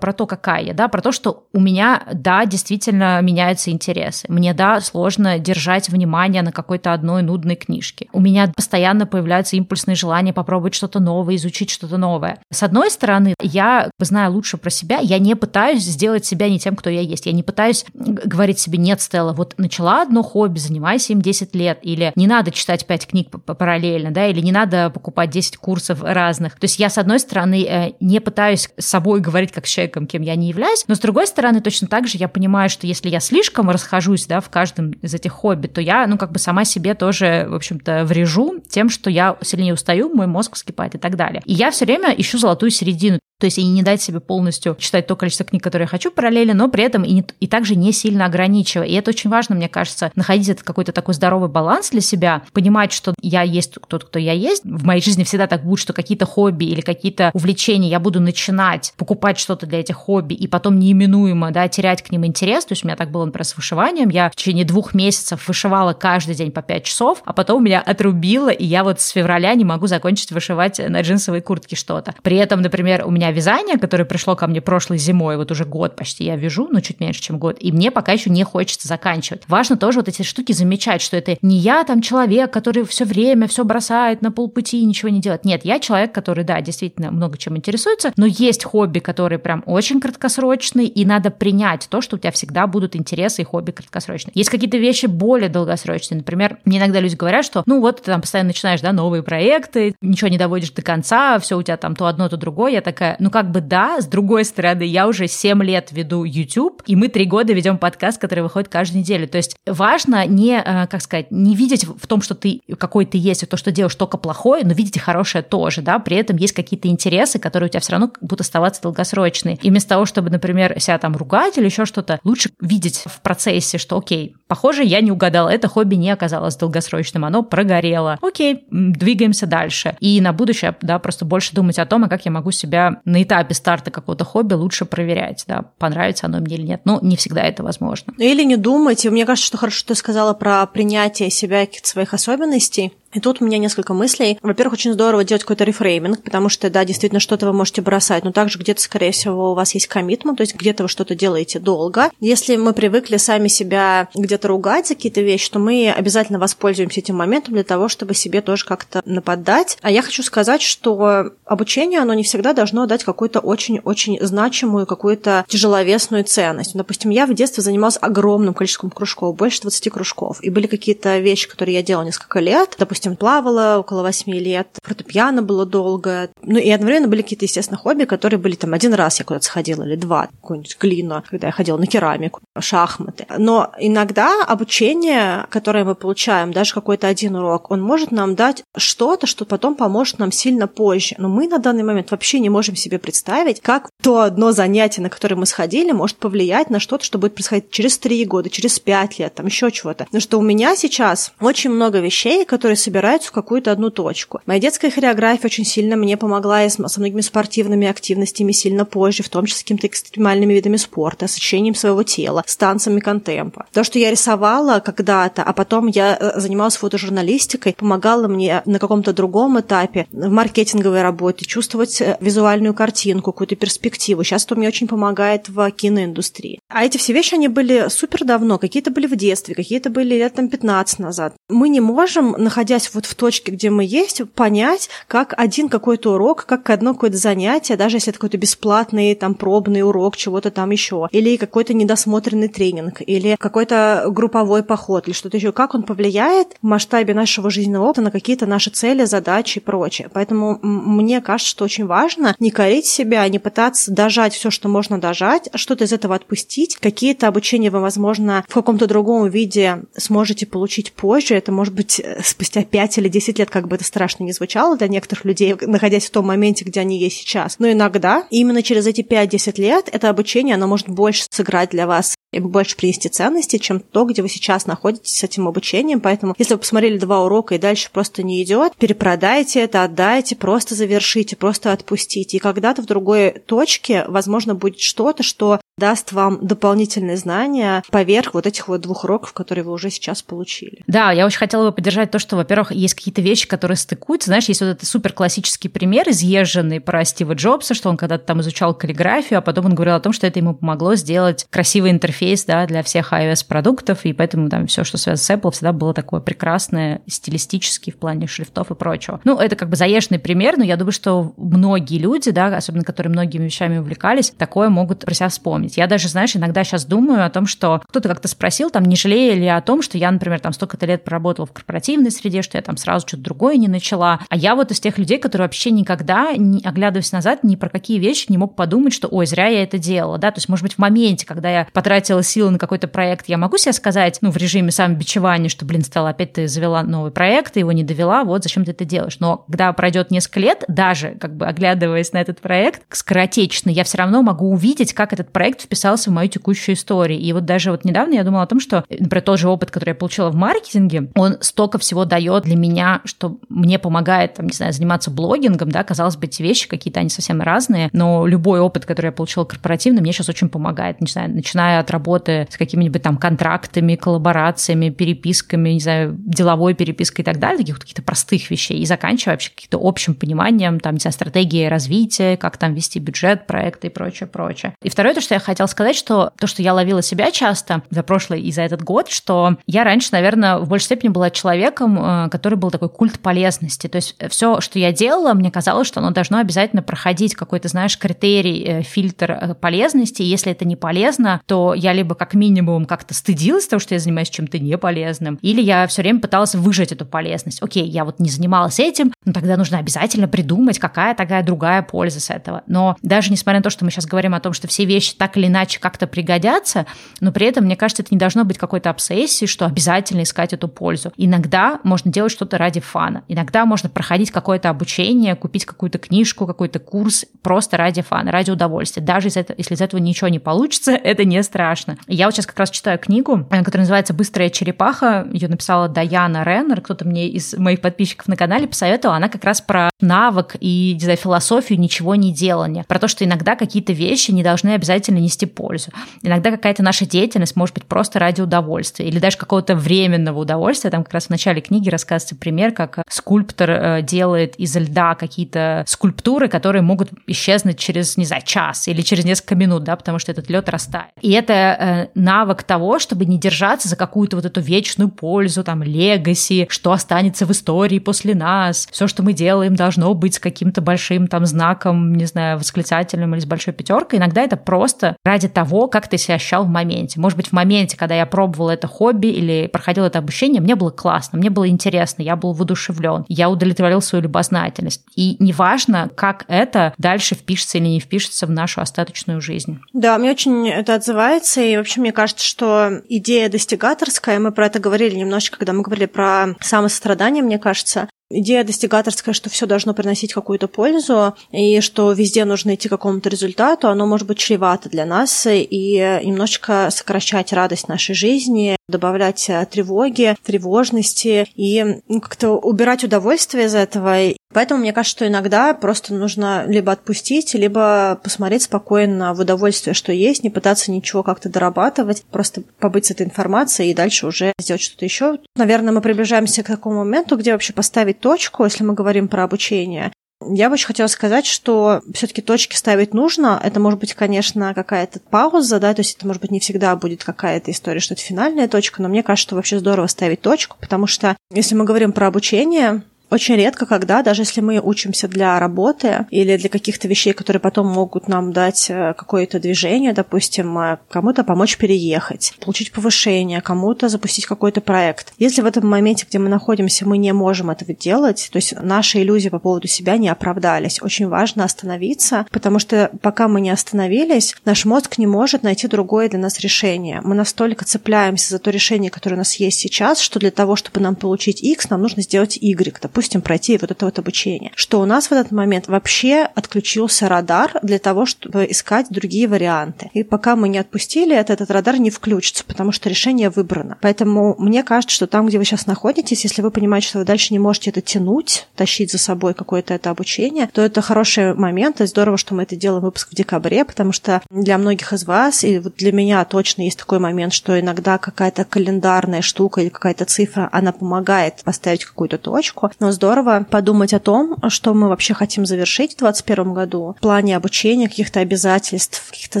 про 0.00 0.12
то, 0.12 0.26
какая 0.26 0.62
я, 0.62 0.74
да, 0.74 0.88
про 0.88 1.00
то, 1.00 1.12
что 1.12 1.46
у 1.52 1.60
меня, 1.60 2.02
да, 2.12 2.44
действительно 2.46 3.20
меняются 3.20 3.70
интересы. 3.70 4.26
Мне, 4.28 4.54
да, 4.54 4.80
сложно 4.80 5.38
держать 5.38 5.88
внимание 5.88 6.42
на 6.42 6.52
какой-то 6.52 6.92
одной 6.92 7.22
нудной 7.22 7.56
книжке. 7.56 8.08
У 8.12 8.20
меня 8.20 8.52
постоянно 8.54 9.06
появляются 9.06 9.56
импульсные 9.56 9.94
желания 9.94 10.32
попробовать 10.32 10.74
что-то 10.74 11.00
новое, 11.00 11.36
изучить 11.36 11.70
что-то 11.70 11.96
новое. 11.96 12.40
С 12.52 12.62
одной 12.62 12.90
стороны, 12.90 13.34
я, 13.40 13.90
зная 13.98 14.28
лучше 14.28 14.56
про 14.56 14.70
себя, 14.70 14.98
я 14.98 15.18
не 15.18 15.34
пытаюсь 15.34 15.82
сделать 15.82 16.24
себя 16.24 16.48
не 16.48 16.58
тем, 16.58 16.76
кто 16.76 16.90
я 16.90 17.00
есть. 17.00 17.26
Я 17.26 17.32
не 17.32 17.42
пытаюсь 17.42 17.84
говорить 17.94 18.58
себе, 18.58 18.78
нет, 18.78 19.00
Стелла, 19.00 19.32
вот 19.32 19.54
начала 19.58 20.02
одно 20.02 20.22
хобби, 20.22 20.58
занимайся 20.58 21.12
им 21.12 21.22
10 21.22 21.37
лет, 21.54 21.78
или 21.82 22.12
не 22.16 22.26
надо 22.26 22.50
читать 22.50 22.86
5 22.86 23.06
книг 23.06 23.28
параллельно, 23.44 24.10
да, 24.10 24.26
или 24.26 24.40
не 24.40 24.52
надо 24.52 24.90
покупать 24.90 25.30
10 25.30 25.56
курсов 25.56 26.02
разных. 26.02 26.54
То 26.58 26.64
есть 26.64 26.78
я, 26.78 26.90
с 26.90 26.98
одной 26.98 27.20
стороны, 27.20 27.64
э, 27.64 27.92
не 28.00 28.20
пытаюсь 28.20 28.68
с 28.76 28.86
собой 28.86 29.20
говорить 29.20 29.52
как 29.52 29.66
с 29.66 29.70
человеком, 29.70 30.06
кем 30.06 30.22
я 30.22 30.34
не 30.36 30.48
являюсь, 30.48 30.84
но 30.88 30.94
с 30.94 30.98
другой 31.00 31.26
стороны, 31.26 31.60
точно 31.60 31.88
так 31.88 32.06
же 32.06 32.18
я 32.18 32.28
понимаю, 32.28 32.70
что 32.70 32.86
если 32.86 33.08
я 33.08 33.20
слишком 33.20 33.70
расхожусь, 33.70 34.26
да, 34.26 34.40
в 34.40 34.50
каждом 34.50 34.90
из 34.90 35.14
этих 35.14 35.32
хобби, 35.32 35.66
то 35.66 35.80
я, 35.80 36.06
ну, 36.06 36.18
как 36.18 36.32
бы 36.32 36.38
сама 36.38 36.64
себе 36.64 36.94
тоже, 36.94 37.46
в 37.48 37.54
общем-то, 37.54 38.04
врежу 38.04 38.60
тем, 38.68 38.88
что 38.88 39.10
я 39.10 39.36
сильнее 39.42 39.74
устаю, 39.74 40.14
мой 40.14 40.26
мозг 40.26 40.54
вскипает 40.54 40.94
и 40.94 40.98
так 40.98 41.16
далее. 41.16 41.42
И 41.44 41.52
я 41.52 41.70
все 41.70 41.84
время 41.84 42.14
ищу 42.16 42.38
золотую 42.38 42.70
середину. 42.70 43.18
То 43.40 43.46
есть 43.46 43.58
и 43.58 43.64
не 43.64 43.82
дать 43.84 44.02
себе 44.02 44.18
полностью 44.18 44.76
читать 44.80 45.06
то 45.06 45.14
количество 45.14 45.46
книг, 45.46 45.62
которые 45.62 45.84
я 45.84 45.88
хочу 45.88 46.10
параллельно, 46.10 46.54
но 46.54 46.68
при 46.68 46.82
этом 46.82 47.04
и, 47.04 47.12
не, 47.12 47.24
и 47.38 47.46
также 47.46 47.76
не 47.76 47.92
сильно 47.92 48.26
ограничивая. 48.26 48.86
И 48.86 48.94
это 48.94 49.10
очень 49.10 49.30
важно, 49.30 49.54
мне 49.54 49.68
кажется, 49.68 50.10
находить 50.16 50.48
этот 50.48 50.64
какой-то 50.64 50.90
такой 50.90 51.14
здоровый 51.14 51.48
баланс 51.48 51.90
для 51.90 52.00
себя, 52.00 52.42
понимать, 52.52 52.92
что 52.92 53.14
я 53.22 53.42
есть 53.42 53.78
тот, 53.86 54.04
кто 54.04 54.18
я 54.18 54.32
есть. 54.32 54.64
В 54.64 54.84
моей 54.84 55.00
жизни 55.00 55.22
всегда 55.22 55.46
так 55.46 55.64
будет, 55.64 55.78
что 55.78 55.92
какие-то 55.92 56.26
хобби 56.26 56.64
или 56.64 56.80
какие-то 56.80 57.30
увлечения 57.32 57.88
я 57.88 58.00
буду 58.00 58.20
начинать 58.20 58.92
покупать 58.96 59.38
что-то 59.38 59.66
для 59.66 59.78
этих 59.78 59.94
хобби 59.94 60.34
и 60.34 60.48
потом 60.48 60.80
неименуемо 60.80 61.52
да, 61.52 61.68
терять 61.68 62.02
к 62.02 62.10
ним 62.10 62.26
интерес. 62.26 62.64
То 62.64 62.72
есть 62.72 62.82
у 62.82 62.88
меня 62.88 62.96
так 62.96 63.12
было, 63.12 63.24
например, 63.24 63.44
с 63.44 63.56
вышиванием. 63.56 64.08
Я 64.08 64.30
в 64.30 64.34
течение 64.36 64.64
двух 64.64 64.94
месяцев 64.94 65.46
вышивала 65.46 65.92
каждый 65.92 66.34
день 66.34 66.50
по 66.50 66.62
пять 66.62 66.84
часов, 66.84 67.22
а 67.24 67.32
потом 67.32 67.58
у 67.58 67.64
меня 67.64 67.80
отрубило, 67.80 68.48
и 68.48 68.64
я 68.64 68.82
вот 68.82 69.00
с 69.00 69.10
февраля 69.10 69.54
не 69.54 69.64
могу 69.64 69.86
закончить 69.86 70.32
вышивать 70.32 70.80
на 70.80 71.02
джинсовой 71.02 71.40
куртке 71.40 71.76
что-то. 71.76 72.16
При 72.22 72.36
этом, 72.36 72.62
например, 72.62 73.06
у 73.06 73.10
меня 73.12 73.27
меня 73.28 73.36
вязание, 73.36 73.78
которое 73.78 74.04
пришло 74.04 74.36
ко 74.36 74.46
мне 74.46 74.60
прошлой 74.60 74.98
зимой, 74.98 75.36
вот 75.36 75.50
уже 75.50 75.64
год 75.64 75.96
почти 75.96 76.24
я 76.24 76.36
вяжу, 76.36 76.68
ну 76.70 76.80
чуть 76.80 77.00
меньше, 77.00 77.22
чем 77.22 77.38
год, 77.38 77.56
и 77.60 77.72
мне 77.72 77.90
пока 77.90 78.12
еще 78.12 78.30
не 78.30 78.44
хочется 78.44 78.88
заканчивать. 78.88 79.42
Важно 79.48 79.76
тоже 79.76 80.00
вот 80.00 80.08
эти 80.08 80.22
штуки 80.22 80.52
замечать, 80.52 81.02
что 81.02 81.16
это 81.16 81.36
не 81.42 81.58
я 81.58 81.84
там 81.84 82.00
человек, 82.00 82.52
который 82.52 82.84
все 82.84 83.04
время 83.04 83.46
все 83.48 83.64
бросает 83.64 84.22
на 84.22 84.32
полпути 84.32 84.80
и 84.80 84.84
ничего 84.84 85.08
не 85.08 85.20
делает. 85.20 85.44
Нет, 85.44 85.64
я 85.64 85.78
человек, 85.78 86.12
который, 86.12 86.44
да, 86.44 86.60
действительно 86.60 87.10
много 87.10 87.38
чем 87.38 87.56
интересуется, 87.56 88.12
но 88.16 88.26
есть 88.26 88.64
хобби, 88.64 88.98
которые 88.98 89.38
прям 89.38 89.62
очень 89.66 90.00
краткосрочные, 90.00 90.86
и 90.86 91.04
надо 91.04 91.30
принять 91.30 91.88
то, 91.90 92.00
что 92.00 92.16
у 92.16 92.18
тебя 92.18 92.32
всегда 92.32 92.66
будут 92.66 92.96
интересы 92.96 93.42
и 93.42 93.44
хобби 93.44 93.70
краткосрочные. 93.70 94.32
Есть 94.34 94.50
какие-то 94.50 94.78
вещи 94.78 95.06
более 95.06 95.48
долгосрочные. 95.48 96.18
Например, 96.18 96.58
Мне 96.64 96.78
иногда 96.78 97.00
люди 97.00 97.14
говорят, 97.14 97.44
что 97.44 97.62
ну 97.66 97.80
вот 97.80 97.98
ты 97.98 98.04
там 98.04 98.20
постоянно 98.20 98.48
начинаешь, 98.48 98.80
да, 98.80 98.92
новые 98.92 99.22
проекты, 99.22 99.94
ничего 100.00 100.28
не 100.28 100.38
доводишь 100.38 100.70
до 100.70 100.82
конца, 100.82 101.38
все 101.38 101.56
у 101.56 101.62
тебя 101.62 101.76
там 101.76 101.94
то 101.94 102.06
одно, 102.06 102.28
то 102.28 102.36
другое. 102.36 102.72
Я 102.72 102.80
такая, 102.80 103.16
ну 103.18 103.30
как 103.30 103.50
бы 103.50 103.60
да, 103.60 104.00
с 104.00 104.06
другой 104.06 104.44
стороны, 104.44 104.82
я 104.82 105.06
уже 105.08 105.28
7 105.28 105.62
лет 105.62 105.90
веду 105.92 106.24
YouTube, 106.24 106.82
и 106.86 106.96
мы 106.96 107.08
3 107.08 107.24
года 107.26 107.52
ведем 107.52 107.78
подкаст, 107.78 108.20
который 108.20 108.40
выходит 108.40 108.68
каждую 108.68 109.00
неделю. 109.00 109.28
То 109.28 109.36
есть 109.36 109.56
важно 109.66 110.26
не, 110.26 110.58
э, 110.58 110.86
как 110.86 111.02
сказать, 111.02 111.30
не 111.30 111.54
видеть 111.54 111.84
в 111.84 112.06
том, 112.06 112.22
что 112.22 112.34
ты 112.34 112.60
какой 112.78 113.06
ты 113.06 113.18
есть, 113.18 113.42
и 113.42 113.46
то, 113.46 113.56
что 113.56 113.72
делаешь 113.72 113.94
только 113.94 114.18
плохое, 114.18 114.64
но 114.64 114.72
видеть 114.72 114.96
и 114.96 115.00
хорошее 115.00 115.42
тоже, 115.42 115.82
да, 115.82 115.98
при 115.98 116.16
этом 116.16 116.36
есть 116.36 116.52
какие-то 116.52 116.88
интересы, 116.88 117.38
которые 117.38 117.68
у 117.68 117.70
тебя 117.70 117.80
все 117.80 117.92
равно 117.92 118.12
будут 118.20 118.40
оставаться 118.42 118.82
долгосрочные. 118.82 119.58
И 119.62 119.70
вместо 119.70 119.90
того, 119.90 120.06
чтобы, 120.06 120.30
например, 120.30 120.78
себя 120.80 120.98
там 120.98 121.16
ругать 121.16 121.58
или 121.58 121.66
еще 121.66 121.84
что-то, 121.84 122.20
лучше 122.24 122.50
видеть 122.60 123.04
в 123.06 123.20
процессе, 123.20 123.78
что 123.78 123.98
окей, 123.98 124.36
похоже, 124.48 124.82
я 124.82 125.00
не 125.00 125.12
угадала, 125.12 125.48
это 125.48 125.68
хобби 125.68 125.94
не 125.94 126.10
оказалось 126.10 126.56
долгосрочным, 126.56 127.24
оно 127.24 127.42
прогорело. 127.42 128.18
Окей, 128.20 128.64
двигаемся 128.70 129.46
дальше. 129.46 129.96
И 130.00 130.20
на 130.20 130.32
будущее, 130.32 130.74
да, 130.80 130.98
просто 130.98 131.24
больше 131.24 131.54
думать 131.54 131.78
о 131.78 131.86
том, 131.86 132.04
а 132.04 132.08
как 132.08 132.24
я 132.24 132.30
могу 132.30 132.50
себя 132.50 133.00
на 133.04 133.22
этапе 133.22 133.54
старта 133.54 133.90
какого-то 133.90 134.24
хобби 134.24 134.54
лучше 134.54 134.84
проверять, 134.84 135.44
да, 135.46 135.66
понравится 135.78 136.26
оно 136.26 136.38
мне 136.38 136.56
или 136.56 136.62
нет. 136.62 136.80
Но 136.84 136.98
не 137.02 137.16
всегда 137.16 137.42
это 137.42 137.62
возможно. 137.62 138.14
Или 138.18 138.42
не 138.42 138.56
думать. 138.56 139.04
Мне 139.04 139.26
кажется, 139.26 139.46
что 139.46 139.58
хорошо, 139.58 139.78
что 139.78 139.88
ты 139.88 139.94
сказала 139.94 140.34
про 140.34 140.66
принятие 140.66 141.30
себя 141.30 141.66
каких-то 141.66 141.88
своих 141.88 142.14
особенностей. 142.14 142.92
И 143.18 143.20
тут 143.20 143.42
у 143.42 143.44
меня 143.44 143.58
несколько 143.58 143.94
мыслей. 143.94 144.38
Во-первых, 144.42 144.74
очень 144.74 144.92
здорово 144.92 145.24
делать 145.24 145.42
какой-то 145.42 145.64
рефрейминг, 145.64 146.22
потому 146.22 146.48
что, 146.48 146.70
да, 146.70 146.84
действительно, 146.84 147.18
что-то 147.18 147.46
вы 147.46 147.52
можете 147.52 147.82
бросать, 147.82 148.22
но 148.22 148.30
также 148.30 148.60
где-то, 148.60 148.80
скорее 148.80 149.10
всего, 149.10 149.50
у 149.50 149.54
вас 149.56 149.74
есть 149.74 149.88
коммитмент, 149.88 150.38
то 150.38 150.42
есть 150.42 150.54
где-то 150.54 150.84
вы 150.84 150.88
что-то 150.88 151.16
делаете 151.16 151.58
долго. 151.58 152.12
Если 152.20 152.54
мы 152.54 152.72
привыкли 152.72 153.16
сами 153.16 153.48
себя 153.48 154.06
где-то 154.14 154.46
ругать 154.46 154.86
за 154.86 154.94
какие-то 154.94 155.20
вещи, 155.20 155.50
то 155.50 155.58
мы 155.58 155.90
обязательно 155.90 156.38
воспользуемся 156.38 157.00
этим 157.00 157.16
моментом 157.16 157.54
для 157.54 157.64
того, 157.64 157.88
чтобы 157.88 158.14
себе 158.14 158.40
тоже 158.40 158.64
как-то 158.64 159.02
нападать. 159.04 159.78
А 159.82 159.90
я 159.90 160.02
хочу 160.02 160.22
сказать, 160.22 160.62
что 160.62 161.32
обучение, 161.44 161.98
оно 161.98 162.14
не 162.14 162.22
всегда 162.22 162.52
должно 162.52 162.86
дать 162.86 163.02
какую-то 163.02 163.40
очень-очень 163.40 164.24
значимую, 164.24 164.86
какую-то 164.86 165.44
тяжеловесную 165.48 166.22
ценность. 166.22 166.76
Допустим, 166.76 167.10
я 167.10 167.26
в 167.26 167.34
детстве 167.34 167.64
занималась 167.64 167.98
огромным 168.00 168.54
количеством 168.54 168.90
кружков, 168.90 169.34
больше 169.34 169.62
20 169.62 169.90
кружков. 169.90 170.38
И 170.40 170.50
были 170.50 170.68
какие-то 170.68 171.18
вещи, 171.18 171.48
которые 171.48 171.74
я 171.74 171.82
делала 171.82 172.04
несколько 172.04 172.38
лет. 172.38 172.76
Допустим, 172.78 173.07
допустим, 173.08 173.16
плавала 173.16 173.78
около 173.78 174.02
восьми 174.02 174.38
лет, 174.38 174.68
фортепиано 174.82 175.42
было 175.42 175.66
долго. 175.66 176.30
Ну 176.42 176.58
и 176.58 176.70
одновременно 176.70 177.08
были 177.08 177.22
какие-то, 177.22 177.44
естественно, 177.44 177.78
хобби, 177.78 178.04
которые 178.04 178.38
были 178.38 178.54
там 178.54 178.74
один 178.74 178.94
раз 178.94 179.18
я 179.18 179.24
куда-то 179.24 179.44
сходила 179.44 179.84
или 179.84 179.96
два, 179.96 180.28
какую-нибудь 180.40 180.76
глину, 180.80 181.22
когда 181.28 181.48
я 181.48 181.52
ходила 181.52 181.76
на 181.78 181.86
керамику, 181.86 182.40
шахматы. 182.58 183.26
Но 183.36 183.72
иногда 183.78 184.42
обучение, 184.46 185.46
которое 185.50 185.84
мы 185.84 185.94
получаем, 185.94 186.52
даже 186.52 186.74
какой-то 186.74 187.06
один 187.06 187.36
урок, 187.36 187.70
он 187.70 187.82
может 187.82 188.10
нам 188.10 188.34
дать 188.34 188.62
что-то, 188.76 189.26
что 189.26 189.44
потом 189.44 189.74
поможет 189.74 190.18
нам 190.18 190.32
сильно 190.32 190.66
позже. 190.66 191.14
Но 191.18 191.28
мы 191.28 191.48
на 191.48 191.58
данный 191.58 191.82
момент 191.82 192.10
вообще 192.10 192.40
не 192.40 192.50
можем 192.50 192.76
себе 192.76 192.98
представить, 192.98 193.60
как 193.60 193.88
то 194.02 194.20
одно 194.20 194.52
занятие, 194.52 195.02
на 195.02 195.10
которое 195.10 195.36
мы 195.36 195.46
сходили, 195.46 195.92
может 195.92 196.16
повлиять 196.16 196.70
на 196.70 196.80
что-то, 196.80 197.04
что 197.04 197.18
будет 197.18 197.34
происходить 197.34 197.70
через 197.70 197.98
три 197.98 198.24
года, 198.24 198.50
через 198.50 198.78
пять 198.78 199.18
лет, 199.18 199.34
там 199.34 199.46
еще 199.46 199.70
чего-то. 199.70 200.04
Потому 200.04 200.20
что 200.20 200.38
у 200.38 200.42
меня 200.42 200.76
сейчас 200.76 201.32
очень 201.40 201.70
много 201.70 201.98
вещей, 201.98 202.44
которые 202.44 202.76
собираются 202.88 203.28
в 203.28 203.32
какую-то 203.32 203.70
одну 203.70 203.90
точку. 203.90 204.40
Моя 204.46 204.60
детская 204.60 204.90
хореография 204.90 205.44
очень 205.46 205.66
сильно 205.66 205.94
мне 205.96 206.16
помогла 206.16 206.64
и 206.64 206.70
со 206.70 206.80
многими 207.00 207.20
спортивными 207.20 207.86
активностями 207.86 208.52
сильно 208.52 208.86
позже, 208.86 209.22
в 209.22 209.28
том 209.28 209.44
числе 209.44 209.58
с 209.58 209.62
какими-то 209.62 209.86
экстремальными 209.88 210.54
видами 210.54 210.76
спорта, 210.76 211.28
с 211.28 211.36
ощущением 211.36 211.74
своего 211.74 212.02
тела, 212.02 212.42
с 212.46 212.56
танцами 212.56 213.00
контемпа. 213.00 213.66
То, 213.72 213.84
что 213.84 213.98
я 213.98 214.10
рисовала 214.10 214.80
когда-то, 214.80 215.42
а 215.42 215.52
потом 215.52 215.88
я 215.88 216.16
э, 216.18 216.40
занималась 216.40 216.76
фотожурналистикой, 216.76 217.74
помогало 217.76 218.26
мне 218.26 218.62
на 218.64 218.78
каком-то 218.78 219.12
другом 219.12 219.60
этапе 219.60 220.06
в 220.10 220.30
маркетинговой 220.30 221.02
работе 221.02 221.44
чувствовать 221.44 222.00
э, 222.00 222.16
визуальную 222.20 222.72
картинку, 222.72 223.32
какую-то 223.32 223.56
перспективу. 223.56 224.24
Сейчас 224.24 224.46
это 224.46 224.56
мне 224.56 224.68
очень 224.68 224.88
помогает 224.88 225.50
в 225.50 225.70
киноиндустрии. 225.72 226.58
А 226.70 226.84
эти 226.84 226.96
все 226.96 227.12
вещи, 227.12 227.34
они 227.34 227.48
были 227.48 227.88
супер 227.90 228.24
давно. 228.24 228.58
Какие-то 228.58 228.90
были 228.90 229.06
в 229.06 229.16
детстве, 229.16 229.54
какие-то 229.54 229.90
были 229.90 230.14
лет 230.14 230.34
там 230.34 230.48
15 230.48 230.98
назад. 231.00 231.34
Мы 231.50 231.68
не 231.68 231.80
можем, 231.80 232.34
находясь 232.38 232.77
находясь 232.78 232.94
вот 232.94 233.06
в 233.06 233.14
точке, 233.14 233.52
где 233.52 233.70
мы 233.70 233.84
есть, 233.84 234.22
понять, 234.34 234.88
как 235.06 235.34
один 235.36 235.68
какой-то 235.68 236.14
урок, 236.14 236.44
как 236.46 236.70
одно 236.70 236.94
какое-то 236.94 237.16
занятие, 237.16 237.76
даже 237.76 237.96
если 237.96 238.10
это 238.10 238.18
какой-то 238.18 238.38
бесплатный 238.38 239.14
там 239.14 239.34
пробный 239.34 239.82
урок 239.82 240.16
чего-то 240.16 240.50
там 240.50 240.70
еще, 240.70 241.08
или 241.12 241.36
какой-то 241.36 241.74
недосмотренный 241.74 242.48
тренинг, 242.48 243.00
или 243.04 243.36
какой-то 243.38 244.06
групповой 244.08 244.62
поход, 244.62 245.08
или 245.08 245.14
что-то 245.14 245.36
еще, 245.36 245.52
как 245.52 245.74
он 245.74 245.82
повлияет 245.82 246.56
в 246.62 246.66
масштабе 246.66 247.14
нашего 247.14 247.50
жизненного 247.50 247.86
опыта 247.86 248.02
на 248.02 248.10
какие-то 248.10 248.46
наши 248.46 248.70
цели, 248.70 249.04
задачи 249.04 249.58
и 249.58 249.60
прочее. 249.60 250.08
Поэтому 250.12 250.58
мне 250.62 251.20
кажется, 251.20 251.50
что 251.50 251.64
очень 251.64 251.86
важно 251.86 252.34
не 252.38 252.50
корить 252.50 252.86
себя, 252.86 253.28
не 253.28 253.38
пытаться 253.38 253.90
дожать 253.90 254.34
все, 254.34 254.50
что 254.50 254.68
можно 254.68 255.00
дожать, 255.00 255.48
а 255.52 255.58
что-то 255.58 255.84
из 255.84 255.92
этого 255.92 256.14
отпустить. 256.14 256.76
Какие-то 256.76 257.28
обучения 257.28 257.70
вы, 257.70 257.80
возможно, 257.80 258.44
в 258.48 258.54
каком-то 258.54 258.86
другом 258.86 259.28
виде 259.28 259.82
сможете 259.96 260.46
получить 260.46 260.92
позже. 260.92 261.34
Это 261.34 261.52
может 261.52 261.74
быть 261.74 262.00
э, 262.00 262.20
спустя 262.22 262.62
5 262.68 262.98
или 262.98 263.08
10 263.08 263.38
лет, 263.38 263.50
как 263.50 263.68
бы 263.68 263.76
это 263.76 263.84
страшно 263.84 264.24
не 264.24 264.32
звучало 264.32 264.76
для 264.76 264.88
некоторых 264.88 265.24
людей, 265.24 265.54
находясь 265.60 266.06
в 266.06 266.10
том 266.10 266.26
моменте, 266.26 266.64
где 266.64 266.80
они 266.80 266.98
есть 266.98 267.16
сейчас. 267.16 267.58
Но 267.58 267.70
иногда 267.70 268.26
именно 268.30 268.62
через 268.62 268.86
эти 268.86 269.00
5-10 269.00 269.60
лет 269.60 269.88
это 269.90 270.10
обучение, 270.10 270.54
оно 270.54 270.66
может 270.66 270.88
больше 270.88 271.26
сыграть 271.30 271.70
для 271.70 271.86
вас 271.86 272.17
и 272.32 272.40
больше 272.40 272.76
принести 272.76 273.08
ценности, 273.08 273.58
чем 273.58 273.80
то, 273.80 274.04
где 274.04 274.22
вы 274.22 274.28
сейчас 274.28 274.66
находитесь 274.66 275.16
с 275.16 275.24
этим 275.24 275.48
обучением. 275.48 276.00
Поэтому, 276.00 276.34
если 276.38 276.54
вы 276.54 276.60
посмотрели 276.60 276.98
два 276.98 277.24
урока 277.24 277.54
и 277.54 277.58
дальше 277.58 277.88
просто 277.92 278.22
не 278.22 278.42
идет, 278.42 278.74
перепродайте 278.76 279.60
это, 279.60 279.84
отдайте, 279.84 280.36
просто 280.36 280.74
завершите, 280.74 281.36
просто 281.36 281.72
отпустите. 281.72 282.36
И 282.36 282.40
когда-то 282.40 282.82
в 282.82 282.86
другой 282.86 283.30
точке, 283.30 284.04
возможно, 284.08 284.54
будет 284.54 284.80
что-то, 284.80 285.22
что 285.22 285.60
даст 285.78 286.12
вам 286.12 286.38
дополнительные 286.42 287.16
знания 287.16 287.82
поверх 287.90 288.34
вот 288.34 288.46
этих 288.46 288.68
вот 288.68 288.80
двух 288.80 289.04
уроков, 289.04 289.32
которые 289.32 289.64
вы 289.64 289.72
уже 289.72 289.90
сейчас 289.90 290.22
получили. 290.22 290.82
Да, 290.86 291.12
я 291.12 291.24
очень 291.24 291.38
хотела 291.38 291.68
бы 291.68 291.72
поддержать 291.72 292.10
то, 292.10 292.18
что, 292.18 292.36
во-первых, 292.36 292.72
есть 292.72 292.94
какие-то 292.94 293.22
вещи, 293.22 293.46
которые 293.46 293.76
стыкуются. 293.76 294.28
Знаешь, 294.28 294.48
есть 294.48 294.60
вот 294.60 294.66
этот 294.66 294.88
супер 294.88 295.12
классический 295.12 295.68
пример, 295.68 296.08
изъезженный 296.10 296.80
про 296.80 297.04
Стива 297.04 297.34
Джобса, 297.34 297.74
что 297.74 297.88
он 297.88 297.96
когда-то 297.96 298.24
там 298.24 298.40
изучал 298.40 298.74
каллиграфию, 298.74 299.38
а 299.38 299.42
потом 299.42 299.66
он 299.66 299.74
говорил 299.74 299.94
о 299.94 300.00
том, 300.00 300.12
что 300.12 300.26
это 300.26 300.40
ему 300.40 300.54
помогло 300.54 300.96
сделать 300.96 301.46
красивый 301.48 301.92
интерфейс 301.92 302.17
да, 302.46 302.66
для 302.66 302.82
всех 302.82 303.12
iOS-продуктов, 303.12 304.04
и 304.04 304.12
поэтому 304.12 304.48
там 304.48 304.66
все, 304.66 304.84
что 304.84 304.98
связано 304.98 305.24
с 305.24 305.30
Apple, 305.30 305.50
всегда 305.52 305.72
было 305.72 305.94
такое 305.94 306.20
прекрасное, 306.20 307.00
стилистически 307.06 307.90
в 307.90 307.96
плане 307.96 308.26
шрифтов 308.26 308.70
и 308.70 308.74
прочего. 308.74 309.20
Ну, 309.24 309.38
это 309.38 309.56
как 309.56 309.68
бы 309.68 309.76
заезженный 309.76 310.18
пример, 310.18 310.56
но 310.56 310.64
я 310.64 310.76
думаю, 310.76 310.92
что 310.92 311.32
многие 311.36 311.98
люди, 311.98 312.30
да, 312.30 312.46
особенно 312.56 312.84
которые 312.84 313.10
многими 313.10 313.44
вещами 313.44 313.78
увлекались, 313.78 314.30
такое 314.30 314.68
могут 314.68 315.00
про 315.04 315.14
себя 315.14 315.28
вспомнить. 315.28 315.76
Я 315.76 315.86
даже, 315.86 316.08
знаешь, 316.08 316.34
иногда 316.36 316.64
сейчас 316.64 316.84
думаю 316.84 317.24
о 317.24 317.30
том, 317.30 317.46
что 317.46 317.82
кто-то 317.88 318.08
как-то 318.08 318.28
спросил, 318.28 318.70
там, 318.70 318.84
не 318.84 318.96
жалею 318.96 319.36
ли 319.36 319.46
о 319.46 319.60
том, 319.60 319.82
что 319.82 319.98
я, 319.98 320.10
например, 320.10 320.40
там 320.40 320.52
столько-то 320.52 320.86
лет 320.86 321.04
проработала 321.04 321.46
в 321.46 321.52
корпоративной 321.52 322.10
среде, 322.10 322.42
что 322.42 322.56
я 322.56 322.62
там 322.62 322.76
сразу 322.76 323.06
что-то 323.06 323.22
другое 323.22 323.56
не 323.56 323.68
начала. 323.68 324.20
А 324.28 324.36
я 324.36 324.54
вот 324.54 324.70
из 324.70 324.80
тех 324.80 324.98
людей, 324.98 325.18
которые 325.18 325.46
вообще 325.46 325.70
никогда, 325.70 326.32
не 326.36 326.60
оглядываясь 326.62 327.12
назад, 327.12 327.44
ни 327.44 327.56
про 327.56 327.68
какие 327.68 327.98
вещи 327.98 328.26
не 328.28 328.38
мог 328.38 328.56
подумать, 328.56 328.92
что, 328.92 329.08
ой, 329.08 329.26
зря 329.26 329.46
я 329.46 329.62
это 329.62 329.78
делала, 329.78 330.18
да, 330.18 330.30
то 330.30 330.38
есть, 330.38 330.48
может 330.48 330.62
быть, 330.62 330.74
в 330.74 330.78
моменте, 330.78 331.26
когда 331.26 331.50
я 331.50 331.66
потратила 331.72 332.07
силы 332.22 332.50
на 332.50 332.58
какой-то 332.58 332.88
проект, 332.88 333.28
я 333.28 333.38
могу 333.38 333.56
себе 333.56 333.72
сказать, 333.72 334.18
ну, 334.20 334.30
в 334.30 334.36
режиме 334.36 334.70
самобичевания, 334.70 335.48
что, 335.48 335.64
блин, 335.64 335.82
стала 335.82 336.10
опять 336.10 336.32
ты 336.32 336.48
завела 336.48 336.82
новый 336.82 337.10
проект, 337.10 337.54
ты 337.54 337.60
его 337.60 337.72
не 337.72 337.84
довела, 337.84 338.24
вот 338.24 338.42
зачем 338.42 338.64
ты 338.64 338.72
это 338.72 338.84
делаешь. 338.84 339.18
Но 339.20 339.44
когда 339.48 339.72
пройдет 339.72 340.10
несколько 340.10 340.40
лет, 340.40 340.64
даже 340.68 341.16
как 341.20 341.36
бы 341.36 341.46
оглядываясь 341.46 342.12
на 342.12 342.18
этот 342.18 342.40
проект 342.40 342.82
скоротечно, 342.90 343.70
я 343.70 343.84
все 343.84 343.98
равно 343.98 344.22
могу 344.22 344.50
увидеть, 344.50 344.92
как 344.92 345.12
этот 345.12 345.32
проект 345.32 345.62
вписался 345.62 346.10
в 346.10 346.12
мою 346.12 346.28
текущую 346.28 346.74
историю. 346.74 347.18
И 347.18 347.32
вот 347.32 347.44
даже 347.44 347.70
вот 347.70 347.84
недавно 347.84 348.14
я 348.14 348.24
думала 348.24 348.42
о 348.42 348.46
том, 348.46 348.60
что, 348.60 348.84
например, 348.88 349.22
тот 349.22 349.38
же 349.38 349.48
опыт, 349.48 349.70
который 349.70 349.90
я 349.90 349.94
получила 349.94 350.30
в 350.30 350.34
маркетинге, 350.34 351.10
он 351.14 351.38
столько 351.40 351.78
всего 351.78 352.04
дает 352.04 352.44
для 352.44 352.56
меня, 352.56 353.00
что 353.04 353.38
мне 353.48 353.78
помогает, 353.78 354.34
там, 354.34 354.46
не 354.46 354.54
знаю, 354.54 354.72
заниматься 354.72 355.10
блогингом, 355.10 355.70
да, 355.70 355.84
казалось 355.84 356.16
бы, 356.16 356.26
эти 356.26 356.42
вещи 356.42 356.68
какие-то, 356.68 357.00
они 357.00 357.08
совсем 357.08 357.40
разные, 357.40 357.90
но 357.92 358.26
любой 358.26 358.60
опыт, 358.60 358.86
который 358.86 359.06
я 359.06 359.12
получила 359.12 359.44
корпоративно, 359.44 360.00
мне 360.00 360.12
сейчас 360.12 360.28
очень 360.28 360.48
помогает, 360.48 361.00
не 361.00 361.06
знаю, 361.06 361.30
начиная 361.30 361.80
от 361.80 361.90
работы 361.98 362.46
с 362.50 362.56
какими-нибудь 362.56 363.02
там 363.02 363.16
контрактами, 363.16 363.96
коллаборациями, 363.96 364.90
переписками, 364.90 365.70
не 365.70 365.80
знаю, 365.80 366.14
деловой 366.16 366.74
перепиской 366.74 367.22
и 367.22 367.26
так 367.26 367.38
далее, 367.38 367.58
таких 367.58 367.74
вот 367.74 367.82
каких-то 367.82 368.02
простых 368.02 368.50
вещей, 368.50 368.78
и 368.78 368.86
заканчивая 368.86 369.34
вообще 369.34 369.50
каким-то 369.50 369.78
общим 369.82 370.14
пониманием, 370.14 370.78
там, 370.78 370.94
не 370.94 371.00
знаю, 371.00 371.12
стратегии 371.12 371.66
развития, 371.66 372.36
как 372.36 372.56
там 372.56 372.74
вести 372.74 373.00
бюджет, 373.00 373.46
проекты 373.46 373.88
и 373.88 373.90
прочее, 373.90 374.28
прочее. 374.28 374.74
И 374.82 374.88
второе, 374.88 375.14
то, 375.14 375.20
что 375.20 375.34
я 375.34 375.40
хотела 375.40 375.66
сказать, 375.66 375.96
что 375.96 376.30
то, 376.38 376.46
что 376.46 376.62
я 376.62 376.72
ловила 376.72 377.02
себя 377.02 377.30
часто 377.30 377.82
за 377.90 378.02
прошлый 378.02 378.40
и 378.40 378.52
за 378.52 378.62
этот 378.62 378.82
год, 378.82 379.10
что 379.10 379.56
я 379.66 379.84
раньше, 379.84 380.10
наверное, 380.12 380.58
в 380.58 380.68
большей 380.68 380.86
степени 380.86 381.10
была 381.10 381.30
человеком, 381.30 381.98
э, 381.98 382.28
который 382.30 382.54
был 382.54 382.70
такой 382.70 382.88
культ 382.88 383.18
полезности. 383.18 383.88
То 383.88 383.96
есть 383.96 384.16
все, 384.30 384.60
что 384.60 384.78
я 384.78 384.92
делала, 384.92 385.34
мне 385.34 385.50
казалось, 385.50 385.88
что 385.88 386.00
оно 386.00 386.10
должно 386.10 386.38
обязательно 386.38 386.82
проходить 386.82 387.34
какой-то, 387.34 387.68
знаешь, 387.68 387.98
критерий, 387.98 388.64
э, 388.64 388.82
фильтр 388.82 389.30
э, 389.30 389.54
полезности. 389.54 390.22
И 390.22 390.26
если 390.26 390.52
это 390.52 390.64
не 390.64 390.76
полезно, 390.76 391.40
то 391.46 391.74
я 391.74 391.87
я 391.88 391.94
либо 391.94 392.14
как 392.14 392.34
минимум 392.34 392.84
как-то 392.84 393.14
стыдилась 393.14 393.66
того, 393.66 393.80
что 393.80 393.94
я 393.94 393.98
занимаюсь 393.98 394.28
чем-то 394.28 394.58
неполезным, 394.58 395.38
или 395.40 395.62
я 395.62 395.86
все 395.86 396.02
время 396.02 396.20
пыталась 396.20 396.54
выжать 396.54 396.92
эту 396.92 397.06
полезность. 397.06 397.62
Окей, 397.62 397.86
я 397.86 398.04
вот 398.04 398.20
не 398.20 398.28
занималась 398.28 398.78
этим, 398.78 399.12
но 399.24 399.32
тогда 399.32 399.56
нужно 399.56 399.78
обязательно 399.78 400.28
придумать, 400.28 400.78
какая 400.78 401.14
такая 401.14 401.42
другая 401.42 401.80
польза 401.82 402.20
с 402.20 402.28
этого. 402.28 402.62
Но 402.66 402.96
даже 403.02 403.30
несмотря 403.30 403.60
на 403.60 403.62
то, 403.62 403.70
что 403.70 403.86
мы 403.86 403.90
сейчас 403.90 404.04
говорим 404.04 404.34
о 404.34 404.40
том, 404.40 404.52
что 404.52 404.68
все 404.68 404.84
вещи 404.84 405.14
так 405.16 405.36
или 405.38 405.46
иначе 405.46 405.80
как-то 405.80 406.06
пригодятся, 406.06 406.84
но 407.20 407.32
при 407.32 407.46
этом, 407.46 407.64
мне 407.64 407.76
кажется, 407.76 408.02
это 408.02 408.14
не 408.14 408.18
должно 408.18 408.44
быть 408.44 408.58
какой-то 408.58 408.90
обсессией, 408.90 409.48
что 409.48 409.64
обязательно 409.64 410.22
искать 410.22 410.52
эту 410.52 410.68
пользу. 410.68 411.12
Иногда 411.16 411.80
можно 411.84 412.12
делать 412.12 412.32
что-то 412.32 412.58
ради 412.58 412.80
фана. 412.80 413.24
Иногда 413.28 413.64
можно 413.64 413.88
проходить 413.88 414.30
какое-то 414.30 414.68
обучение, 414.68 415.36
купить 415.36 415.64
какую-то 415.64 415.98
книжку, 415.98 416.46
какой-то 416.46 416.80
курс 416.80 417.24
просто 417.42 417.78
ради 417.78 418.02
фана, 418.02 418.30
ради 418.30 418.50
удовольствия. 418.50 419.02
Даже 419.02 419.28
если, 419.28 419.46
если 419.56 419.74
из 419.74 419.80
этого 419.80 420.00
ничего 420.00 420.28
не 420.28 420.38
получится, 420.38 420.92
это 421.04 421.24
не 421.24 421.42
страшно. 421.42 421.77
Я 422.06 422.26
вот 422.26 422.34
сейчас 422.34 422.46
как 422.46 422.58
раз 422.58 422.70
читаю 422.70 422.98
книгу, 422.98 423.46
э, 423.50 423.62
которая 423.62 423.82
называется 423.82 424.14
«Быстрая 424.14 424.50
черепаха». 424.50 425.26
Ее 425.32 425.48
написала 425.48 425.88
Даяна 425.88 426.44
Реннер. 426.44 426.80
Кто-то 426.80 427.06
мне 427.06 427.28
из 427.28 427.54
моих 427.54 427.80
подписчиков 427.80 428.28
на 428.28 428.36
канале 428.36 428.66
посоветовал. 428.66 429.14
Она 429.14 429.28
как 429.28 429.44
раз 429.44 429.60
про 429.60 429.90
навык 430.00 430.56
и, 430.60 430.92
не 430.94 431.00
знаю, 431.00 431.18
философию 431.18 431.78
ничего 431.78 432.14
не 432.14 432.32
делания. 432.32 432.84
Про 432.86 432.98
то, 432.98 433.08
что 433.08 433.24
иногда 433.24 433.56
какие-то 433.56 433.92
вещи 433.92 434.30
не 434.30 434.42
должны 434.42 434.70
обязательно 434.70 435.18
нести 435.18 435.46
пользу. 435.46 435.90
Иногда 436.22 436.50
какая-то 436.50 436.82
наша 436.82 437.06
деятельность 437.06 437.56
может 437.56 437.74
быть 437.74 437.84
просто 437.84 438.18
ради 438.18 438.40
удовольствия 438.40 439.06
или 439.06 439.18
даже 439.18 439.36
какого-то 439.36 439.74
временного 439.74 440.40
удовольствия. 440.40 440.90
Там 440.90 441.04
как 441.04 441.14
раз 441.14 441.26
в 441.26 441.30
начале 441.30 441.60
книги 441.60 441.88
рассказывается 441.88 442.36
пример, 442.36 442.72
как 442.72 443.02
скульптор 443.08 443.70
э, 443.70 444.02
делает 444.02 444.56
из 444.56 444.76
льда 444.76 445.14
какие-то 445.14 445.84
скульптуры, 445.86 446.48
которые 446.48 446.82
могут 446.82 447.10
исчезнуть 447.26 447.78
через, 447.78 448.16
не 448.16 448.24
знаю, 448.24 448.42
час 448.44 448.88
или 448.88 449.02
через 449.02 449.24
несколько 449.24 449.54
минут, 449.54 449.84
да, 449.84 449.96
потому 449.96 450.18
что 450.18 450.32
этот 450.32 450.48
лед 450.50 450.68
растает. 450.68 451.10
И 451.20 451.32
это 451.32 451.67
э, 451.74 452.08
навык 452.14 452.62
того, 452.62 452.98
чтобы 452.98 453.24
не 453.24 453.38
держаться 453.38 453.88
за 453.88 453.96
какую-то 453.96 454.36
вот 454.36 454.44
эту 454.44 454.60
вечную 454.60 455.10
пользу, 455.10 455.64
там, 455.64 455.82
легаси, 455.82 456.66
что 456.70 456.92
останется 456.92 457.46
в 457.46 457.50
истории 457.50 457.98
после 457.98 458.34
нас. 458.34 458.88
Все, 458.90 459.06
что 459.06 459.22
мы 459.22 459.32
делаем, 459.32 459.74
должно 459.74 460.12
быть 460.14 460.34
с 460.34 460.38
каким-то 460.38 460.80
большим 460.80 461.26
там 461.26 461.46
знаком, 461.46 462.14
не 462.14 462.26
знаю, 462.26 462.58
восклицательным 462.58 463.34
или 463.34 463.40
с 463.40 463.46
большой 463.46 463.74
пятеркой. 463.74 464.18
Иногда 464.18 464.42
это 464.42 464.56
просто 464.56 465.16
ради 465.24 465.48
того, 465.48 465.88
как 465.88 466.08
ты 466.08 466.18
себя 466.18 466.34
ощущал 466.34 466.64
в 466.64 466.68
моменте. 466.68 467.20
Может 467.20 467.36
быть, 467.36 467.48
в 467.48 467.52
моменте, 467.52 467.96
когда 467.96 468.14
я 468.14 468.26
пробовала 468.26 468.70
это 468.70 468.86
хобби 468.86 469.28
или 469.28 469.68
проходила 469.72 470.06
это 470.06 470.18
обучение, 470.18 470.60
мне 470.60 470.74
было 470.74 470.90
классно, 470.90 471.38
мне 471.38 471.50
было 471.50 471.68
интересно, 471.68 472.22
я 472.22 472.36
был 472.36 472.52
воодушевлен, 472.52 473.24
я 473.28 473.48
удовлетворил 473.50 474.00
свою 474.00 474.22
любознательность. 474.22 475.02
И 475.16 475.36
неважно, 475.38 476.10
как 476.14 476.44
это 476.48 476.94
дальше 476.98 477.34
впишется 477.34 477.78
или 477.78 477.86
не 477.86 478.00
впишется 478.00 478.46
в 478.46 478.50
нашу 478.50 478.80
остаточную 478.80 479.40
жизнь. 479.40 479.80
Да, 479.92 480.18
мне 480.18 480.30
очень 480.30 480.68
это 480.68 480.94
отзывается, 480.94 481.57
и 481.58 481.76
вообще 481.76 482.00
мне 482.00 482.12
кажется, 482.12 482.44
что 482.44 483.02
идея 483.08 483.48
достигаторская, 483.48 484.38
мы 484.38 484.52
про 484.52 484.66
это 484.66 484.78
говорили 484.78 485.16
немножечко, 485.16 485.58
когда 485.58 485.72
мы 485.72 485.82
говорили 485.82 486.06
про 486.06 486.56
самосострадание, 486.60 487.42
мне 487.42 487.58
кажется, 487.58 488.08
Идея 488.30 488.62
достигаторская, 488.62 489.32
что 489.32 489.48
все 489.48 489.64
должно 489.64 489.94
приносить 489.94 490.34
какую-то 490.34 490.68
пользу, 490.68 491.34
и 491.50 491.80
что 491.80 492.12
везде 492.12 492.44
нужно 492.44 492.74
идти 492.74 492.86
к 492.86 492.90
какому-то 492.90 493.30
результату, 493.30 493.88
оно 493.88 494.06
может 494.06 494.26
быть 494.26 494.36
чревато 494.36 494.90
для 494.90 495.06
нас 495.06 495.46
и 495.48 496.20
немножечко 496.22 496.90
сокращать 496.90 497.54
радость 497.54 497.88
нашей 497.88 498.14
жизни, 498.14 498.76
добавлять 498.86 499.48
э, 499.48 499.66
тревоги, 499.70 500.36
тревожности 500.44 501.46
и 501.54 502.02
ну, 502.08 502.20
как-то 502.20 502.50
убирать 502.50 503.04
удовольствие 503.04 503.66
из 503.66 503.74
этого. 503.74 504.16
Поэтому 504.52 504.80
мне 504.80 504.92
кажется, 504.92 505.16
что 505.16 505.26
иногда 505.26 505.74
просто 505.74 506.14
нужно 506.14 506.64
либо 506.66 506.92
отпустить, 506.92 507.54
либо 507.54 508.18
посмотреть 508.22 508.62
спокойно 508.62 509.34
в 509.34 509.40
удовольствие, 509.40 509.94
что 509.94 510.12
есть, 510.12 510.42
не 510.42 510.50
пытаться 510.50 510.90
ничего 510.90 511.22
как-то 511.22 511.48
дорабатывать, 511.50 512.24
просто 512.30 512.62
побыть 512.78 513.06
с 513.06 513.10
этой 513.10 513.26
информацией 513.26 513.90
и 513.90 513.94
дальше 513.94 514.26
уже 514.26 514.52
сделать 514.58 514.80
что-то 514.80 515.04
еще. 515.04 515.38
Наверное, 515.56 515.92
мы 515.92 516.00
приближаемся 516.00 516.62
к 516.62 516.68
такому 516.68 516.98
моменту, 517.04 517.36
где 517.36 517.52
вообще 517.52 517.72
поставить 517.72 518.20
точку, 518.20 518.64
если 518.64 518.84
мы 518.84 518.94
говорим 518.94 519.28
про 519.28 519.44
обучение, 519.44 520.12
я 520.40 520.68
бы 520.68 520.74
очень 520.74 520.86
хотела 520.86 521.08
сказать, 521.08 521.46
что 521.46 522.00
все-таки 522.14 522.42
точки 522.42 522.76
ставить 522.76 523.12
нужно. 523.12 523.60
Это 523.62 523.80
может 523.80 523.98
быть, 523.98 524.14
конечно, 524.14 524.72
какая-то 524.72 525.20
пауза, 525.20 525.80
да, 525.80 525.92
то 525.94 526.00
есть 526.00 526.16
это 526.16 526.26
может 526.26 526.40
быть 526.40 526.52
не 526.52 526.60
всегда 526.60 526.94
будет 526.96 527.24
какая-то 527.24 527.70
история, 527.70 528.00
что 528.00 528.14
это 528.14 528.22
финальная 528.22 528.68
точка, 528.68 529.02
но 529.02 529.08
мне 529.08 529.22
кажется, 529.22 529.48
что 529.48 529.56
вообще 529.56 529.78
здорово 529.78 530.06
ставить 530.06 530.40
точку, 530.40 530.76
потому 530.80 531.06
что 531.06 531.36
если 531.52 531.74
мы 531.74 531.84
говорим 531.84 532.12
про 532.12 532.28
обучение, 532.28 533.02
очень 533.30 533.56
редко, 533.56 533.86
когда, 533.86 534.22
даже 534.22 534.42
если 534.42 534.60
мы 534.60 534.80
учимся 534.80 535.28
для 535.28 535.58
работы 535.58 536.26
или 536.30 536.56
для 536.56 536.68
каких-то 536.68 537.08
вещей, 537.08 537.32
которые 537.32 537.60
потом 537.60 537.86
могут 537.86 538.28
нам 538.28 538.52
дать 538.52 538.86
э, 538.88 539.14
какое-то 539.16 539.60
движение, 539.60 540.12
допустим, 540.12 540.78
э, 540.78 540.98
кому-то 541.10 541.44
помочь 541.44 541.76
переехать, 541.76 542.54
получить 542.60 542.92
повышение, 542.92 543.60
кому-то 543.60 544.08
запустить 544.08 544.46
какой-то 544.46 544.80
проект. 544.80 545.32
Если 545.38 545.60
в 545.60 545.66
этом 545.66 545.86
моменте, 545.86 546.26
где 546.28 546.38
мы 546.38 546.48
находимся, 546.48 547.06
мы 547.06 547.18
не 547.18 547.32
можем 547.32 547.70
этого 547.70 547.92
делать, 547.94 548.48
то 548.50 548.56
есть 548.56 548.74
наши 548.80 549.20
иллюзии 549.20 549.48
по 549.50 549.58
поводу 549.58 549.88
себя 549.88 550.16
не 550.16 550.28
оправдались, 550.28 551.02
очень 551.02 551.28
важно 551.28 551.64
остановиться, 551.64 552.46
потому 552.50 552.78
что 552.78 553.10
пока 553.20 553.48
мы 553.48 553.60
не 553.60 553.70
остановились, 553.70 554.56
наш 554.64 554.84
мозг 554.84 555.18
не 555.18 555.26
может 555.26 555.62
найти 555.62 555.86
другое 555.86 556.28
для 556.28 556.38
нас 556.38 556.60
решение. 556.60 557.20
Мы 557.22 557.34
настолько 557.34 557.84
цепляемся 557.84 558.50
за 558.50 558.58
то 558.58 558.70
решение, 558.70 559.10
которое 559.10 559.36
у 559.36 559.38
нас 559.38 559.54
есть 559.56 559.78
сейчас, 559.78 560.20
что 560.20 560.38
для 560.40 560.50
того, 560.50 560.76
чтобы 560.76 561.00
нам 561.00 561.14
получить 561.14 561.62
X, 561.62 561.90
нам 561.90 562.02
нужно 562.02 562.22
сделать 562.22 562.56
Y, 562.56 562.98
пройти 563.42 563.78
вот 563.78 563.90
это 563.90 564.04
вот 564.04 564.18
обучение, 564.18 564.72
что 564.74 565.00
у 565.00 565.04
нас 565.04 565.28
в 565.28 565.32
этот 565.32 565.50
момент 565.52 565.88
вообще 565.88 566.48
отключился 566.54 567.28
радар 567.28 567.72
для 567.82 567.98
того, 567.98 568.26
чтобы 568.26 568.66
искать 568.70 569.06
другие 569.10 569.48
варианты. 569.48 570.10
И 570.14 570.22
пока 570.22 570.56
мы 570.56 570.68
не 570.68 570.78
отпустили 570.78 571.34
это, 571.36 571.52
этот 571.52 571.70
радар 571.70 571.98
не 571.98 572.10
включится, 572.10 572.64
потому 572.64 572.92
что 572.92 573.08
решение 573.08 573.50
выбрано. 573.50 573.98
Поэтому 574.00 574.54
мне 574.58 574.82
кажется, 574.82 575.14
что 575.14 575.26
там, 575.26 575.46
где 575.46 575.58
вы 575.58 575.64
сейчас 575.64 575.86
находитесь, 575.86 576.44
если 576.44 576.62
вы 576.62 576.70
понимаете, 576.70 577.08
что 577.08 577.18
вы 577.18 577.24
дальше 577.24 577.52
не 577.52 577.58
можете 577.58 577.90
это 577.90 578.00
тянуть, 578.00 578.66
тащить 578.76 579.12
за 579.12 579.18
собой 579.18 579.54
какое-то 579.54 579.94
это 579.94 580.10
обучение, 580.10 580.68
то 580.72 580.82
это 580.82 581.00
хороший 581.02 581.54
момент, 581.54 582.00
и 582.00 582.06
здорово, 582.06 582.36
что 582.36 582.54
мы 582.54 582.62
это 582.62 582.76
делаем 582.76 583.02
выпуск 583.02 583.30
в 583.30 583.34
декабре, 583.34 583.84
потому 583.84 584.12
что 584.12 584.42
для 584.50 584.78
многих 584.78 585.12
из 585.12 585.24
вас, 585.24 585.64
и 585.64 585.78
вот 585.78 585.96
для 585.96 586.12
меня 586.12 586.44
точно 586.44 586.82
есть 586.82 586.98
такой 586.98 587.18
момент, 587.18 587.52
что 587.52 587.78
иногда 587.78 588.18
какая-то 588.18 588.64
календарная 588.64 589.42
штука 589.42 589.80
или 589.80 589.88
какая-то 589.88 590.24
цифра, 590.24 590.68
она 590.72 590.92
помогает 590.92 591.62
поставить 591.64 592.04
какую-то 592.04 592.38
точку, 592.38 592.90
но 593.00 593.07
здорово 593.12 593.66
подумать 593.68 594.14
о 594.14 594.20
том, 594.20 594.56
что 594.68 594.94
мы 594.94 595.08
вообще 595.08 595.34
хотим 595.34 595.66
завершить 595.66 596.14
в 596.14 596.18
2021 596.18 596.74
году 596.74 597.14
в 597.18 597.20
плане 597.20 597.56
обучения, 597.56 598.08
каких-то 598.08 598.40
обязательств, 598.40 599.30
каких-то 599.30 599.60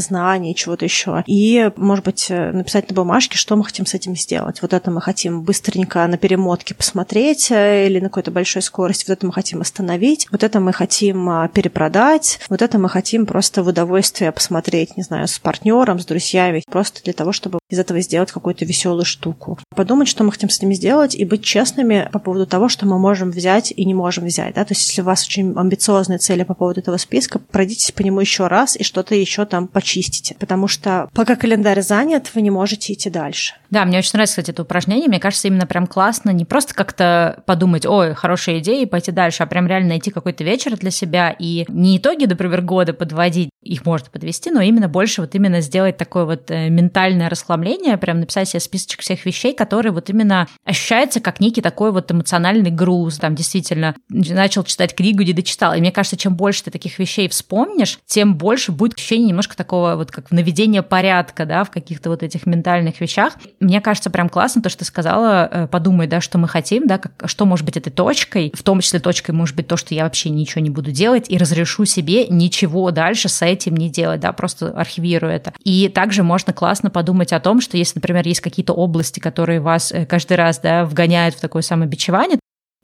знаний, 0.00 0.54
чего-то 0.54 0.84
еще. 0.84 1.22
И, 1.26 1.70
может 1.76 2.04
быть, 2.04 2.26
написать 2.28 2.88
на 2.88 2.94
бумажке, 2.94 3.36
что 3.36 3.56
мы 3.56 3.64
хотим 3.64 3.86
с 3.86 3.94
этим 3.94 4.16
сделать. 4.16 4.62
Вот 4.62 4.72
это 4.72 4.90
мы 4.90 5.00
хотим 5.00 5.42
быстренько 5.42 6.06
на 6.06 6.18
перемотке 6.18 6.74
посмотреть 6.74 7.50
э, 7.50 7.86
или 7.86 8.00
на 8.00 8.08
какой-то 8.08 8.30
большой 8.30 8.62
скорости. 8.62 9.04
Вот 9.08 9.18
это 9.18 9.26
мы 9.26 9.32
хотим 9.32 9.60
остановить. 9.60 10.26
Вот 10.30 10.42
это 10.42 10.60
мы 10.60 10.72
хотим 10.72 11.28
а, 11.28 11.48
перепродать. 11.48 12.40
Вот 12.48 12.62
это 12.62 12.78
мы 12.78 12.88
хотим 12.88 13.26
просто 13.26 13.62
в 13.62 13.68
удовольствие 13.68 14.32
посмотреть, 14.32 14.96
не 14.96 15.02
знаю, 15.02 15.28
с 15.28 15.38
партнером, 15.38 15.98
с 15.98 16.06
друзьями, 16.06 16.62
просто 16.70 17.02
для 17.02 17.12
того, 17.12 17.32
чтобы 17.32 17.58
из 17.68 17.78
этого 17.78 18.00
сделать 18.00 18.32
какую-то 18.32 18.64
веселую 18.64 19.04
штуку. 19.04 19.58
Подумать, 19.74 20.08
что 20.08 20.24
мы 20.24 20.32
хотим 20.32 20.50
с 20.50 20.60
ними 20.60 20.74
сделать, 20.74 21.14
и 21.14 21.24
быть 21.24 21.42
честными 21.42 22.08
по 22.12 22.18
поводу 22.18 22.46
того, 22.46 22.68
что 22.68 22.86
мы 22.86 22.98
можем 22.98 23.30
взять 23.38 23.72
и 23.74 23.84
не 23.84 23.94
можем 23.94 24.26
взять. 24.26 24.54
Да? 24.54 24.64
То 24.64 24.72
есть, 24.72 24.88
если 24.88 25.02
у 25.02 25.04
вас 25.04 25.24
очень 25.24 25.54
амбициозные 25.56 26.18
цели 26.18 26.42
по 26.42 26.54
поводу 26.54 26.80
этого 26.80 26.96
списка, 26.96 27.38
пройдитесь 27.38 27.92
по 27.92 28.02
нему 28.02 28.20
еще 28.20 28.46
раз 28.46 28.76
и 28.76 28.84
что-то 28.84 29.14
еще 29.14 29.46
там 29.46 29.68
почистите. 29.68 30.36
Потому 30.38 30.68
что 30.68 31.08
пока 31.14 31.36
календарь 31.36 31.82
занят, 31.82 32.30
вы 32.34 32.42
не 32.42 32.50
можете 32.50 32.92
идти 32.92 33.10
дальше. 33.10 33.54
Да, 33.70 33.84
мне 33.84 33.98
очень 33.98 34.10
нравится, 34.14 34.34
кстати, 34.34 34.50
это 34.50 34.62
упражнение. 34.62 35.08
Мне 35.08 35.20
кажется, 35.20 35.48
именно 35.48 35.66
прям 35.66 35.86
классно 35.86 36.30
не 36.30 36.44
просто 36.44 36.74
как-то 36.74 37.42
подумать, 37.46 37.86
ой, 37.86 38.14
хорошая 38.14 38.58
идея, 38.58 38.82
и 38.82 38.86
пойти 38.86 39.12
дальше, 39.12 39.42
а 39.42 39.46
прям 39.46 39.66
реально 39.66 39.90
найти 39.90 40.10
какой-то 40.10 40.44
вечер 40.44 40.76
для 40.76 40.90
себя 40.90 41.34
и 41.38 41.64
не 41.68 41.98
итоги, 41.98 42.24
например, 42.24 42.62
года 42.62 42.92
подводить, 42.92 43.50
их 43.62 43.84
можно 43.84 44.08
подвести, 44.10 44.50
но 44.50 44.60
именно 44.60 44.88
больше 44.88 45.20
вот 45.20 45.34
именно 45.34 45.60
сделать 45.60 45.96
такое 45.96 46.24
вот 46.24 46.50
э, 46.50 46.68
ментальное 46.68 47.28
расхламление, 47.28 47.98
прям 47.98 48.20
написать 48.20 48.48
себе 48.48 48.60
списочек 48.60 49.00
всех 49.00 49.26
вещей, 49.26 49.54
которые 49.54 49.92
вот 49.92 50.08
именно 50.10 50.48
ощущаются 50.64 51.20
как 51.20 51.40
некий 51.40 51.60
такой 51.60 51.92
вот 51.92 52.10
эмоциональный 52.10 52.70
груз. 52.70 53.18
Там 53.28 53.34
действительно 53.34 53.94
начал 54.08 54.64
читать 54.64 54.94
книгу, 54.94 55.22
не 55.22 55.34
дочитал. 55.34 55.74
И 55.74 55.80
мне 55.80 55.92
кажется, 55.92 56.16
чем 56.16 56.34
больше 56.34 56.64
ты 56.64 56.70
таких 56.70 56.98
вещей 56.98 57.28
вспомнишь, 57.28 57.98
тем 58.06 58.36
больше 58.36 58.72
будет 58.72 58.94
ощущение 58.94 59.28
немножко 59.28 59.54
такого 59.54 59.96
вот 59.96 60.10
как 60.10 60.30
наведения 60.30 60.80
порядка, 60.80 61.44
да, 61.44 61.62
в 61.64 61.70
каких-то 61.70 62.08
вот 62.08 62.22
этих 62.22 62.46
ментальных 62.46 63.02
вещах. 63.02 63.34
Мне 63.60 63.82
кажется, 63.82 64.08
прям 64.08 64.30
классно 64.30 64.62
то, 64.62 64.70
что 64.70 64.78
ты 64.78 64.84
сказала, 64.86 65.46
э, 65.52 65.66
подумай, 65.66 66.06
да, 66.06 66.22
что 66.22 66.38
мы 66.38 66.48
хотим, 66.48 66.86
да, 66.86 66.96
как, 66.96 67.12
что 67.26 67.44
может 67.44 67.66
быть 67.66 67.76
этой 67.76 67.90
точкой, 67.90 68.50
в 68.54 68.62
том 68.62 68.80
числе 68.80 68.98
точкой 68.98 69.32
может 69.32 69.54
быть 69.54 69.66
то, 69.66 69.76
что 69.76 69.94
я 69.94 70.04
вообще 70.04 70.30
ничего 70.30 70.62
не 70.62 70.70
буду 70.70 70.90
делать 70.90 71.26
и 71.28 71.36
разрешу 71.36 71.84
себе 71.84 72.28
ничего 72.28 72.90
дальше 72.92 73.28
с 73.28 73.44
этим 73.44 73.76
не 73.76 73.90
делать, 73.90 74.20
да, 74.20 74.32
просто 74.32 74.68
архивирую 74.68 75.34
это. 75.34 75.52
И 75.64 75.90
также 75.90 76.22
можно 76.22 76.54
классно 76.54 76.88
подумать 76.88 77.34
о 77.34 77.40
том, 77.40 77.60
что 77.60 77.76
если, 77.76 77.98
например, 77.98 78.26
есть 78.26 78.40
какие-то 78.40 78.72
области, 78.72 79.20
которые 79.20 79.60
вас 79.60 79.92
э, 79.92 80.06
каждый 80.06 80.38
раз, 80.38 80.60
да, 80.60 80.86
вгоняют 80.86 81.34
в 81.34 81.40
такое 81.42 81.60
самобичевание, 81.60 82.38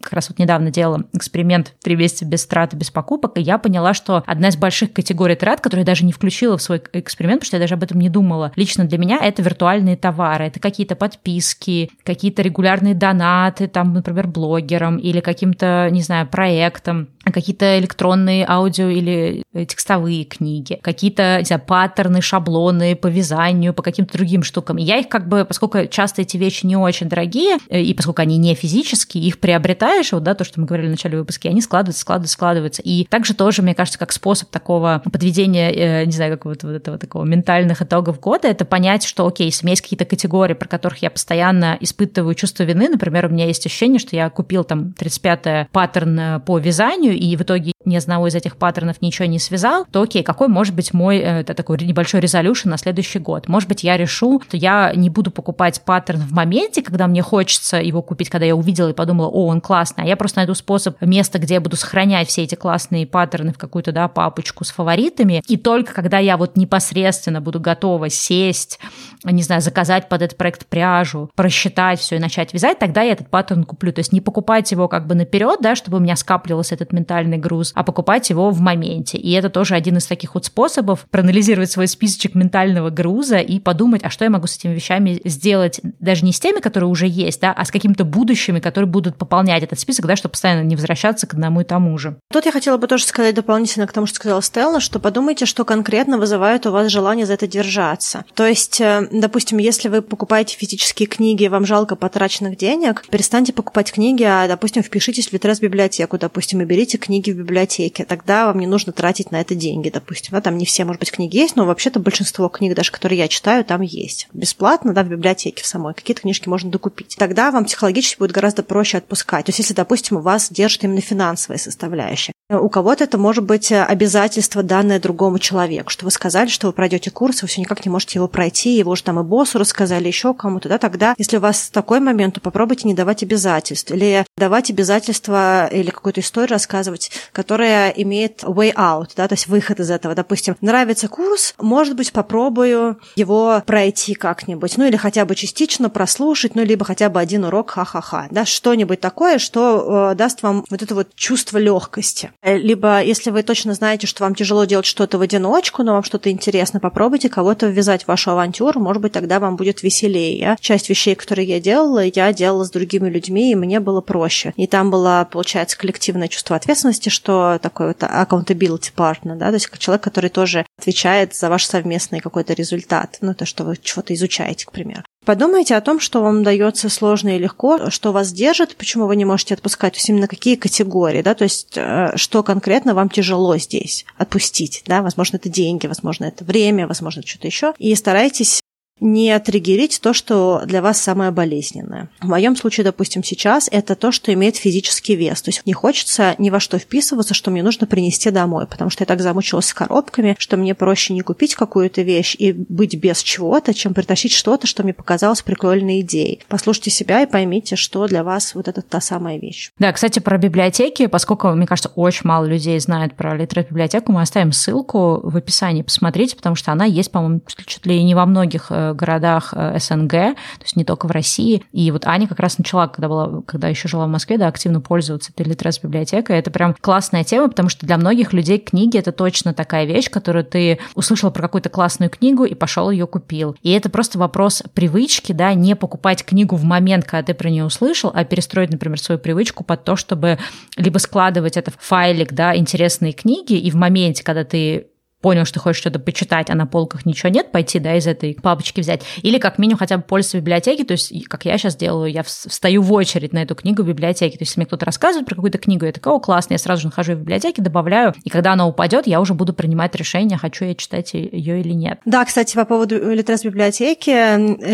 как 0.05 0.13
раз 0.13 0.29
вот 0.29 0.39
недавно 0.39 0.71
делала 0.71 1.05
эксперимент 1.13 1.75
«Три 1.83 1.97
месяца 1.97 2.25
без 2.25 2.47
трат 2.47 2.75
и 2.75 2.77
без 2.77 2.91
покупок», 2.91 3.37
и 3.37 3.41
я 3.41 3.59
поняла, 3.59 3.95
что 3.95 4.23
одна 4.27 4.49
из 4.49 4.57
больших 4.57 4.93
категорий 4.93 5.35
трат, 5.35 5.61
которую 5.61 5.83
я 5.83 5.87
даже 5.87 6.05
не 6.05 6.13
включила 6.13 6.57
в 6.59 6.63
свой 6.63 6.83
эксперимент, 6.93 7.41
потому 7.41 7.49
что 7.49 7.57
я 7.57 7.61
даже 7.61 7.75
об 7.75 7.83
этом 7.83 7.99
не 7.99 8.09
думала, 8.09 8.53
лично 8.55 8.85
для 8.85 8.99
меня 8.99 9.19
это 9.21 9.43
виртуальные 9.43 9.97
товары, 9.97 10.47
это 10.47 10.61
какие-то 10.61 10.95
подписки, 10.95 11.91
какие-то 12.05 12.43
регулярные 12.43 12.95
донаты, 12.95 13.67
там, 13.67 13.95
например, 13.95 14.27
блогерам 14.29 14.99
или 14.99 15.21
каким-то, 15.21 15.89
не 15.91 16.03
знаю, 16.03 16.29
проектам, 16.29 17.09
какие-то 17.33 17.79
электронные 17.79 18.47
аудио 18.49 18.89
или 18.89 19.43
текстовые 19.53 20.25
книги, 20.25 20.79
какие-то, 20.83 21.41
знаю, 21.45 21.63
паттерны, 21.67 22.21
шаблоны 22.21 22.97
по 22.97 23.07
вязанию, 23.07 23.75
по 23.75 23.83
каким-то 23.83 24.13
другим 24.15 24.43
штукам. 24.43 24.79
И 24.79 24.83
я 24.83 24.99
их 24.99 25.09
как 25.09 25.29
бы, 25.29 25.45
поскольку 25.45 25.87
часто 25.87 26.23
эти 26.23 26.37
вещи 26.37 26.67
не 26.67 26.77
очень 26.77 27.09
дорогие, 27.09 27.59
э, 27.69 27.81
и 27.81 27.95
поскольку 27.95 28.23
они 28.23 28.37
не 28.39 28.55
физические, 28.55 29.25
их 29.25 29.39
приобретаешь, 29.39 30.13
вот, 30.13 30.23
да, 30.23 30.35
то, 30.35 30.45
что 30.45 30.61
мы 30.61 30.67
говорили 30.67 30.89
в 30.89 30.91
начале 30.91 31.19
выпуска, 31.19 31.49
они 31.49 31.61
складываются, 31.61 32.01
складываются, 32.01 32.35
складываются. 32.35 32.83
И 32.83 33.05
также 33.05 33.35
тоже, 33.35 33.63
мне 33.63 33.75
кажется, 33.75 33.99
как 33.99 34.13
способ 34.13 34.51
такого 34.51 35.03
подведения, 35.11 35.73
э, 35.73 36.05
не 36.05 36.13
знаю, 36.13 36.33
какого-то 36.33 36.67
вот 36.67 36.77
этого 36.77 36.99
такого 36.99 37.25
ментальных 37.25 37.83
итогов 37.83 38.21
года, 38.21 38.49
это 38.49 38.65
понять, 38.65 39.05
что, 39.05 39.27
окей, 39.27 39.47
если 39.47 39.65
у 39.65 39.67
меня 39.67 39.73
есть 39.73 39.83
какие-то 39.83 40.05
категории, 40.05 40.55
про 40.55 40.69
которых 40.69 41.03
я 41.03 41.11
постоянно 41.11 41.77
испытываю 41.81 42.35
чувство 42.35 42.65
вины, 42.65 42.89
например, 42.89 43.27
у 43.27 43.29
меня 43.29 43.47
есть 43.47 43.65
ощущение, 43.67 43.99
что 43.99 44.17
я 44.17 44.31
купил 44.31 44.65
там 44.65 44.95
35-й 44.99 45.69
паттерн 45.73 46.19
э, 46.19 46.41
по 46.41 46.59
вязанию, 46.59 47.14
и 47.15 47.37
в 47.37 47.43
итоге 47.43 47.74
ни 47.87 47.97
одного 47.97 48.29
из 48.29 48.35
этих 48.35 48.57
паттернов 48.57 49.01
ничего 49.01 49.27
не 49.27 49.39
связал, 49.39 49.87
то 49.91 50.03
окей, 50.03 50.23
какой 50.23 50.49
может 50.49 50.75
быть 50.75 50.93
мой 50.93 51.19
это 51.19 51.55
такой 51.55 51.79
небольшой 51.79 52.21
резолюшн 52.21 52.69
на 52.71 52.79
следующий 52.79 53.19
год? 53.19 53.49
Может 53.49 53.69
быть, 53.69 53.85
я 53.85 53.97
решу, 53.97 54.41
что 54.47 54.57
я 54.57 54.93
не 54.95 55.11
буду 55.11 55.31
покупать 55.31 55.83
паттерн 55.85 56.21
в 56.21 56.33
моменте, 56.33 56.83
когда 56.83 57.07
мне 57.07 57.23
хочется 57.23 57.81
его 57.81 58.03
купить, 58.03 58.31
когда 58.31 58.47
я 58.47 58.57
увидела 58.57 58.91
и 58.91 58.93
подумала, 58.95 59.29
о, 59.29 59.47
он 59.47 59.61
классный, 59.61 60.05
а 60.05 60.07
я 60.07 60.17
просто 60.17 60.39
найду 60.39 60.55
способ, 60.55 61.01
место, 61.01 61.39
где 61.39 61.55
я 61.55 61.61
буду 61.61 61.77
сохранять 61.77 62.29
все 62.29 62.43
эти 62.43 62.55
классные 62.55 63.07
паттерны 63.07 63.53
в 63.53 63.59
какую-то, 63.59 63.93
да, 63.93 64.09
папочку 64.09 64.65
с 64.65 64.71
фаворитами, 64.71 65.43
и 65.47 65.57
только 65.57 65.93
когда 65.95 66.19
я 66.19 66.37
вот 66.37 66.57
непосредственно 66.57 67.41
буду 67.41 67.61
готова 67.61 68.09
сесть, 68.09 68.79
не 69.25 69.43
знаю, 69.43 69.63
заказать 69.63 70.09
под 70.09 70.23
этот 70.23 70.39
проект 70.39 70.67
пряжу, 70.67 71.31
просчитать 71.35 72.01
все 72.01 72.17
и 72.17 72.19
начать 72.19 72.53
вязать, 72.53 72.79
тогда 72.79 73.03
я 73.03 73.13
этот 73.13 73.29
паттерн 73.29 73.65
куплю. 73.65 73.93
То 73.93 74.01
есть 74.01 74.13
не 74.13 74.21
покупать 74.21 74.71
его 74.73 74.89
как 74.89 75.07
бы 75.07 75.15
наперед, 75.15 75.59
да, 75.61 75.75
чтобы 75.75 75.99
у 75.99 76.01
меня 76.01 76.17
скапливался 76.17 76.75
этот 76.75 76.93
ментальный 76.93 77.39
груз, 77.39 77.73
а 77.75 77.83
покупать 77.83 78.31
его 78.31 78.51
в 78.51 78.61
моменте. 78.61 79.19
И 79.19 79.33
это 79.33 79.51
тоже 79.51 79.75
один 79.75 79.99
из 79.99 80.07
таких 80.07 80.35
вот 80.35 80.47
способов 80.47 81.07
проанализировать 81.11 81.71
свой 81.71 81.89
списочек 81.89 82.35
ментального 82.35 82.91
груза 82.91 83.39
и 83.39 83.59
подумать, 83.59 84.03
а 84.05 84.11
что 84.11 84.25
я 84.25 84.31
могу 84.31 84.47
с 84.47 84.57
этими 84.57 84.75
вещами 84.75 85.21
сделать, 85.25 85.81
даже 86.01 86.25
не 86.25 86.33
с 86.33 86.41
теми, 86.41 86.61
которые 86.61 86.89
уже 86.89 87.07
есть, 87.07 87.41
да, 87.41 87.53
а 87.53 87.65
с 87.65 87.71
какими-то 87.71 88.05
будущими, 88.05 88.61
которые 88.61 88.89
будут 88.89 89.17
пополнять 89.17 89.63
этот 89.63 89.79
список, 89.79 90.07
да, 90.07 90.17
чтобы 90.17 90.33
постоянно 90.33 90.65
не 90.65 90.77
возвращаться 90.77 91.27
к 91.27 91.35
одному 91.35 91.61
и 91.61 91.65
тому 91.65 91.97
же. 91.99 92.17
Тут 92.33 92.47
я 92.47 92.53
хотела 92.53 92.77
бы 92.77 92.87
тоже 92.87 93.05
сказать 93.05 93.35
дополнительно 93.35 93.87
к 93.87 93.93
тому, 93.93 94.07
что 94.07 94.17
сказала 94.17 94.43
Стелла, 94.43 94.81
что 94.81 94.99
подумайте, 94.99 95.47
что 95.47 95.65
конкретно 95.65 96.19
вызывает 96.19 96.67
у 96.67 96.71
вас 96.71 96.91
желание 96.91 97.27
за 97.27 97.35
это 97.35 97.47
держаться. 97.47 98.25
То 98.35 98.47
есть, 98.47 98.81
э, 98.81 99.09
допустим, 99.11 99.59
если 99.59 99.89
вы 99.89 100.03
покупаете 100.03 100.57
физические 100.57 101.07
книги, 101.07 101.47
вам 101.47 101.67
жалко 101.67 101.97
потраченных 101.97 102.57
денег, 102.57 103.05
перестаньте 103.11 103.53
покупать 103.53 103.93
книги, 103.93 104.23
а, 104.23 104.47
допустим, 104.49 104.83
впишитесь 104.83 105.29
в 105.29 105.33
Литрес 105.33 105.61
библиотеку, 105.61 106.19
допустим, 106.19 106.61
и 106.61 106.65
берите 106.65 106.99
книги 106.99 107.31
в 107.31 107.37
библиотеке. 107.65 108.05
Тогда 108.05 108.47
вам 108.47 108.59
не 108.59 108.67
нужно 108.67 108.93
тратить 108.93 109.31
на 109.31 109.41
это 109.41 109.55
деньги, 109.55 109.89
допустим. 109.89 110.33
Да, 110.33 110.41
там 110.41 110.59
не 110.59 110.65
все, 110.65 110.85
может 110.85 111.01
быть, 111.01 111.11
книги 111.11 111.37
есть, 111.37 111.57
но 111.57 111.65
вообще-то 111.67 111.99
большинство 111.99 112.49
книг, 112.49 112.75
даже 112.75 112.93
которые 112.93 113.19
я 113.19 113.29
читаю, 113.29 113.65
там 113.65 113.81
есть. 113.81 114.29
Бесплатно, 114.33 114.93
да, 114.93 115.03
в 115.03 115.09
библиотеке 115.09 115.63
в 115.63 115.67
самой. 115.67 115.95
Какие-то 115.95 116.23
книжки 116.23 116.49
можно 116.49 116.71
докупить. 116.71 117.17
Тогда 117.19 117.51
вам 117.51 117.65
психологически 117.65 118.19
будет 118.19 118.33
гораздо 118.33 118.63
проще 118.63 118.99
отпускать. 118.99 119.47
То 119.47 119.51
есть, 119.51 119.59
если, 119.59 119.75
допустим, 119.75 120.19
у 120.19 120.21
вас 120.21 120.51
держит 120.51 120.85
именно 120.85 121.01
финансовая 121.01 121.59
составляющая. 121.59 122.33
У 122.51 122.69
кого-то 122.69 123.05
это 123.05 123.17
может 123.17 123.43
быть 123.43 123.73
обязательство, 123.73 124.63
данное 124.63 125.01
другому 125.01 125.39
человеку, 125.39 125.89
что 125.89 126.05
вы 126.05 126.11
сказали, 126.11 126.49
что 126.49 126.67
вы 126.67 126.75
пройдете 126.75 127.11
курс, 127.11 127.41
вы 127.41 127.49
все 127.49 127.63
никак 127.63 127.87
не 127.87 127.91
можете 127.91 128.19
его 128.19 128.29
пройти, 128.29 128.77
его 128.77 128.91
уже 128.91 129.03
там 129.03 129.19
и 129.19 129.23
боссу 129.23 129.59
рассказали, 129.59 130.09
еще 130.09 130.35
кому-то, 130.35 130.69
да, 130.69 130.77
тогда, 130.77 131.15
если 131.17 131.39
у 131.39 131.41
вас 131.41 131.71
такой 131.71 132.01
момент, 132.01 132.35
то 132.35 132.43
попробуйте 132.43 132.87
не 132.87 132.93
давать 132.93 133.23
обязательств, 133.23 133.91
или 133.91 134.27
давать 134.37 134.71
обязательства 134.71 135.69
или 135.69 135.89
какую-то 135.89 136.21
историю 136.21 136.51
рассказывать, 136.51 137.11
которая 137.33 137.89
имеет 137.89 138.43
way 138.43 138.75
out, 138.75 139.13
да, 139.17 139.27
то 139.27 139.33
есть 139.33 139.47
выход 139.47 139.81
из 139.81 139.91
этого. 139.91 140.15
Допустим, 140.15 140.55
нравится 140.61 141.09
курс, 141.09 141.55
может 141.59 141.97
быть, 141.97 142.13
попробую 142.13 143.01
его 143.17 143.63
пройти 143.65 144.13
как-нибудь, 144.13 144.77
ну 144.77 144.85
или 144.85 144.97
хотя 144.97 145.25
бы 145.25 145.35
частично 145.35 145.89
прослушать, 145.89 146.57
ну 146.57 146.63
либо 146.63 146.85
хотя 146.85 147.09
бы 147.09 147.21
один 147.21 147.47
урок, 147.47 147.71
ха-ха-ха, 147.71 148.29
да, 148.31 148.45
что-нибудь 148.45 149.01
такое, 149.01 149.39
что 149.39 150.11
э, 150.11 150.15
даст 150.15 150.43
вам 150.43 150.67
вот 150.69 150.83
это 150.83 150.95
вот 150.95 151.15
чувство 151.15 151.57
легкости. 151.57 152.33
Либо, 152.45 153.03
если 153.03 153.31
вы 153.31 153.43
точно 153.43 153.73
знаете, 153.73 154.07
что 154.07 154.23
вам 154.25 154.35
тяжело 154.35 154.67
делать 154.67 154.85
что-то 154.85 155.17
в 155.17 155.23
одиночку, 155.23 155.83
но 155.83 155.95
вам 155.95 156.03
что-то 156.03 156.31
интересно, 156.31 156.79
попробуйте 156.79 157.31
кого-то 157.31 157.69
ввязать 157.69 158.05
в 158.05 158.09
вашу 158.09 158.33
авантюру, 158.33 158.81
может 158.81 159.01
быть, 159.01 159.13
тогда 159.13 159.41
вам 159.41 159.57
будет 159.57 159.83
веселее. 159.83 160.57
Часть 160.61 160.91
вещей, 160.91 161.15
которые 161.15 161.49
я 161.49 161.59
делала, 161.59 162.05
я 162.05 162.33
делала 162.35 162.65
с 162.65 162.71
другими 162.71 163.09
людьми, 163.09 163.53
и 163.53 163.55
мне 163.55 163.81
было 163.81 164.03
проще. 164.03 164.53
И 164.57 164.67
там 164.67 164.91
было, 164.91 165.27
получается, 165.31 165.79
коллективное 165.79 166.29
чувство 166.29 166.57
ответственности, 166.57 167.09
что 167.09 167.59
такое 167.63 167.89
вот 167.89 168.03
accountability 168.03 168.93
partner, 168.95 169.37
да, 169.37 169.49
то 169.49 169.55
есть 169.55 169.71
человек, 169.79 170.03
который 170.05 170.29
тоже 170.29 170.67
отвечает 170.79 171.35
за 171.35 171.49
ваш 171.49 171.65
совместный 171.65 172.21
какой-то 172.21 172.53
результат, 172.53 173.17
ну, 173.23 173.35
то, 173.35 173.47
что 173.47 173.65
вы 173.65 173.79
чего-то 173.83 174.13
изучаете, 174.13 174.67
к 174.67 174.73
примеру. 174.73 175.03
Подумайте 175.25 175.75
о 175.75 175.81
том, 175.81 176.01
что 176.01 176.23
вам 176.23 176.43
дается 176.43 176.89
сложно 176.91 177.37
и 177.37 177.39
легко, 177.39 177.91
что 177.91 178.13
вас 178.13 178.33
держит, 178.33 178.77
почему 178.77 179.07
вы 179.07 179.17
не 179.17 179.25
можете 179.25 179.55
отпускать, 179.55 179.95
то 179.95 179.99
есть 179.99 180.09
именно 180.09 180.29
какие 180.29 180.57
категории, 180.57 181.23
да, 181.23 181.35
то 181.35 181.45
есть 181.45 181.77
э, 181.77 182.13
что 182.17 182.43
конкретно 182.43 182.95
вам 182.95 183.09
тяжело 183.09 183.57
здесь 183.57 184.05
отпустить, 184.19 184.83
да, 184.87 185.01
возможно, 185.01 185.37
это 185.37 185.49
деньги, 185.49 185.87
возможно, 185.87 186.27
это 186.27 186.45
время, 186.45 186.87
возможно, 186.87 187.23
что-то 187.25 187.47
еще, 187.47 187.73
и 187.79 187.95
старайтесь 187.95 188.64
не 189.01 189.39
триггерить 189.39 190.01
то, 190.01 190.13
что 190.13 190.63
для 190.67 190.81
вас 190.81 191.01
самое 191.01 191.31
болезненное. 191.31 192.11
В 192.21 192.29
моем 192.29 192.57
случае, 192.57 192.85
допустим, 192.85 193.25
сейчас 193.25 193.69
это 193.71 193.95
то, 193.97 194.13
что 194.13 194.33
имеет 194.33 194.57
физический 194.57 195.17
вес. 195.17 195.43
То 195.43 195.51
есть 195.51 195.63
не 195.67 195.73
хочется 195.73 196.35
ни 196.39 196.51
во 196.51 196.61
что 196.61 196.79
вписываться, 196.79 197.35
что 197.35 197.51
мне 197.51 197.63
нужно 197.63 197.87
принести 197.87 198.31
домой, 198.31 198.67
потому 198.67 198.91
что 198.91 199.03
я 199.03 199.07
так 199.07 199.21
замучилась 199.21 199.67
с 199.67 199.75
коробками, 199.75 200.37
что 200.39 200.57
мне 200.57 200.75
проще 200.75 201.13
не 201.13 201.23
купить 201.23 201.55
какую-то 201.55 202.03
вещь 202.03 202.37
и 202.39 202.53
быть 202.53 202.95
без 202.97 203.23
чего-то, 203.23 203.75
чем 203.75 203.95
притащить 203.95 204.33
что-то, 204.33 204.67
что 204.67 204.83
мне 204.83 204.95
показалось 204.95 205.43
прикольной 205.43 206.01
идеей. 206.01 206.41
Послушайте 206.49 206.91
себя 206.91 207.23
и 207.23 207.27
поймите, 207.27 207.77
что 207.77 208.07
для 208.07 208.23
вас 208.23 208.55
вот 208.55 208.69
это 208.69 208.83
та 208.83 209.01
самая 209.01 209.39
вещь. 209.39 209.71
Да, 209.79 209.93
кстати, 209.93 210.21
про 210.21 210.39
библиотеки, 210.39 211.07
поскольку, 211.07 211.49
мне 211.49 211.67
кажется, 211.67 211.91
очень 211.95 212.23
мало 212.25 212.45
людей 212.45 212.79
знает 212.79 213.15
про 213.15 213.37
литературу-библиотеку, 213.37 214.13
мы 214.13 214.23
оставим 214.23 214.53
ссылку 214.53 215.21
в 215.23 215.37
описании, 215.37 215.83
посмотрите, 215.83 216.37
потому 216.37 216.55
что 216.55 216.73
она 216.73 216.85
есть, 216.85 217.11
по-моему, 217.11 217.41
чуть 217.67 217.85
ли 217.87 218.03
не 218.03 218.15
во 218.15 218.27
многих 218.27 218.67
э, 218.71 218.84
городах 218.93 219.55
э, 219.57 219.79
СНГ, 219.79 220.11
то 220.11 220.63
есть 220.63 220.77
не 220.77 220.85
только 220.85 221.07
в 221.07 221.11
России. 221.11 221.65
И 221.73 221.91
вот 221.91 222.07
Аня 222.07 222.29
как 222.29 222.41
раз 222.41 222.59
начала, 222.59 222.89
когда, 222.89 223.09
была, 223.09 223.43
когда 223.43 223.69
еще 223.69 223.89
жила 223.89 224.07
в 224.07 224.11
Москве, 224.11 224.39
да, 224.39 224.49
активно 224.49 224.81
пользоваться 224.81 225.33
этой 225.33 225.47
литрес-библиотекой. 225.47 226.39
Это 226.39 226.51
прям 226.51 226.75
классная 226.81 227.25
тема, 227.25 227.49
потому 227.49 227.69
что 227.69 227.87
для 227.87 227.97
многих 227.97 228.33
людей 228.33 228.59
книги— 228.59 228.99
это 228.99 229.13
точно 229.13 229.55
такая 229.55 229.87
вещь, 229.87 230.11
которую 230.11 230.45
ты 230.45 230.79
услышал 230.95 231.31
про 231.31 231.43
какую-то 231.43 231.69
классную 231.69 232.11
книгу 232.11 232.45
и 232.45 232.55
пошел 232.55 232.91
ее 232.91 233.07
купил. 233.07 233.57
И 233.63 233.71
это 233.71 233.89
просто 233.89 234.19
вопрос 234.19 234.63
привычки, 234.75 235.33
да, 235.33 235.55
не 235.55 235.77
покупать 235.77 236.25
книгу 236.25 236.57
в 236.57 236.65
момент, 236.65 237.05
когда 237.05 237.23
ты 237.23 237.35
про 237.35 237.49
нее 237.49 237.65
услышал, 237.65 238.11
а 238.15 238.25
перестроить, 238.25 238.71
например, 238.71 239.01
свою 239.01 239.19
привычку 239.19 239.65
под 239.65 239.85
то, 239.85 239.97
чтобы 239.97 240.39
либо 240.77 240.99
складывать 240.99 241.57
это 241.57 241.71
в 241.71 241.77
файлик, 241.79 242.33
да, 242.33 242.57
интересные 242.57 243.13
книги, 243.13 243.55
и 243.55 243.71
в 243.71 243.75
моменте, 243.75 244.23
когда 244.25 244.45
ты 244.45 244.89
понял, 245.25 245.47
что 245.47 245.59
хочешь 245.59 245.81
что-то 245.81 245.99
почитать, 245.99 246.51
а 246.51 246.55
на 246.55 246.67
полках 246.67 247.07
ничего 247.07 247.31
нет, 247.31 247.51
пойти, 247.51 247.79
да, 247.79 247.97
из 247.97 248.07
этой 248.07 248.35
папочки 248.35 248.83
взять. 248.83 249.01
Или 249.23 249.39
как 249.39 249.57
минимум 249.59 249.79
хотя 249.79 249.97
бы 249.97 250.03
пользоваться 250.03 250.37
библиотеки, 250.37 250.85
то 250.85 250.93
есть, 250.93 251.11
как 251.29 251.47
я 251.47 251.57
сейчас 251.57 251.77
делаю, 251.77 252.13
я 252.13 252.23
встаю 252.23 252.83
в 252.83 252.93
очередь 252.93 253.33
на 253.33 253.39
эту 253.39 253.55
книгу 253.55 253.83
в 253.83 253.87
библиотеке. 253.87 254.37
То 254.37 254.43
есть, 254.43 254.51
если 254.51 254.61
мне 254.61 254.67
кто-то 254.67 254.85
рассказывает 254.85 255.27
про 255.27 255.35
какую-то 255.35 255.57
книгу, 255.57 255.87
я 255.87 255.93
такая, 255.93 256.13
о, 256.13 256.21
классно, 256.21 256.53
я 256.53 256.59
сразу 256.59 256.83
же 256.83 256.89
нахожу 256.89 257.15
в 257.15 257.21
библиотеке, 257.21 257.63
добавляю, 257.63 258.13
и 258.23 258.29
когда 258.29 258.53
она 258.53 258.67
упадет, 258.67 259.07
я 259.07 259.19
уже 259.19 259.33
буду 259.33 259.55
принимать 259.55 259.95
решение, 259.95 260.37
хочу 260.37 260.67
я 260.67 260.75
читать 260.75 261.15
ее 261.15 261.59
или 261.59 261.73
нет. 261.73 262.01
Да, 262.05 262.23
кстати, 262.27 262.55
по 262.55 262.67
поводу 262.67 263.15
Литрес 263.15 263.45
библиотеки, 263.45 264.11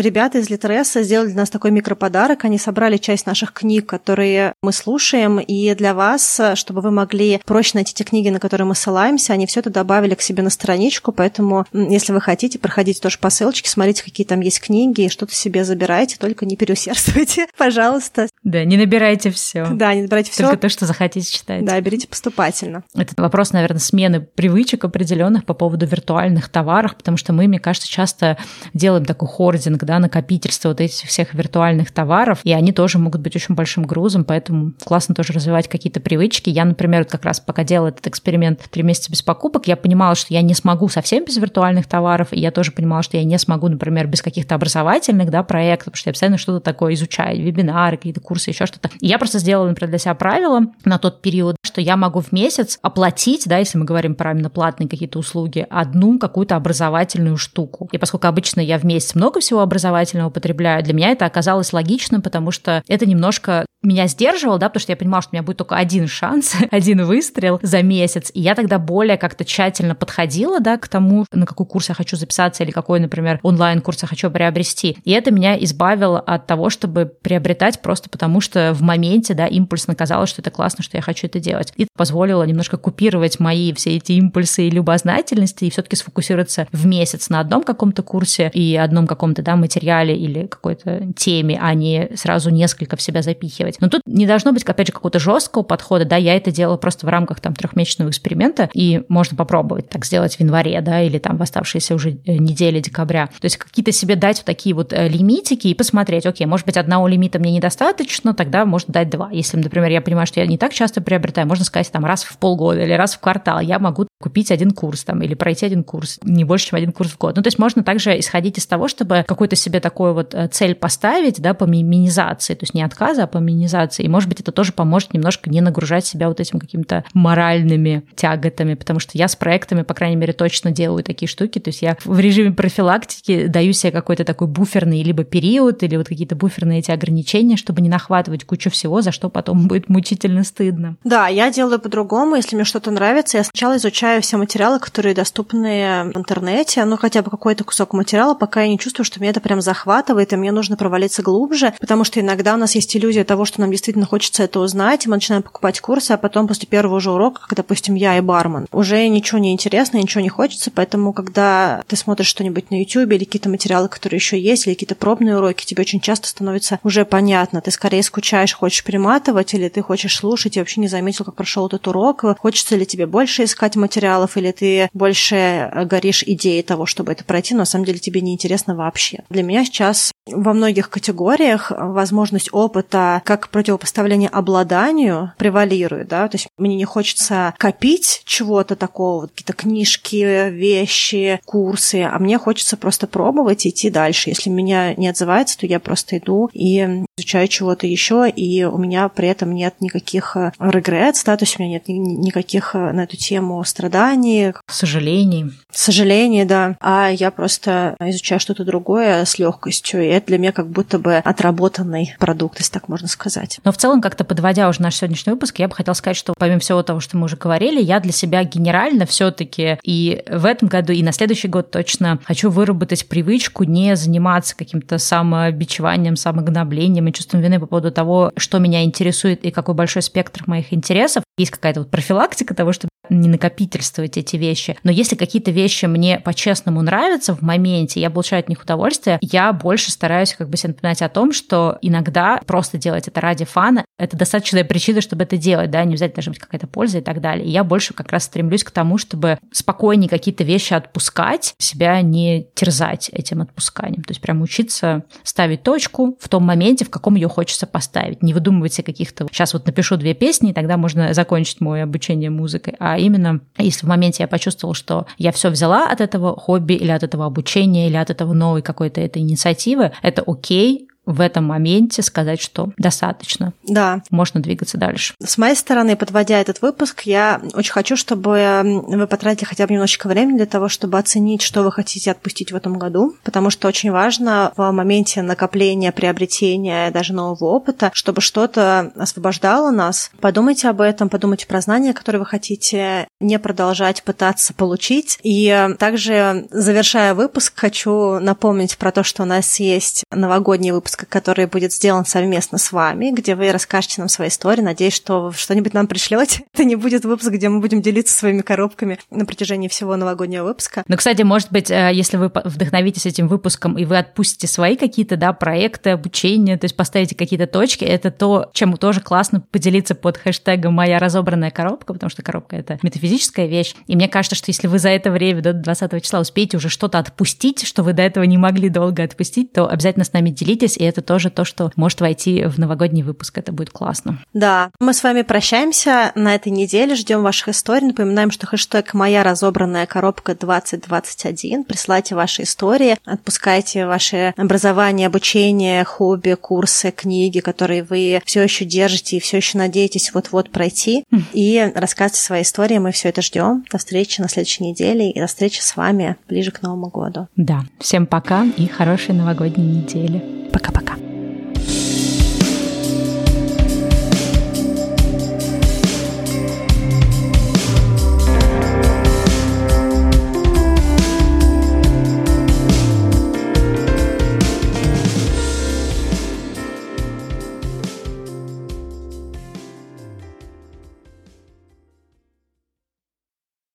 ребята 0.01 0.39
из 0.39 0.49
Литреса 0.49 1.01
сделали 1.03 1.27
для 1.27 1.37
нас 1.37 1.49
такой 1.49 1.71
микроподарок, 1.71 2.43
они 2.43 2.57
собрали 2.57 2.97
часть 2.97 3.25
наших 3.25 3.53
книг, 3.53 3.85
которые 3.85 4.51
мы 4.61 4.73
слушаем, 4.73 5.39
и 5.39 5.73
для 5.75 5.93
вас, 5.93 6.41
чтобы 6.55 6.81
вы 6.81 6.91
могли 6.91 7.39
проще 7.45 7.71
найти 7.75 7.93
те 7.93 8.03
книги, 8.03 8.27
на 8.27 8.39
которые 8.39 8.67
мы 8.67 8.75
ссылаемся, 8.75 9.31
они 9.31 9.45
все 9.45 9.61
это 9.61 9.69
добавили 9.69 10.13
к 10.13 10.21
себе 10.21 10.40
себе 10.41 10.43
на 10.43 10.49
страничку, 10.49 11.11
поэтому 11.11 11.65
если 11.71 12.13
вы 12.13 12.21
хотите, 12.21 12.59
проходите 12.59 12.99
тоже 12.99 13.17
по 13.19 13.29
ссылочке, 13.29 13.69
смотрите, 13.69 14.03
какие 14.03 14.25
там 14.25 14.41
есть 14.41 14.59
книги, 14.59 15.07
что-то 15.07 15.33
себе 15.33 15.63
забирайте, 15.63 16.17
только 16.17 16.45
не 16.45 16.55
переусердствуйте, 16.55 17.47
пожалуйста. 17.57 18.27
Да, 18.43 18.63
не 18.65 18.77
набирайте 18.77 19.31
все. 19.31 19.67
Да, 19.71 19.93
не 19.93 20.01
набирайте 20.01 20.31
все. 20.31 20.43
Только 20.43 20.57
то, 20.57 20.69
что 20.69 20.85
захотите 20.85 21.31
читать. 21.31 21.63
Да, 21.63 21.79
берите 21.79 22.07
поступательно. 22.07 22.83
Это 22.95 23.13
вопрос, 23.21 23.53
наверное, 23.53 23.79
смены 23.79 24.21
привычек 24.21 24.83
определенных 24.83 25.45
по 25.45 25.53
поводу 25.53 25.85
виртуальных 25.85 26.49
товаров, 26.49 26.95
потому 26.95 27.17
что 27.17 27.33
мы, 27.33 27.47
мне 27.47 27.59
кажется, 27.59 27.87
часто 27.87 28.37
делаем 28.73 29.05
такой 29.05 29.27
хординг, 29.27 29.83
да, 29.83 29.99
накопительство 29.99 30.69
вот 30.69 30.81
этих 30.81 31.07
всех 31.07 31.33
виртуальных 31.33 31.91
товаров, 31.91 32.39
и 32.43 32.53
они 32.53 32.71
тоже 32.71 32.97
могут 32.97 33.21
быть 33.21 33.35
очень 33.35 33.55
большим 33.55 33.83
грузом, 33.83 34.25
поэтому 34.25 34.73
классно 34.83 35.13
тоже 35.13 35.33
развивать 35.33 35.67
какие-то 35.67 35.99
привычки. 35.99 36.49
Я, 36.49 36.65
например, 36.65 37.05
как 37.05 37.25
раз 37.25 37.39
пока 37.39 37.63
делала 37.63 37.89
этот 37.89 38.07
эксперимент 38.07 38.61
три 38.69 38.83
месяца 38.83 39.11
без 39.11 39.21
покупок, 39.21 39.67
я 39.67 39.75
понимала, 39.75 40.15
что 40.15 40.30
я 40.31 40.41
не 40.41 40.53
смогу 40.53 40.87
совсем 40.87 41.25
без 41.25 41.35
виртуальных 41.35 41.87
товаров, 41.87 42.29
и 42.31 42.39
я 42.39 42.51
тоже 42.51 42.71
понимала, 42.71 43.03
что 43.03 43.17
я 43.17 43.25
не 43.25 43.37
смогу, 43.37 43.67
например, 43.67 44.07
без 44.07 44.21
каких-то 44.21 44.55
образовательных 44.55 45.29
да, 45.29 45.43
проектов, 45.43 45.87
потому 45.87 45.97
что 45.97 46.09
я 46.09 46.13
постоянно 46.13 46.37
что-то 46.37 46.61
такое 46.61 46.93
изучаю, 46.93 47.43
вебинары, 47.43 47.97
какие-то 47.97 48.21
курсы, 48.21 48.51
еще 48.51 48.65
что-то. 48.65 48.89
И 49.01 49.07
я 49.07 49.17
просто 49.17 49.39
сделала, 49.39 49.67
например, 49.67 49.89
для 49.89 49.99
себя 49.99 50.15
правило 50.15 50.67
на 50.85 50.99
тот 50.99 51.21
период, 51.21 51.57
что 51.71 51.79
я 51.79 51.95
могу 51.95 52.19
в 52.19 52.33
месяц 52.33 52.77
оплатить, 52.81 53.47
да, 53.47 53.57
если 53.57 53.77
мы 53.77 53.85
говорим 53.85 54.13
про 54.13 54.31
именно 54.31 54.49
платные 54.49 54.89
какие-то 54.89 55.19
услуги, 55.19 55.65
одну 55.69 56.19
какую-то 56.19 56.57
образовательную 56.57 57.37
штуку. 57.37 57.87
И 57.93 57.97
поскольку 57.97 58.27
обычно 58.27 58.59
я 58.59 58.77
в 58.77 58.83
месяц 58.83 59.15
много 59.15 59.39
всего 59.39 59.61
образовательного 59.61 60.27
употребляю, 60.27 60.83
для 60.83 60.93
меня 60.93 61.11
это 61.11 61.25
оказалось 61.25 61.71
логичным, 61.71 62.21
потому 62.21 62.51
что 62.51 62.83
это 62.89 63.05
немножко 63.05 63.65
меня 63.83 64.07
сдерживало, 64.07 64.59
да, 64.59 64.69
потому 64.69 64.81
что 64.81 64.91
я 64.91 64.97
понимала, 64.97 65.21
что 65.21 65.31
у 65.31 65.35
меня 65.35 65.43
будет 65.43 65.57
только 65.57 65.75
один 65.75 66.07
шанс, 66.07 66.55
один 66.71 67.03
выстрел 67.05 67.59
за 67.63 67.81
месяц, 67.81 68.31
и 68.33 68.41
я 68.41 68.55
тогда 68.55 68.77
более 68.79 69.17
как-то 69.17 69.43
тщательно 69.43 69.95
подходила, 69.95 70.59
да, 70.59 70.77
к 70.77 70.87
тому, 70.87 71.25
на 71.31 71.45
какой 71.45 71.65
курс 71.65 71.89
я 71.89 71.95
хочу 71.95 72.15
записаться 72.15 72.63
или 72.63 72.71
какой, 72.71 72.99
например, 72.99 73.39
онлайн-курс 73.41 74.03
я 74.03 74.07
хочу 74.07 74.29
приобрести. 74.29 74.97
И 75.03 75.11
это 75.11 75.31
меня 75.31 75.57
избавило 75.63 76.19
от 76.19 76.45
того, 76.45 76.69
чтобы 76.69 77.05
приобретать 77.05 77.81
просто 77.81 78.09
потому, 78.09 78.41
что 78.41 78.73
в 78.73 78.81
моменте, 78.81 79.33
да, 79.33 79.47
импульсно 79.47 79.95
казалось, 79.95 80.29
что 80.29 80.41
это 80.41 80.51
классно, 80.51 80.83
что 80.83 80.97
я 80.97 81.01
хочу 81.01 81.27
это 81.27 81.39
делать. 81.39 81.60
И 81.75 81.87
позволило 81.97 82.43
немножко 82.43 82.77
купировать 82.77 83.39
мои 83.39 83.73
все 83.73 83.97
эти 83.97 84.13
импульсы 84.13 84.67
и 84.67 84.69
любознательности 84.69 85.65
и 85.65 85.69
все-таки 85.69 85.95
сфокусироваться 85.95 86.67
в 86.71 86.85
месяц 86.85 87.29
на 87.29 87.39
одном 87.39 87.63
каком-то 87.63 88.03
курсе 88.03 88.51
и 88.53 88.75
одном 88.75 89.07
каком-то, 89.07 89.41
да, 89.41 89.55
материале 89.55 90.15
или 90.15 90.45
какой-то 90.45 91.07
теме, 91.15 91.57
а 91.59 91.73
не 91.73 92.09
сразу 92.15 92.49
несколько 92.51 92.95
в 92.95 93.01
себя 93.01 93.21
запихивать 93.21 93.71
делать. 93.71 93.81
Но 93.81 93.89
тут 93.89 94.01
не 94.05 94.25
должно 94.25 94.51
быть, 94.51 94.63
опять 94.63 94.87
же, 94.87 94.93
какого-то 94.93 95.19
жесткого 95.19 95.63
подхода, 95.63 96.05
да, 96.05 96.15
я 96.15 96.35
это 96.35 96.51
делала 96.51 96.77
просто 96.77 97.05
в 97.05 97.09
рамках 97.09 97.39
там 97.39 97.53
трехмесячного 97.53 98.09
эксперимента, 98.09 98.69
и 98.73 99.03
можно 99.07 99.37
попробовать 99.37 99.89
так 99.89 100.05
сделать 100.05 100.35
в 100.35 100.39
январе, 100.39 100.79
да, 100.81 101.01
или 101.01 101.17
там 101.17 101.37
в 101.37 101.41
оставшиеся 101.41 101.95
уже 101.95 102.11
э, 102.25 102.33
недели 102.37 102.79
декабря. 102.79 103.27
То 103.39 103.45
есть 103.45 103.57
какие-то 103.57 103.91
себе 103.91 104.15
дать 104.15 104.37
вот 104.37 104.45
такие 104.45 104.75
вот 104.75 104.93
э, 104.93 105.07
лимитики 105.07 105.67
и 105.67 105.73
посмотреть, 105.73 106.25
окей, 106.25 106.47
может 106.47 106.65
быть, 106.65 106.77
одного 106.77 107.07
лимита 107.07 107.39
мне 107.39 107.51
недостаточно, 107.51 108.33
тогда 108.33 108.65
можно 108.65 108.93
дать 108.93 109.09
два. 109.09 109.29
Если, 109.31 109.57
например, 109.57 109.89
я 109.89 110.01
понимаю, 110.01 110.27
что 110.27 110.39
я 110.39 110.45
не 110.45 110.57
так 110.57 110.73
часто 110.73 111.01
приобретаю, 111.01 111.47
можно 111.51 111.65
сказать 111.65 111.91
там 111.91 112.05
раз 112.05 112.23
в 112.23 112.37
полгода 112.37 112.81
или 112.81 112.93
раз 112.93 113.15
в 113.15 113.19
квартал, 113.19 113.59
я 113.59 113.77
могу 113.77 114.07
купить 114.21 114.51
один 114.51 114.71
курс 114.71 115.03
там 115.03 115.21
или 115.21 115.33
пройти 115.33 115.65
один 115.65 115.83
курс, 115.83 116.17
не 116.23 116.45
больше, 116.45 116.67
чем 116.67 116.77
один 116.77 116.93
курс 116.93 117.11
в 117.11 117.17
год. 117.17 117.35
Ну, 117.35 117.41
то 117.41 117.47
есть 117.47 117.59
можно 117.59 117.83
также 117.83 118.17
исходить 118.17 118.57
из 118.57 118.65
того, 118.65 118.87
чтобы 118.87 119.25
какую-то 119.27 119.57
себе 119.57 119.81
такую 119.81 120.13
вот 120.13 120.33
э, 120.33 120.47
цель 120.47 120.75
поставить, 120.75 121.41
да, 121.41 121.53
по 121.53 121.65
минимизации, 121.65 122.53
то 122.53 122.63
есть 122.63 122.73
не 122.73 122.83
отказа, 122.83 123.23
а 123.23 123.27
по 123.27 123.39
минимизации. 123.39 124.03
И, 124.03 124.07
может 124.07 124.29
быть, 124.29 124.39
это 124.39 124.53
тоже 124.53 124.71
поможет 124.71 125.13
немножко 125.13 125.49
не 125.49 125.59
нагружать 125.59 126.05
себя 126.05 126.29
вот 126.29 126.39
этим 126.39 126.57
какими-то 126.57 127.03
моральными 127.13 128.03
тяготами, 128.15 128.75
потому 128.75 129.01
что 129.01 129.17
я 129.17 129.27
с 129.27 129.35
проектами, 129.35 129.81
по 129.81 129.93
крайней 129.93 130.15
мере, 130.15 130.31
точно 130.31 130.71
делаю 130.71 131.03
такие 131.03 131.27
штуки. 131.27 131.59
То 131.59 131.67
есть 131.67 131.81
я 131.81 131.97
в 132.05 132.17
режиме 132.17 132.53
профилактики 132.53 133.47
даю 133.47 133.73
себе 133.73 133.91
какой-то 133.91 134.23
такой 134.23 134.47
буферный 134.47 135.03
либо 135.03 135.25
период, 135.25 135.83
или 135.83 135.97
вот 135.97 136.07
какие-то 136.07 136.37
буферные 136.37 136.79
эти 136.79 136.91
ограничения, 136.91 137.57
чтобы 137.57 137.81
не 137.81 137.89
нахватывать 137.89 138.45
кучу 138.45 138.69
всего, 138.69 139.01
за 139.01 139.11
что 139.11 139.29
потом 139.29 139.67
будет 139.67 139.89
мучительно 139.89 140.43
стыдно. 140.43 140.95
Да, 141.03 141.27
я 141.27 141.40
делаю 141.49 141.79
по-другому. 141.79 142.35
Если 142.35 142.55
мне 142.55 142.65
что-то 142.65 142.91
нравится, 142.91 143.37
я 143.37 143.43
сначала 143.43 143.77
изучаю 143.77 144.21
все 144.21 144.37
материалы, 144.37 144.79
которые 144.79 145.15
доступны 145.15 146.11
в 146.13 146.17
интернете, 146.17 146.83
ну 146.85 146.97
хотя 146.97 147.21
бы 147.21 147.31
какой-то 147.31 147.63
кусок 147.63 147.93
материала, 147.93 148.33
пока 148.33 148.61
я 148.61 148.67
не 148.67 148.77
чувствую, 148.77 149.05
что 149.05 149.19
меня 149.19 149.31
это 149.31 149.39
прям 149.39 149.61
захватывает, 149.61 150.33
и 150.33 150.35
мне 150.35 150.51
нужно 150.51 150.77
провалиться 150.77 151.21
глубже, 151.21 151.73
потому 151.79 152.03
что 152.03 152.19
иногда 152.19 152.53
у 152.53 152.57
нас 152.57 152.75
есть 152.75 152.95
иллюзия 152.95 153.23
того, 153.23 153.45
что 153.45 153.61
нам 153.61 153.71
действительно 153.71 154.05
хочется 154.05 154.43
это 154.43 154.59
узнать, 154.59 155.05
и 155.05 155.09
мы 155.09 155.15
начинаем 155.15 155.43
покупать 155.43 155.79
курсы, 155.79 156.11
а 156.11 156.17
потом 156.17 156.47
после 156.47 156.67
первого 156.67 156.99
же 156.99 157.11
урока, 157.11 157.41
как, 157.41 157.55
допустим, 157.55 157.95
я 157.95 158.17
и 158.17 158.21
бармен, 158.21 158.67
уже 158.71 159.07
ничего 159.07 159.39
не 159.39 159.53
интересно, 159.53 159.97
ничего 159.97 160.21
не 160.21 160.29
хочется, 160.29 160.71
поэтому, 160.71 161.13
когда 161.13 161.83
ты 161.87 161.95
смотришь 161.95 162.27
что-нибудь 162.27 162.71
на 162.71 162.79
YouTube 162.79 163.11
или 163.11 163.23
какие-то 163.23 163.49
материалы, 163.49 163.87
которые 163.87 164.17
еще 164.17 164.39
есть, 164.39 164.67
или 164.67 164.73
какие-то 164.73 164.95
пробные 164.95 165.37
уроки, 165.37 165.65
тебе 165.65 165.81
очень 165.81 166.01
часто 166.01 166.27
становится 166.27 166.79
уже 166.83 167.05
понятно, 167.05 167.61
ты 167.61 167.71
скорее 167.71 168.03
скучаешь, 168.03 168.53
хочешь 168.53 168.83
перематывать, 168.83 169.53
или 169.53 169.69
ты 169.69 169.81
хочешь 169.81 170.15
слушать 170.15 170.57
и 170.57 170.59
вообще 170.59 170.81
не 170.81 170.87
заметил, 170.87 171.25
как 171.31 171.37
прошел 171.37 171.67
этот 171.67 171.87
урок, 171.87 172.23
хочется 172.39 172.75
ли 172.75 172.85
тебе 172.85 173.07
больше 173.07 173.45
искать 173.45 173.75
материалов, 173.75 174.37
или 174.37 174.51
ты 174.51 174.89
больше 174.93 175.71
горишь 175.85 176.23
идеей 176.23 176.61
того, 176.61 176.85
чтобы 176.85 177.13
это 177.13 177.23
пройти, 177.23 177.53
но 177.53 177.59
на 177.59 177.65
самом 177.65 177.85
деле 177.85 177.99
тебе 177.99 178.21
не 178.21 178.33
интересно 178.33 178.75
вообще. 178.75 179.23
Для 179.29 179.43
меня 179.43 179.65
сейчас 179.65 180.11
во 180.27 180.53
многих 180.53 180.89
категориях 180.89 181.71
возможность 181.75 182.49
опыта 182.51 183.21
как 183.25 183.49
противопоставление 183.49 184.29
обладанию 184.29 185.33
превалирует, 185.37 186.07
да, 186.07 186.27
то 186.27 186.35
есть 186.35 186.47
мне 186.57 186.75
не 186.75 186.85
хочется 186.85 187.53
копить 187.57 188.21
чего-то 188.25 188.75
такого, 188.75 189.27
какие-то 189.27 189.53
книжки, 189.53 190.49
вещи, 190.49 191.39
курсы, 191.45 192.03
а 192.03 192.19
мне 192.19 192.37
хочется 192.37 192.77
просто 192.77 193.07
пробовать 193.07 193.65
идти 193.65 193.89
дальше. 193.89 194.29
Если 194.29 194.49
меня 194.49 194.93
не 194.95 195.07
отзывается, 195.07 195.57
то 195.57 195.65
я 195.65 195.79
просто 195.79 196.17
иду 196.17 196.49
и 196.53 197.05
изучаю 197.17 197.47
чего-то 197.47 197.87
еще, 197.87 198.29
и 198.29 198.63
у 198.63 198.77
меня 198.77 199.07
при 199.09 199.27
этом 199.27 199.53
нет 199.53 199.75
никаких 199.79 200.35
регретс, 200.59 201.20
есть 201.41 201.59
у 201.59 201.63
меня 201.63 201.73
нет 201.73 201.83
никаких 201.87 202.73
на 202.73 203.03
эту 203.03 203.17
тему 203.17 203.63
страданий. 203.63 204.53
Сожалений. 204.67 205.51
Сожалений, 205.71 206.45
да. 206.45 206.75
А 206.79 207.09
я 207.09 207.31
просто 207.31 207.95
изучаю 207.99 208.39
что-то 208.39 208.63
другое 208.63 209.25
с 209.25 209.39
легкостью, 209.39 210.03
и 210.03 210.07
это 210.07 210.27
для 210.27 210.37
меня 210.37 210.51
как 210.51 210.69
будто 210.69 210.99
бы 210.99 211.15
отработанный 211.17 212.15
продукт, 212.19 212.59
если 212.59 212.73
так 212.73 212.87
можно 212.87 213.07
сказать. 213.07 213.59
Но 213.63 213.71
в 213.71 213.77
целом, 213.77 214.01
как-то 214.01 214.23
подводя 214.23 214.69
уже 214.69 214.81
наш 214.81 214.95
сегодняшний 214.95 215.33
выпуск, 215.33 215.59
я 215.59 215.67
бы 215.67 215.75
хотела 215.75 215.93
сказать, 215.93 216.17
что 216.17 216.33
помимо 216.37 216.59
всего 216.59 216.83
того, 216.83 216.99
что 216.99 217.17
мы 217.17 217.25
уже 217.25 217.37
говорили, 217.37 217.81
я 217.81 217.99
для 217.99 218.11
себя 218.11 218.43
генерально 218.43 219.05
все-таки 219.05 219.77
и 219.83 220.23
в 220.29 220.45
этом 220.45 220.67
году, 220.67 220.93
и 220.93 221.03
на 221.03 221.11
следующий 221.11 221.47
год 221.47 221.71
точно 221.71 222.19
хочу 222.23 222.49
выработать 222.49 223.07
привычку 223.07 223.63
не 223.63 223.95
заниматься 223.95 224.55
каким-то 224.55 224.97
самобичеванием, 224.97 226.15
самогноблением 226.15 227.07
и 227.07 227.13
чувством 227.13 227.41
вины 227.41 227.59
по 227.59 227.65
поводу 227.65 227.91
того, 227.91 228.31
что 228.37 228.59
меня 228.59 228.83
интересует 228.83 229.43
и 229.43 229.51
какой 229.51 229.75
большой 229.75 230.01
спектр 230.01 230.43
моих 230.47 230.73
интересов. 230.73 231.10
Есть 231.37 231.51
какая-то 231.51 231.81
вот 231.81 231.91
профилактика 231.91 232.53
того, 232.53 232.71
чтобы 232.71 232.90
не 233.11 233.29
накопительствовать 233.29 234.17
эти 234.17 234.37
вещи. 234.37 234.77
Но 234.83 234.91
если 234.91 235.15
какие-то 235.15 235.51
вещи 235.51 235.85
мне 235.85 236.19
по-честному 236.19 236.81
нравятся 236.81 237.35
в 237.35 237.41
моменте, 237.41 237.99
я 237.99 238.09
получаю 238.09 238.39
от 238.39 238.49
них 238.49 238.63
удовольствие, 238.63 239.19
я 239.21 239.53
больше 239.53 239.91
стараюсь 239.91 240.33
как 240.33 240.49
бы 240.49 240.57
себе 240.57 240.69
напоминать 240.69 241.01
о 241.01 241.09
том, 241.09 241.33
что 241.33 241.77
иногда 241.81 242.39
просто 242.45 242.77
делать 242.77 243.07
это 243.07 243.21
ради 243.21 243.45
фана, 243.45 243.85
это 243.99 244.17
достаточная 244.17 244.63
причина, 244.63 245.01
чтобы 245.01 245.23
это 245.23 245.37
делать, 245.37 245.69
да, 245.69 245.83
не 245.83 245.91
обязательно 245.91 246.15
должна 246.15 246.31
быть 246.31 246.39
какая-то 246.39 246.67
польза 246.67 246.99
и 246.99 247.01
так 247.01 247.21
далее. 247.21 247.45
И 247.45 247.49
я 247.49 247.63
больше 247.63 247.93
как 247.93 248.11
раз 248.11 248.23
стремлюсь 248.23 248.63
к 248.63 248.71
тому, 248.71 248.97
чтобы 248.97 249.37
спокойнее 249.51 250.09
какие-то 250.09 250.43
вещи 250.43 250.73
отпускать, 250.73 251.53
себя 251.57 252.01
не 252.01 252.47
терзать 252.55 253.09
этим 253.09 253.41
отпусканием. 253.41 254.03
То 254.03 254.11
есть 254.11 254.21
прям 254.21 254.41
учиться 254.41 255.03
ставить 255.23 255.63
точку 255.63 256.17
в 256.19 256.29
том 256.29 256.43
моменте, 256.43 256.85
в 256.85 256.89
каком 256.89 257.15
ее 257.15 257.27
хочется 257.27 257.67
поставить. 257.67 258.23
Не 258.23 258.33
выдумывать 258.33 258.73
себе 258.73 258.85
каких-то... 258.85 259.27
Сейчас 259.31 259.53
вот 259.53 259.65
напишу 259.65 259.97
две 259.97 260.13
песни, 260.13 260.51
и 260.51 260.53
тогда 260.53 260.77
можно 260.77 261.13
закончить 261.13 261.61
мое 261.61 261.83
обучение 261.83 262.29
музыкой. 262.29 262.75
А 262.79 263.00
именно, 263.01 263.41
если 263.57 263.85
в 263.85 263.89
моменте 263.89 264.23
я 264.23 264.27
почувствовала, 264.27 264.75
что 264.75 265.05
я 265.17 265.31
все 265.31 265.49
взяла 265.49 265.87
от 265.89 266.01
этого 266.01 266.35
хобби 266.35 266.73
или 266.73 266.91
от 266.91 267.03
этого 267.03 267.25
обучения 267.25 267.87
или 267.87 267.97
от 267.97 268.09
этого 268.09 268.33
новой 268.33 268.61
какой-то 268.61 269.01
этой 269.01 269.21
инициативы, 269.21 269.91
это 270.01 270.23
окей, 270.25 270.87
в 271.11 271.21
этом 271.21 271.45
моменте 271.45 272.01
сказать, 272.01 272.41
что 272.41 272.71
достаточно. 272.77 273.53
Да. 273.67 274.01
Можно 274.09 274.39
двигаться 274.39 274.77
дальше. 274.77 275.13
С 275.23 275.37
моей 275.37 275.55
стороны, 275.55 275.95
подводя 275.95 276.39
этот 276.39 276.61
выпуск, 276.61 277.03
я 277.03 277.41
очень 277.53 277.71
хочу, 277.71 277.95
чтобы 277.95 278.83
вы 278.87 279.07
потратили 279.07 279.45
хотя 279.45 279.67
бы 279.67 279.73
немножечко 279.73 280.07
времени 280.07 280.37
для 280.37 280.45
того, 280.45 280.69
чтобы 280.69 280.97
оценить, 280.97 281.41
что 281.41 281.63
вы 281.63 281.71
хотите 281.71 282.11
отпустить 282.11 282.51
в 282.51 282.55
этом 282.55 282.77
году, 282.77 283.15
потому 283.23 283.49
что 283.49 283.67
очень 283.67 283.91
важно 283.91 284.51
в 284.55 284.71
моменте 284.71 285.21
накопления, 285.21 285.91
приобретения 285.91 286.91
даже 286.91 287.13
нового 287.13 287.45
опыта, 287.45 287.91
чтобы 287.93 288.21
что-то 288.21 288.91
освобождало 288.95 289.71
нас. 289.71 290.11
Подумайте 290.19 290.69
об 290.69 290.81
этом, 290.81 291.09
подумайте 291.09 291.47
про 291.47 291.61
знания, 291.61 291.93
которые 291.93 292.19
вы 292.19 292.25
хотите 292.25 293.07
не 293.19 293.37
продолжать 293.39 294.03
пытаться 294.03 294.53
получить. 294.53 295.19
И 295.23 295.69
также, 295.79 296.47
завершая 296.51 297.13
выпуск, 297.13 297.53
хочу 297.55 298.19
напомнить 298.19 298.77
про 298.77 298.91
то, 298.91 299.03
что 299.03 299.23
у 299.23 299.25
нас 299.25 299.59
есть 299.59 300.03
новогодний 300.11 300.71
выпуск 300.71 301.00
выпуск, 301.01 301.09
который 301.09 301.45
будет 301.45 301.73
сделан 301.73 302.05
совместно 302.05 302.57
с 302.57 302.71
вами, 302.71 303.11
где 303.11 303.35
вы 303.35 303.51
расскажете 303.51 303.95
нам 303.99 304.09
свои 304.09 304.29
истории. 304.29 304.61
Надеюсь, 304.61 304.93
что 304.93 305.27
вы 305.27 305.33
что-нибудь 305.33 305.73
нам 305.73 305.87
пришлете. 305.87 306.43
Это 306.53 306.63
не 306.63 306.75
будет 306.75 307.05
выпуск, 307.05 307.31
где 307.31 307.49
мы 307.49 307.59
будем 307.59 307.81
делиться 307.81 308.17
своими 308.17 308.41
коробками 308.41 308.99
на 309.09 309.25
протяжении 309.25 309.67
всего 309.67 309.95
новогоднего 309.95 310.45
выпуска. 310.45 310.83
Ну, 310.87 310.97
кстати, 310.97 311.21
может 311.23 311.51
быть, 311.51 311.71
э, 311.71 311.91
если 311.93 312.17
вы 312.17 312.31
вдохновитесь 312.45 313.05
этим 313.05 313.27
выпуском 313.27 313.77
и 313.77 313.85
вы 313.85 313.97
отпустите 313.97 314.47
свои 314.47 314.75
какие-то, 314.75 315.17
да, 315.17 315.33
проекты, 315.33 315.91
обучения, 315.91 316.57
то 316.57 316.65
есть 316.65 316.75
поставите 316.75 317.15
какие-то 317.15 317.47
точки, 317.47 317.85
это 317.85 318.11
то, 318.11 318.49
чем 318.53 318.77
тоже 318.77 319.01
классно 319.01 319.41
поделиться 319.51 319.95
под 319.95 320.17
хэштегом 320.17 320.73
«Моя 320.73 320.99
разобранная 320.99 321.51
коробка», 321.51 321.93
потому 321.93 322.09
что 322.09 322.23
коробка— 322.23 322.55
это 322.57 322.79
метафизическая 322.81 323.47
вещь. 323.47 323.75
И 323.87 323.95
мне 323.95 324.07
кажется, 324.07 324.35
что 324.35 324.49
если 324.49 324.67
вы 324.67 324.79
за 324.79 324.89
это 324.89 325.11
время 325.11 325.41
до 325.41 325.53
20 325.53 326.01
числа 326.03 326.19
успеете 326.21 326.57
уже 326.57 326.69
что-то 326.69 326.99
отпустить, 326.99 327.65
что 327.65 327.83
вы 327.83 327.93
до 327.93 328.01
этого 328.03 328.23
не 328.23 328.37
могли 328.37 328.69
долго 328.69 329.03
отпустить, 329.03 329.53
то 329.53 329.67
обязательно 329.67 330.05
с 330.05 330.13
нами 330.13 330.29
делитесь, 330.29 330.77
и 330.81 330.83
это 330.83 331.03
тоже 331.03 331.29
то, 331.29 331.45
что 331.45 331.71
может 331.75 332.01
войти 332.01 332.43
в 332.45 332.57
новогодний 332.57 333.03
выпуск. 333.03 333.37
Это 333.37 333.51
будет 333.51 333.69
классно. 333.69 334.17
Да, 334.33 334.71
мы 334.79 334.95
с 334.95 335.03
вами 335.03 335.21
прощаемся 335.21 336.11
на 336.15 336.33
этой 336.33 336.51
неделе, 336.51 336.95
ждем 336.95 337.21
ваших 337.21 337.49
историй. 337.49 337.85
Напоминаем, 337.85 338.31
что 338.31 338.47
хэштег 338.47 338.95
«Моя 338.95 339.21
разобранная 339.21 339.85
коробка 339.85 340.31
2021». 340.31 341.65
Присылайте 341.65 342.15
ваши 342.15 342.41
истории, 342.41 342.97
отпускайте 343.05 343.85
ваши 343.85 344.33
образование, 344.37 345.05
обучение, 345.05 345.83
хобби, 345.83 346.33
курсы, 346.33 346.89
книги, 346.89 347.41
которые 347.41 347.83
вы 347.83 348.19
все 348.25 348.41
еще 348.41 348.65
держите 348.65 349.17
и 349.17 349.19
все 349.19 349.37
еще 349.37 349.59
надеетесь 349.59 350.15
вот-вот 350.15 350.49
пройти. 350.49 351.03
И 351.31 351.71
рассказывайте 351.75 352.23
свои 352.23 352.41
истории, 352.41 352.79
мы 352.79 352.91
все 352.91 353.09
это 353.09 353.21
ждем. 353.21 353.63
До 353.71 353.77
встречи 353.77 354.19
на 354.19 354.29
следующей 354.29 354.63
неделе 354.63 355.11
и 355.11 355.19
до 355.19 355.27
встречи 355.27 355.59
с 355.61 355.75
вами 355.75 356.15
ближе 356.27 356.49
к 356.49 356.63
Новому 356.63 356.89
году. 356.89 357.27
Да, 357.35 357.65
всем 357.77 358.07
пока 358.07 358.45
и 358.57 358.65
хорошей 358.65 359.13
новогодней 359.13 359.63
недели. 359.63 360.41
Пока-пока. 360.73 361.10